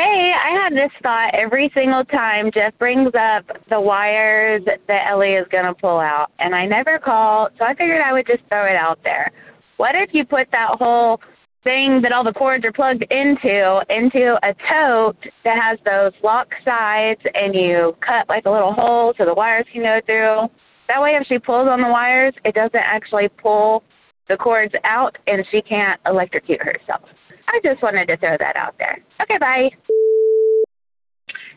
Hey, 0.00 0.32
I 0.32 0.64
had 0.64 0.72
this 0.72 0.90
thought 1.02 1.34
every 1.34 1.70
single 1.74 2.06
time 2.06 2.50
Jeff 2.54 2.72
brings 2.78 3.08
up 3.08 3.44
the 3.68 3.78
wires 3.78 4.62
that 4.64 5.06
Ellie 5.06 5.34
is 5.34 5.46
going 5.52 5.66
to 5.66 5.74
pull 5.74 5.98
out, 6.00 6.28
and 6.38 6.54
I 6.54 6.64
never 6.64 6.98
call, 6.98 7.50
so 7.58 7.66
I 7.66 7.74
figured 7.74 8.00
I 8.00 8.14
would 8.14 8.26
just 8.26 8.40
throw 8.48 8.64
it 8.64 8.76
out 8.76 8.98
there. 9.04 9.30
What 9.76 9.94
if 9.94 10.08
you 10.14 10.24
put 10.24 10.46
that 10.52 10.78
whole 10.78 11.20
thing 11.64 12.00
that 12.02 12.12
all 12.12 12.24
the 12.24 12.32
cords 12.32 12.64
are 12.64 12.72
plugged 12.72 13.04
into 13.10 13.84
into 13.90 14.40
a 14.42 14.54
tote 14.72 15.20
that 15.44 15.60
has 15.60 15.78
those 15.84 16.12
lock 16.24 16.48
sides 16.64 17.20
and 17.34 17.54
you 17.54 17.94
cut 18.00 18.26
like 18.30 18.46
a 18.46 18.50
little 18.50 18.72
hole 18.72 19.12
so 19.18 19.26
the 19.26 19.34
wires 19.34 19.66
can 19.70 19.82
go 19.82 20.00
through. 20.06 20.48
That 20.88 21.02
way 21.02 21.10
if 21.20 21.26
she 21.26 21.38
pulls 21.38 21.68
on 21.68 21.82
the 21.82 21.88
wires, 21.88 22.32
it 22.46 22.54
doesn't 22.54 22.72
actually 22.74 23.28
pull 23.42 23.84
the 24.30 24.38
cords 24.38 24.72
out 24.82 25.18
and 25.26 25.44
she 25.50 25.60
can't 25.60 26.00
electrocute 26.06 26.62
herself. 26.62 27.02
I 27.48 27.60
just 27.62 27.82
wanted 27.82 28.06
to 28.06 28.16
throw 28.16 28.36
that 28.38 28.56
out 28.56 28.76
there. 28.78 28.98
Okay, 29.20 29.36
bye. 29.38 29.68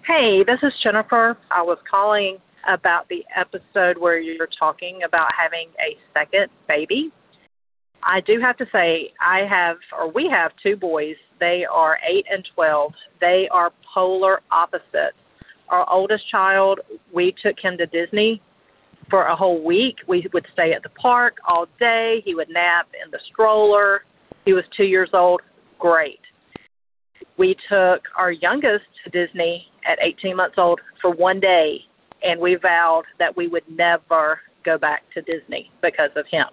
Hey, 0.06 0.43
this 0.45 0.60
is 0.64 0.74
Jennifer. 0.84 1.38
I 1.49 1.62
was 1.62 1.78
calling 1.89 2.38
about 2.68 3.08
the 3.08 3.24
episode 3.39 3.97
where 3.97 4.20
you're 4.20 4.49
talking 4.60 4.99
about 5.08 5.30
having 5.41 5.70
a 5.80 5.95
second 6.14 6.49
baby. 6.68 7.10
I 8.04 8.20
do 8.20 8.34
have 8.41 8.58
to 8.58 8.66
say, 8.70 9.14
I 9.22 9.47
have, 9.49 9.78
or 9.97 10.12
we 10.12 10.30
have 10.30 10.51
two 10.62 10.76
boys. 10.76 11.16
They 11.39 11.64
are 11.72 11.97
8 12.06 12.26
and 12.30 12.45
12. 12.54 12.91
They 13.22 13.47
are 13.49 13.72
polar 13.93 14.41
opposites. 14.51 15.16
Our 15.70 15.89
oldest 15.89 16.30
child, 16.30 16.82
we 17.14 17.34
took 17.41 17.56
him 17.64 17.78
to 17.78 17.86
Disney 17.86 18.41
for 19.10 19.28
a 19.28 19.36
whole 19.38 19.64
week. 19.64 19.95
We 20.06 20.28
would 20.34 20.45
stay 20.51 20.74
at 20.74 20.84
the 20.84 20.89
park 20.89 21.36
all 21.47 21.68
day. 21.80 22.22
He 22.26 22.36
would 22.36 22.49
nap 22.49 22.88
in 23.06 23.10
the 23.10 23.20
stroller. 23.32 24.01
He 24.43 24.51
was 24.51 24.66
two 24.76 24.84
years 24.84 25.12
old. 25.14 25.39
Great. 25.80 26.20
We 27.38 27.56
took 27.70 28.04
our 28.18 28.32
youngest 28.32 28.86
to 29.04 29.10
Disney 29.10 29.66
at 29.90 29.98
18 30.02 30.36
months 30.36 30.56
old 30.58 30.80
for 31.02 31.12
one 31.12 31.40
day, 31.40 31.78
and 32.22 32.40
we 32.40 32.56
vowed 32.56 33.04
that 33.20 33.36
we 33.36 33.48
would 33.48 33.64
never 33.70 34.40
go 34.66 34.78
back 34.78 35.04
to 35.14 35.22
Disney 35.22 35.72
because 35.82 36.12
of 36.16 36.26
him. 36.32 36.46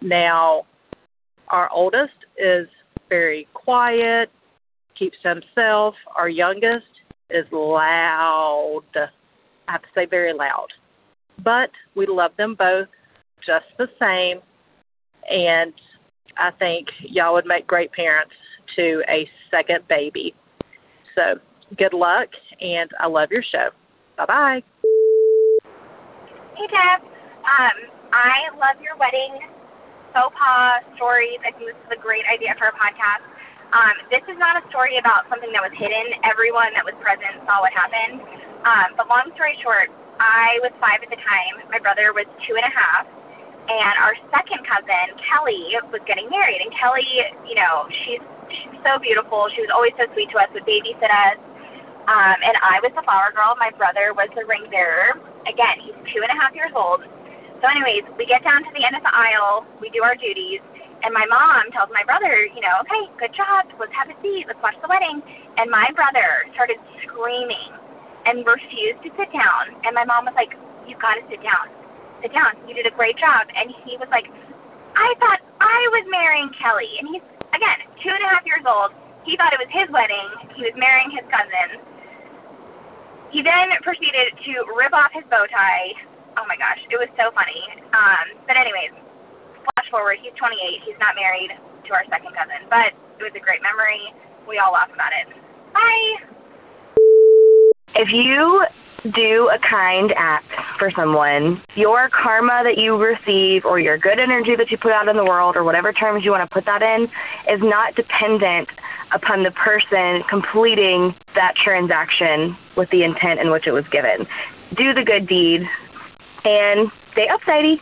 Now, 0.00 0.64
our 1.48 1.70
oldest 1.72 2.12
is 2.36 2.68
very 3.08 3.48
quiet, 3.54 4.30
keeps 4.98 5.16
himself. 5.22 5.94
Our 6.16 6.28
youngest 6.28 6.86
is 7.30 7.46
loud. 7.50 8.82
I 8.94 9.72
have 9.72 9.82
to 9.82 9.88
say, 9.94 10.06
very 10.06 10.32
loud. 10.32 10.68
But 11.42 11.70
we 11.94 12.06
love 12.06 12.32
them 12.36 12.54
both 12.58 12.88
just 13.46 13.66
the 13.78 13.86
same. 13.98 14.42
And 15.30 15.72
I 16.36 16.50
think 16.58 16.88
y'all 17.02 17.34
would 17.34 17.46
make 17.46 17.66
great 17.66 17.92
parents 17.92 18.32
to 18.78 19.02
a 19.10 19.26
second 19.50 19.82
baby. 19.90 20.34
So 21.18 21.42
good 21.74 21.92
luck, 21.92 22.30
and 22.62 22.88
I 23.02 23.10
love 23.10 23.34
your 23.34 23.42
show. 23.42 23.74
Bye 24.16 24.26
bye. 24.26 24.60
Hey, 26.54 26.66
Deb. 26.70 27.02
Um, 27.42 27.78
I 28.14 28.54
love 28.54 28.78
your 28.78 28.94
wedding 28.96 29.42
faux 30.14 30.32
pas 30.32 30.80
stories. 30.96 31.42
I 31.42 31.52
think 31.52 31.74
this 31.74 31.80
is 31.86 31.92
a 31.92 32.00
great 32.00 32.24
idea 32.30 32.54
for 32.56 32.70
a 32.70 32.76
podcast. 32.78 33.26
Um, 33.68 33.94
this 34.08 34.24
is 34.30 34.38
not 34.40 34.56
a 34.56 34.64
story 34.72 34.96
about 34.96 35.28
something 35.28 35.52
that 35.52 35.60
was 35.60 35.74
hidden. 35.76 36.24
Everyone 36.24 36.72
that 36.72 36.86
was 36.86 36.96
present 37.04 37.44
saw 37.44 37.60
what 37.60 37.74
happened. 37.76 38.24
Um, 38.64 38.96
but 38.96 39.12
long 39.12 39.28
story 39.36 39.58
short, 39.60 39.92
I 40.16 40.56
was 40.64 40.72
five 40.80 41.04
at 41.04 41.10
the 41.12 41.20
time. 41.20 41.68
My 41.68 41.76
brother 41.78 42.16
was 42.16 42.24
two 42.48 42.56
and 42.56 42.64
a 42.64 42.72
half. 42.72 43.04
And 43.68 43.94
our 44.00 44.16
second 44.32 44.64
cousin, 44.64 45.20
Kelly, 45.28 45.76
was 45.92 46.00
getting 46.08 46.32
married. 46.32 46.64
And 46.64 46.72
Kelly, 46.80 47.04
you 47.44 47.52
know, 47.52 47.84
she's 48.08 48.24
so 48.82 48.98
beautiful. 49.00 49.48
She 49.54 49.62
was 49.62 49.72
always 49.72 49.92
so 49.98 50.06
sweet 50.14 50.30
to 50.32 50.40
us, 50.40 50.48
would 50.54 50.64
babysit 50.64 51.10
us. 51.10 51.38
Um, 52.08 52.38
and 52.40 52.56
I 52.64 52.80
was 52.80 52.92
the 52.96 53.04
flower 53.04 53.32
girl. 53.36 53.52
My 53.60 53.68
brother 53.76 54.16
was 54.16 54.32
the 54.32 54.48
ring 54.48 54.64
bearer. 54.72 55.20
Again, 55.44 55.84
he's 55.84 55.96
two 56.12 56.24
and 56.24 56.32
a 56.32 56.38
half 56.40 56.56
years 56.56 56.72
old. 56.72 57.04
So, 57.60 57.66
anyways, 57.66 58.06
we 58.14 58.24
get 58.24 58.46
down 58.46 58.62
to 58.62 58.70
the 58.70 58.86
end 58.86 58.94
of 58.94 59.02
the 59.02 59.10
aisle, 59.10 59.66
we 59.82 59.90
do 59.90 60.06
our 60.06 60.14
duties, 60.14 60.62
and 61.02 61.14
my 61.14 61.26
mom 61.26 61.70
tells 61.74 61.90
my 61.94 62.02
brother, 62.02 62.46
you 62.46 62.62
know, 62.62 62.82
okay, 62.86 63.02
good 63.18 63.34
job, 63.34 63.70
let's 63.78 63.94
have 63.94 64.10
a 64.10 64.16
seat, 64.22 64.46
let's 64.50 64.58
watch 64.62 64.78
the 64.82 64.90
wedding. 64.90 65.22
And 65.58 65.70
my 65.70 65.90
brother 65.94 66.46
started 66.54 66.78
screaming 67.02 67.70
and 68.26 68.42
refused 68.42 69.02
to 69.06 69.10
sit 69.14 69.30
down. 69.30 69.78
And 69.86 69.94
my 69.94 70.02
mom 70.02 70.26
was 70.26 70.34
like, 70.34 70.54
you've 70.86 70.98
got 70.98 71.18
to 71.18 71.24
sit 71.30 71.38
down. 71.42 71.70
Sit 72.18 72.34
down. 72.34 72.58
You 72.66 72.74
did 72.74 72.86
a 72.90 72.94
great 72.94 73.14
job. 73.14 73.46
And 73.46 73.70
he 73.86 73.94
was 73.98 74.10
like, 74.10 74.26
I 74.98 75.08
thought 75.22 75.38
I 75.62 75.80
was 75.94 76.02
marrying 76.10 76.50
Kelly. 76.58 76.90
And 76.98 77.06
he's, 77.14 77.26
again, 77.54 77.78
two 78.02 78.12
and 78.12 78.22
a 78.24 78.28
half 78.32 78.44
years 78.44 78.64
old. 78.64 78.92
He 79.24 79.36
thought 79.36 79.52
it 79.52 79.60
was 79.60 79.70
his 79.72 79.88
wedding. 79.92 80.28
He 80.56 80.64
was 80.64 80.74
marrying 80.76 81.12
his 81.12 81.26
cousin. 81.28 81.84
He 83.28 83.44
then 83.44 83.68
proceeded 83.84 84.32
to 84.32 84.52
rip 84.72 84.96
off 84.96 85.12
his 85.12 85.24
bow 85.28 85.44
tie, 85.52 85.92
oh 86.40 86.46
my 86.46 86.56
gosh, 86.56 86.80
it 86.88 86.96
was 86.96 87.10
so 87.18 87.28
funny. 87.34 87.60
Um, 87.92 88.40
but 88.46 88.54
anyways, 88.56 88.94
flash 89.66 89.88
forward, 89.90 90.22
he's 90.22 90.32
28. 90.38 90.86
He's 90.86 90.96
not 91.02 91.18
married 91.18 91.52
to 91.52 91.90
our 91.92 92.06
second 92.08 92.32
cousin, 92.32 92.64
but 92.70 92.94
it 93.20 93.24
was 93.26 93.34
a 93.34 93.42
great 93.42 93.60
memory. 93.60 94.14
We 94.46 94.56
all 94.62 94.72
laugh 94.72 94.88
about 94.88 95.12
it. 95.12 95.28
Bye. 95.74 96.08
If 97.98 98.08
you 98.14 98.64
do 99.12 99.50
a 99.52 99.58
kind 99.58 100.12
act 100.16 100.50
for 100.78 100.90
someone, 100.94 101.62
your 101.74 102.08
karma 102.10 102.62
that 102.64 102.78
you 102.78 102.96
receive 102.96 103.64
or 103.64 103.80
your 103.80 103.98
good 103.98 104.18
energy 104.18 104.56
that 104.56 104.70
you 104.70 104.78
put 104.78 104.92
out 104.92 105.08
in 105.08 105.16
the 105.16 105.24
world 105.24 105.56
or 105.56 105.64
whatever 105.64 105.92
terms 105.92 106.24
you 106.24 106.30
want 106.30 106.48
to 106.48 106.52
put 106.52 106.64
that 106.64 106.82
in 106.82 107.04
is 107.52 107.60
not 107.62 107.94
dependent 107.94 108.68
upon 109.14 109.42
the 109.42 109.50
person 109.50 110.22
completing 110.28 111.14
that 111.34 111.54
transaction 111.56 112.56
with 112.76 112.90
the 112.90 113.02
intent 113.02 113.40
in 113.40 113.50
which 113.50 113.66
it 113.66 113.72
was 113.72 113.84
given. 113.90 114.26
Do 114.76 114.92
the 114.92 115.02
good 115.04 115.26
deed 115.26 115.62
and 116.44 116.90
stay 117.12 117.26
up, 117.28 117.40
upsidey. 117.40 117.80